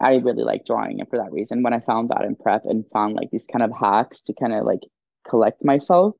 I 0.00 0.16
really 0.16 0.44
like 0.44 0.66
drawing 0.66 1.00
and 1.00 1.08
for 1.08 1.18
that 1.18 1.32
reason. 1.32 1.62
When 1.62 1.72
I 1.72 1.80
found 1.80 2.10
that 2.10 2.24
in 2.24 2.36
prep 2.36 2.64
and 2.64 2.84
found 2.92 3.14
like 3.14 3.30
these 3.30 3.46
kind 3.50 3.62
of 3.62 3.72
hacks 3.72 4.22
to 4.22 4.34
kind 4.34 4.52
of 4.52 4.64
like 4.64 4.80
collect 5.26 5.64
myself, 5.64 6.14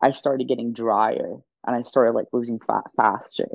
I 0.00 0.12
started 0.12 0.48
getting 0.48 0.72
drier 0.72 1.38
and 1.66 1.76
I 1.76 1.82
started 1.82 2.12
like 2.12 2.26
losing 2.32 2.58
fat 2.60 2.84
faster 2.96 3.48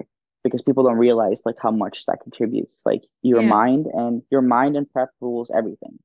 because 0.43 0.61
people 0.61 0.83
don't 0.83 0.97
realize 0.97 1.41
like 1.45 1.55
how 1.61 1.71
much 1.71 2.05
that 2.07 2.21
contributes. 2.21 2.81
Like 2.85 3.03
your 3.23 3.41
Yeah, 3.41 3.55
mind 3.57 3.87
and 3.87 4.21
your 4.31 4.41
mind 4.41 4.77
and 4.77 4.89
prep 4.91 5.09
rules 5.21 5.51
everything. 5.55 5.99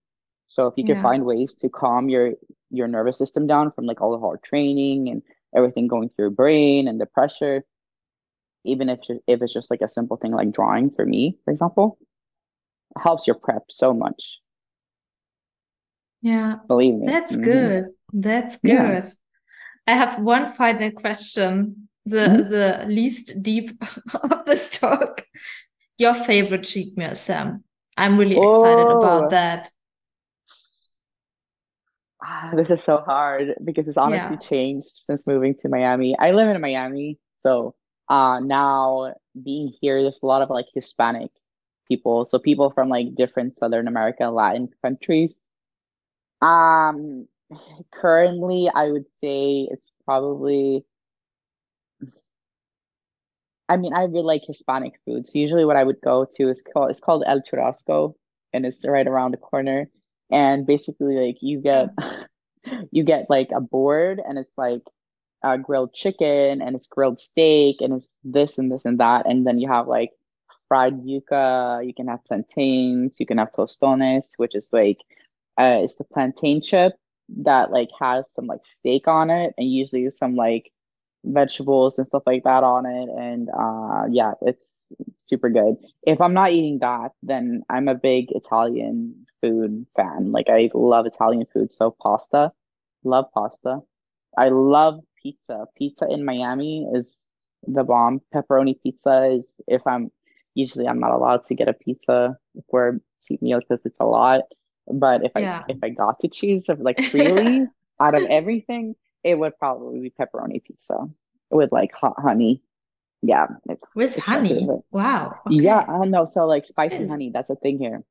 So 0.49 0.67
if 0.67 0.75
you 0.77 0.85
can 0.85 0.97
yeah, 0.97 0.99
find 0.99 1.25
ways 1.25 1.55
to 1.57 1.69
calm 1.69 2.09
your 2.09 2.33
your 2.71 2.89
nervous 2.89 3.19
system 3.19 3.47
down 3.47 3.73
from 3.73 3.87
like 3.87 4.01
all 4.01 4.13
the 4.13 4.19
hard 4.21 4.43
training 4.43 5.09
and 5.11 5.23
everything 5.57 5.89
going 5.89 6.09
through 6.11 6.25
your 6.27 6.31
brain 6.31 6.89
and 6.89 7.01
the 7.01 7.07
pressure, 7.07 7.65
even 8.65 8.89
if 8.89 9.01
if 9.27 9.43
it's 9.43 9.53
just 9.53 9.71
like 9.71 9.83
a 9.83 9.89
simple 9.89 10.17
thing 10.17 10.33
like 10.33 10.53
drawing 10.53 10.91
for 10.91 11.05
me, 11.07 11.39
for 11.45 11.51
example, 11.51 11.99
helps 12.99 13.27
your 13.27 13.35
prep 13.37 13.65
so 13.71 13.93
much. 13.93 14.41
yeah. 16.23 16.57
Believe 16.69 16.95
me. 16.95 17.19
That's 17.29 17.37
hmm 17.37 17.37
good. 17.37 17.89
That's 18.13 18.57
Yeah. 18.63 18.97
good. 18.97 19.05
I 19.89 19.93
have 19.95 20.21
one 20.21 20.53
final 20.55 20.93
question, 20.93 21.90
the 22.07 22.27
Mhm. 22.27 22.51
the 22.51 22.87
least 22.89 23.43
deep 23.43 23.71
of 24.23 24.45
this 24.47 24.79
talk. 24.79 25.27
Your 25.99 26.15
favorite 26.15 26.65
cheat 26.65 26.97
meal, 26.99 27.15
Sam. 27.15 27.65
I'm 27.97 28.19
really 28.19 28.43
excited 28.43 28.91
about 28.91 29.31
Oh, 29.31 29.31
that. 29.31 29.73
Ah, 32.23 32.53
this 32.55 32.69
is 32.71 32.85
so 32.85 32.99
hard 32.99 33.55
because 33.65 33.89
it's 33.89 33.97
honestly 33.97 34.37
Yeah. 34.37 34.39
changed 34.39 34.91
since 34.95 35.27
moving 35.27 35.55
to 35.57 35.69
Miami. 35.69 36.17
I 36.19 36.33
live 36.33 36.49
in 36.55 36.61
Miami, 36.61 37.19
so 37.43 37.75
uh 38.09 38.41
now 38.41 39.15
being 39.43 39.73
here, 39.81 40.03
there's 40.03 40.19
a 40.23 40.27
lot 40.27 40.43
of 40.43 40.51
like 40.51 40.67
Hispanic 40.75 41.31
people, 41.89 42.27
so 42.27 42.39
people 42.39 42.71
from 42.71 42.89
like 42.89 43.15
different 43.15 43.59
Southern 43.59 43.89
America, 43.89 44.25
Latin 44.31 44.69
countries. 44.83 45.41
Um, 46.43 47.29
currently, 47.93 48.71
I 48.75 48.91
would 48.91 49.11
say 49.11 49.69
it's 49.71 49.93
probably, 50.05 50.85
I 53.71 53.77
mean, 53.79 53.95
I 53.95 54.03
really 54.03 54.23
like 54.23 54.43
Hispanic 54.47 54.95
foods. 55.07 55.35
Usually, 55.35 55.65
what 55.65 55.77
I 55.77 55.85
would 55.85 56.01
go 56.03 56.27
to 56.37 56.51
is 56.51 56.63
called 56.73 56.91
it's 56.91 57.01
called 57.01 57.25
El 57.27 57.41
Churrasco, 57.43 58.15
and 58.53 58.67
it's 58.67 58.85
right 58.87 59.07
around 59.07 59.33
the 59.33 59.39
corner. 59.39 59.89
And 60.31 60.67
basically, 60.67 61.17
like 61.17 61.39
you 61.41 61.61
get 61.63 61.91
you 62.93 63.05
get 63.05 63.31
like 63.31 63.51
a 63.55 63.61
board, 63.61 64.21
and 64.27 64.39
it's 64.39 64.59
like 64.59 64.83
uh, 65.45 65.57
grilled 65.57 65.95
chicken 65.95 66.61
and 66.63 66.77
it's 66.77 66.87
grilled 66.87 67.21
steak 67.21 67.79
and 67.81 67.95
it's 67.95 68.19
this 68.25 68.59
and 68.59 68.71
this 68.73 68.85
and 68.85 69.01
that. 69.01 69.27
And 69.27 69.47
then 69.47 69.59
you 69.59 69.69
have 69.69 69.89
like 69.89 70.11
fried 70.69 71.01
yuca, 71.05 71.87
you 71.87 71.95
can 71.95 72.09
have 72.09 72.25
plantains, 72.27 73.19
you 73.19 73.27
can 73.27 73.39
have 73.39 73.53
tostones, 73.53 74.25
which 74.37 74.55
is 74.55 74.69
like 74.73 74.99
uh 75.59 75.81
it's 75.85 75.97
the 75.97 76.05
plantain 76.05 76.63
chip 76.63 76.95
that 77.29 77.71
like 77.71 77.91
has 78.01 78.27
some 78.35 78.47
like 78.47 78.65
steak 78.65 79.09
on 79.09 79.31
it 79.31 79.55
and 79.59 79.71
usually 79.71 80.11
some 80.11 80.37
like 80.37 80.73
vegetables 81.25 81.99
and 81.99 82.07
stuff 82.07 82.23
like 82.27 82.45
that 82.45 82.65
on 82.65 82.87
it. 82.87 83.09
And 83.19 83.49
uh 83.51 84.05
yeah, 84.11 84.33
it's 84.43 84.87
super 85.17 85.51
good. 85.51 85.77
If 86.07 86.21
I'm 86.21 86.35
not 86.35 86.53
eating 86.53 86.79
that, 86.81 87.13
then 87.23 87.63
I'm 87.69 87.89
a 87.89 87.95
big 87.95 88.27
Italian 88.31 89.27
food 89.41 89.87
fan. 89.97 90.33
Like 90.33 90.47
I 90.49 90.71
love 90.75 91.07
Italian 91.07 91.47
food, 91.53 91.73
so 91.73 91.95
pasta. 92.03 92.53
Love 93.05 93.27
pasta. 93.35 93.81
I 94.37 94.49
love 94.49 95.01
pizza. 95.21 95.67
Pizza 95.77 96.07
in 96.09 96.25
Miami 96.25 96.87
is 96.95 97.21
the 97.67 97.85
bomb. 97.85 98.21
Pepperoni 98.35 98.81
pizza 98.83 99.27
is 99.27 99.61
if 99.67 99.87
I'm 99.87 100.11
usually 100.55 100.87
I'm 100.87 101.01
not 101.01 101.13
allowed 101.13 101.45
to 101.47 101.55
get 101.55 101.69
a 101.69 101.73
pizza 101.73 102.37
for 102.71 102.89
a 102.89 103.01
cheap 103.27 103.43
meal 103.43 103.61
because 103.61 103.85
it's 103.85 104.01
a 104.01 104.05
lot. 104.07 104.43
But 104.93 105.25
if 105.25 105.33
I 105.37 105.51
if 105.69 105.79
I 105.83 105.91
got 105.91 106.21
to 106.21 106.29
choose 106.29 106.69
like 106.69 107.01
freely 107.11 107.71
out 108.01 108.15
of 108.15 108.25
everything, 108.25 108.95
it 109.25 109.39
would 109.39 109.59
probably 109.59 110.01
be 110.01 110.11
pepperoni 110.11 110.63
pizza 110.63 111.07
with 111.51 111.73
like 111.73 111.93
hot 111.93 112.15
honey. 112.19 112.63
Yeah, 113.23 113.47
it's 113.69 113.89
With 113.95 114.17
it's 114.17 114.25
honey. 114.25 114.69
Wow. 114.91 115.41
Yeah, 115.51 115.81
Okay. 115.81 115.93
I 115.93 115.99
don't 115.99 116.11
know. 116.11 116.25
So 116.25 116.47
like 116.47 116.65
spicy 116.65 117.07
honey, 117.07 117.31
that's 117.33 117.51
a 117.51 117.57
thing 117.57 117.79
here. 117.79 118.03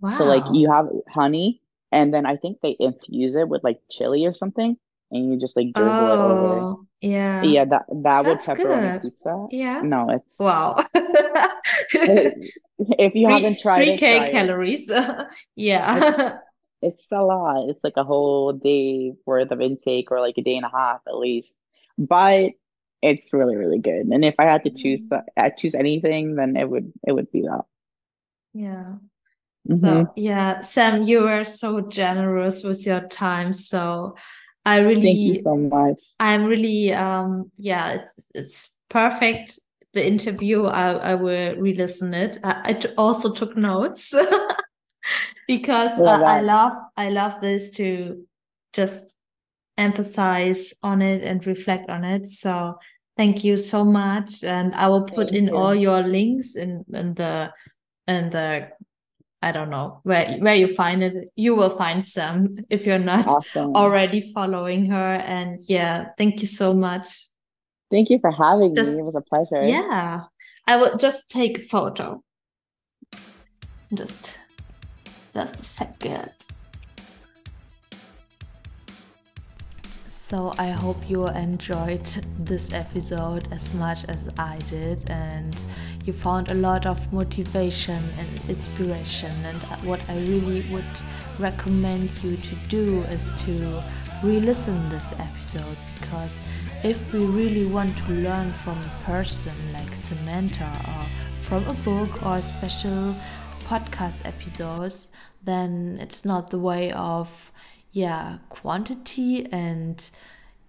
Wow. 0.00 0.18
So 0.18 0.24
like 0.24 0.44
you 0.52 0.70
have 0.70 0.88
honey, 1.08 1.60
and 1.92 2.12
then 2.12 2.26
I 2.26 2.36
think 2.36 2.60
they 2.62 2.76
infuse 2.78 3.34
it 3.36 3.48
with 3.48 3.62
like 3.64 3.80
chili 3.90 4.26
or 4.26 4.34
something, 4.34 4.76
and 5.10 5.30
you 5.32 5.38
just 5.38 5.56
like 5.56 5.72
drizzle 5.74 6.06
it 6.12 6.16
over. 6.20 6.58
Oh, 6.60 6.86
yeah. 7.00 7.42
Yeah, 7.44 7.64
that 7.66 7.84
that 8.02 8.24
would 8.26 8.38
pepperoni 8.38 8.92
good. 8.92 9.02
pizza. 9.02 9.46
Yeah. 9.50 9.82
No, 9.82 10.10
it's 10.10 10.38
Wow. 10.38 10.84
if 12.78 13.14
you 13.14 13.28
haven't 13.28 13.54
Three 13.54 13.62
tried 13.62 13.84
three 13.84 13.96
K 13.98 14.30
calories. 14.30 14.90
Yeah. 15.56 16.38
it's 16.86 17.06
a 17.12 17.22
lot. 17.22 17.68
It's 17.68 17.84
like 17.84 17.96
a 17.96 18.04
whole 18.04 18.52
day 18.52 19.12
worth 19.26 19.50
of 19.50 19.60
intake 19.60 20.10
or 20.10 20.20
like 20.20 20.38
a 20.38 20.42
day 20.42 20.56
and 20.56 20.66
a 20.66 20.70
half 20.70 21.00
at 21.08 21.16
least. 21.16 21.56
But 21.98 22.52
it's 23.02 23.32
really, 23.32 23.56
really 23.56 23.78
good. 23.78 24.06
And 24.06 24.24
if 24.24 24.34
I 24.38 24.44
had 24.44 24.64
to 24.64 24.70
choose 24.70 25.08
that, 25.08 25.24
I 25.36 25.50
choose 25.50 25.74
anything, 25.74 26.34
then 26.36 26.56
it 26.56 26.68
would 26.68 26.92
it 27.06 27.12
would 27.12 27.30
be 27.30 27.42
that. 27.42 27.64
Yeah. 28.54 28.94
hmm 29.68 29.76
So, 29.76 30.12
yeah, 30.16 30.60
Sam, 30.62 31.04
you 31.04 31.22
were 31.22 31.44
so 31.44 31.80
generous 31.80 32.62
with 32.62 32.86
your 32.86 33.00
time. 33.08 33.52
So, 33.52 34.16
I 34.64 34.80
really 34.80 35.02
Thank 35.02 35.18
you 35.18 35.42
so 35.42 35.56
much. 35.56 36.02
I'm 36.18 36.44
really, 36.46 36.92
um, 36.92 37.50
yeah, 37.58 37.92
it's 37.92 38.26
it's 38.34 38.76
perfect. 38.88 39.58
The 39.92 40.04
interview, 40.06 40.64
I 40.66 40.92
I 40.92 41.14
will 41.14 41.56
re-listen 41.56 42.14
it. 42.14 42.38
I, 42.44 42.60
I 42.64 42.72
t- 42.74 42.88
also 42.98 43.32
took 43.32 43.56
notes. 43.56 44.12
because 45.46 45.98
uh, 46.00 46.04
I 46.04 46.40
love 46.40 46.72
I 46.96 47.10
love 47.10 47.40
this 47.40 47.70
to 47.72 48.26
just 48.72 49.14
emphasize 49.78 50.72
on 50.82 51.02
it 51.02 51.22
and 51.22 51.46
reflect 51.46 51.90
on 51.90 52.04
it. 52.04 52.28
So 52.28 52.78
thank 53.16 53.44
you 53.44 53.56
so 53.56 53.84
much, 53.84 54.44
and 54.44 54.74
I 54.74 54.88
will 54.88 55.04
put 55.04 55.28
thank 55.28 55.38
in 55.38 55.46
you. 55.48 55.56
all 55.56 55.74
your 55.74 56.02
links 56.02 56.56
in 56.56 56.84
in 56.92 57.14
the 57.14 57.52
in 58.06 58.30
the 58.30 58.68
I 59.42 59.52
don't 59.52 59.70
know 59.70 60.00
where 60.02 60.38
where 60.38 60.54
you 60.54 60.74
find 60.74 61.02
it. 61.02 61.32
You 61.36 61.54
will 61.54 61.76
find 61.76 62.04
some 62.04 62.58
if 62.70 62.86
you're 62.86 62.98
not 62.98 63.26
awesome. 63.26 63.76
already 63.76 64.32
following 64.32 64.86
her. 64.86 65.14
And 65.14 65.60
yeah, 65.68 66.08
thank 66.18 66.40
you 66.40 66.46
so 66.46 66.74
much. 66.74 67.28
Thank 67.90 68.10
you 68.10 68.18
for 68.18 68.32
having 68.32 68.74
just, 68.74 68.90
me. 68.90 68.98
It 68.98 69.04
was 69.04 69.14
a 69.14 69.20
pleasure. 69.20 69.64
Yeah. 69.64 70.24
I 70.66 70.76
will 70.76 70.96
just 70.96 71.28
take 71.30 71.58
a 71.58 71.62
photo. 71.62 72.22
Just 73.94 74.36
just 75.36 75.60
a 75.60 75.64
second. 75.64 76.30
So 80.08 80.54
I 80.58 80.68
hope 80.68 81.10
you 81.10 81.28
enjoyed 81.28 82.06
this 82.38 82.72
episode 82.72 83.46
as 83.52 83.72
much 83.74 84.06
as 84.06 84.30
I 84.38 84.56
did 84.66 84.98
and 85.10 85.54
you 86.06 86.14
found 86.14 86.50
a 86.50 86.54
lot 86.54 86.86
of 86.86 87.12
motivation 87.12 88.02
and 88.18 88.30
inspiration 88.48 89.32
and 89.44 89.58
what 89.86 90.00
I 90.08 90.16
really 90.20 90.62
would 90.72 90.94
recommend 91.38 92.10
you 92.24 92.38
to 92.38 92.54
do 92.68 93.02
is 93.16 93.30
to 93.44 93.84
re-listen 94.24 94.88
this 94.88 95.12
episode 95.18 95.76
because 96.00 96.40
if 96.82 97.12
we 97.12 97.26
really 97.26 97.66
want 97.66 97.94
to 97.98 98.12
learn 98.12 98.52
from 98.52 98.78
a 98.78 99.04
person 99.04 99.54
like 99.74 99.94
Samantha 99.94 100.72
or 100.88 101.04
from 101.40 101.68
a 101.68 101.74
book 101.84 102.22
or 102.24 102.38
a 102.38 102.42
special 102.42 103.14
podcast 103.66 104.24
episodes 104.24 105.08
then 105.42 105.98
it's 106.00 106.24
not 106.24 106.50
the 106.50 106.58
way 106.58 106.92
of 106.92 107.50
yeah 107.92 108.38
quantity 108.48 109.46
and 109.50 110.10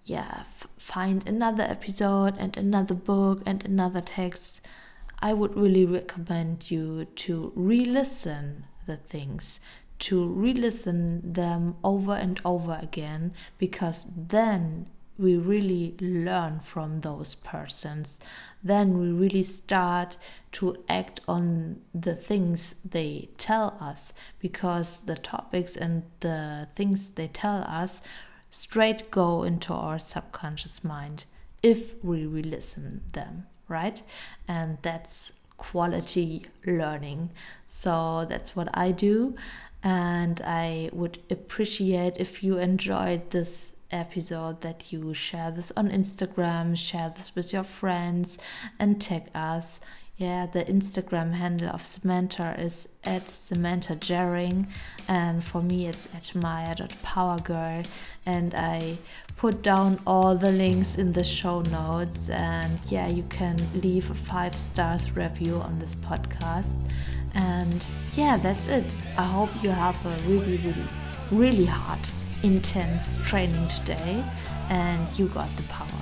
yeah 0.06 0.40
f- 0.40 0.68
find 0.78 1.28
another 1.28 1.64
episode 1.64 2.34
and 2.38 2.56
another 2.58 2.96
book 2.96 3.42
and 3.46 3.66
another 3.66 4.02
text. 4.02 4.62
I 5.20 5.34
would 5.34 5.56
really 5.58 5.86
recommend 5.86 6.70
you 6.70 7.06
to 7.06 7.52
re-listen 7.56 8.66
the 8.86 8.98
things 8.98 9.60
to 10.00 10.28
re-listen 10.28 11.34
them 11.34 11.76
over 11.84 12.14
and 12.14 12.40
over 12.46 12.78
again 12.82 13.34
because 13.58 14.08
then 14.16 14.88
we 15.18 15.38
really 15.38 15.96
learn 16.00 16.60
from 16.60 17.02
those 17.02 17.36
persons. 17.36 18.20
Then 18.64 19.00
we 19.00 19.12
really 19.12 19.44
start 19.44 20.18
to 20.54 20.84
act 20.88 21.22
on 21.28 21.82
the 21.94 22.16
things 22.16 22.76
they 22.84 23.30
tell 23.38 23.78
us 23.80 24.14
because 24.40 25.04
the 25.04 25.16
topics 25.16 25.76
and 25.76 26.04
the 26.20 26.68
things 26.76 27.12
they 27.12 27.28
tell 27.28 27.64
us 27.64 28.02
straight 28.50 29.12
go 29.12 29.44
into 29.44 29.74
our 29.74 30.00
subconscious 30.00 30.84
mind 30.84 31.26
if 31.62 32.02
we 32.04 32.26
re-listen 32.26 33.02
them 33.14 33.48
right? 33.68 34.02
And 34.48 34.78
that's 34.82 35.34
quality 35.58 36.46
learning. 36.66 37.32
So 37.66 38.26
that's 38.30 38.56
what 38.56 38.70
i 38.74 38.92
do. 38.92 39.36
And 39.84 40.42
i 40.46 40.90
would 40.94 41.20
appreciate 41.30 42.18
if 42.18 42.44
you 42.44 42.58
enjoyed 42.58 43.30
this 43.30 43.72
episode 43.92 44.62
that 44.62 44.92
you 44.92 45.14
share 45.14 45.52
this 45.52 45.72
on 45.78 45.90
Instagram, 45.90 46.78
share 46.78 47.14
this 47.16 47.36
with 47.36 47.54
your 47.54 47.64
friends, 47.64 48.38
and 48.80 49.02
tag 49.02 49.30
us. 49.34 49.80
Yeah, 50.18 50.48
the 50.48 50.66
Instagram 50.66 51.34
handle 51.34 51.70
of 51.70 51.86
Samantha 51.86 52.56
is 52.58 52.90
at 53.04 53.30
Samantha 53.30 53.96
Jerring, 53.96 54.66
and 55.08 55.44
for 55.44 55.62
me 55.62 55.86
it's 55.86 56.14
at 56.16 56.34
maja.powergirl. 56.34 57.86
And 58.26 58.56
I 58.56 58.98
put 59.38 59.62
down 59.62 60.00
all 60.08 60.36
the 60.36 60.52
links 60.52 60.96
in 60.96 61.14
the 61.14 61.24
show 61.24 61.62
notes. 61.62 62.30
And 62.30 62.80
yeah, 62.88 63.08
you 63.08 63.24
can 63.30 63.58
leave 63.80 64.10
a 64.10 64.16
five 64.16 64.58
stars 64.58 65.16
review 65.16 65.58
on 65.58 65.78
this 65.78 65.94
podcast. 65.94 66.76
And 67.36 67.86
yeah, 68.14 68.38
that's 68.38 68.68
it. 68.68 68.98
I 69.18 69.24
hope 69.24 69.52
you 69.62 69.70
have 69.70 70.04
a 70.04 70.18
really, 70.28 70.58
really, 70.58 70.88
really 71.32 71.66
hard 71.66 72.00
intense 72.44 73.18
training 73.26 73.68
today 73.68 74.24
and 74.70 75.20
you 75.20 75.28
got 75.28 75.50
the 75.56 75.64
power. 75.64 75.97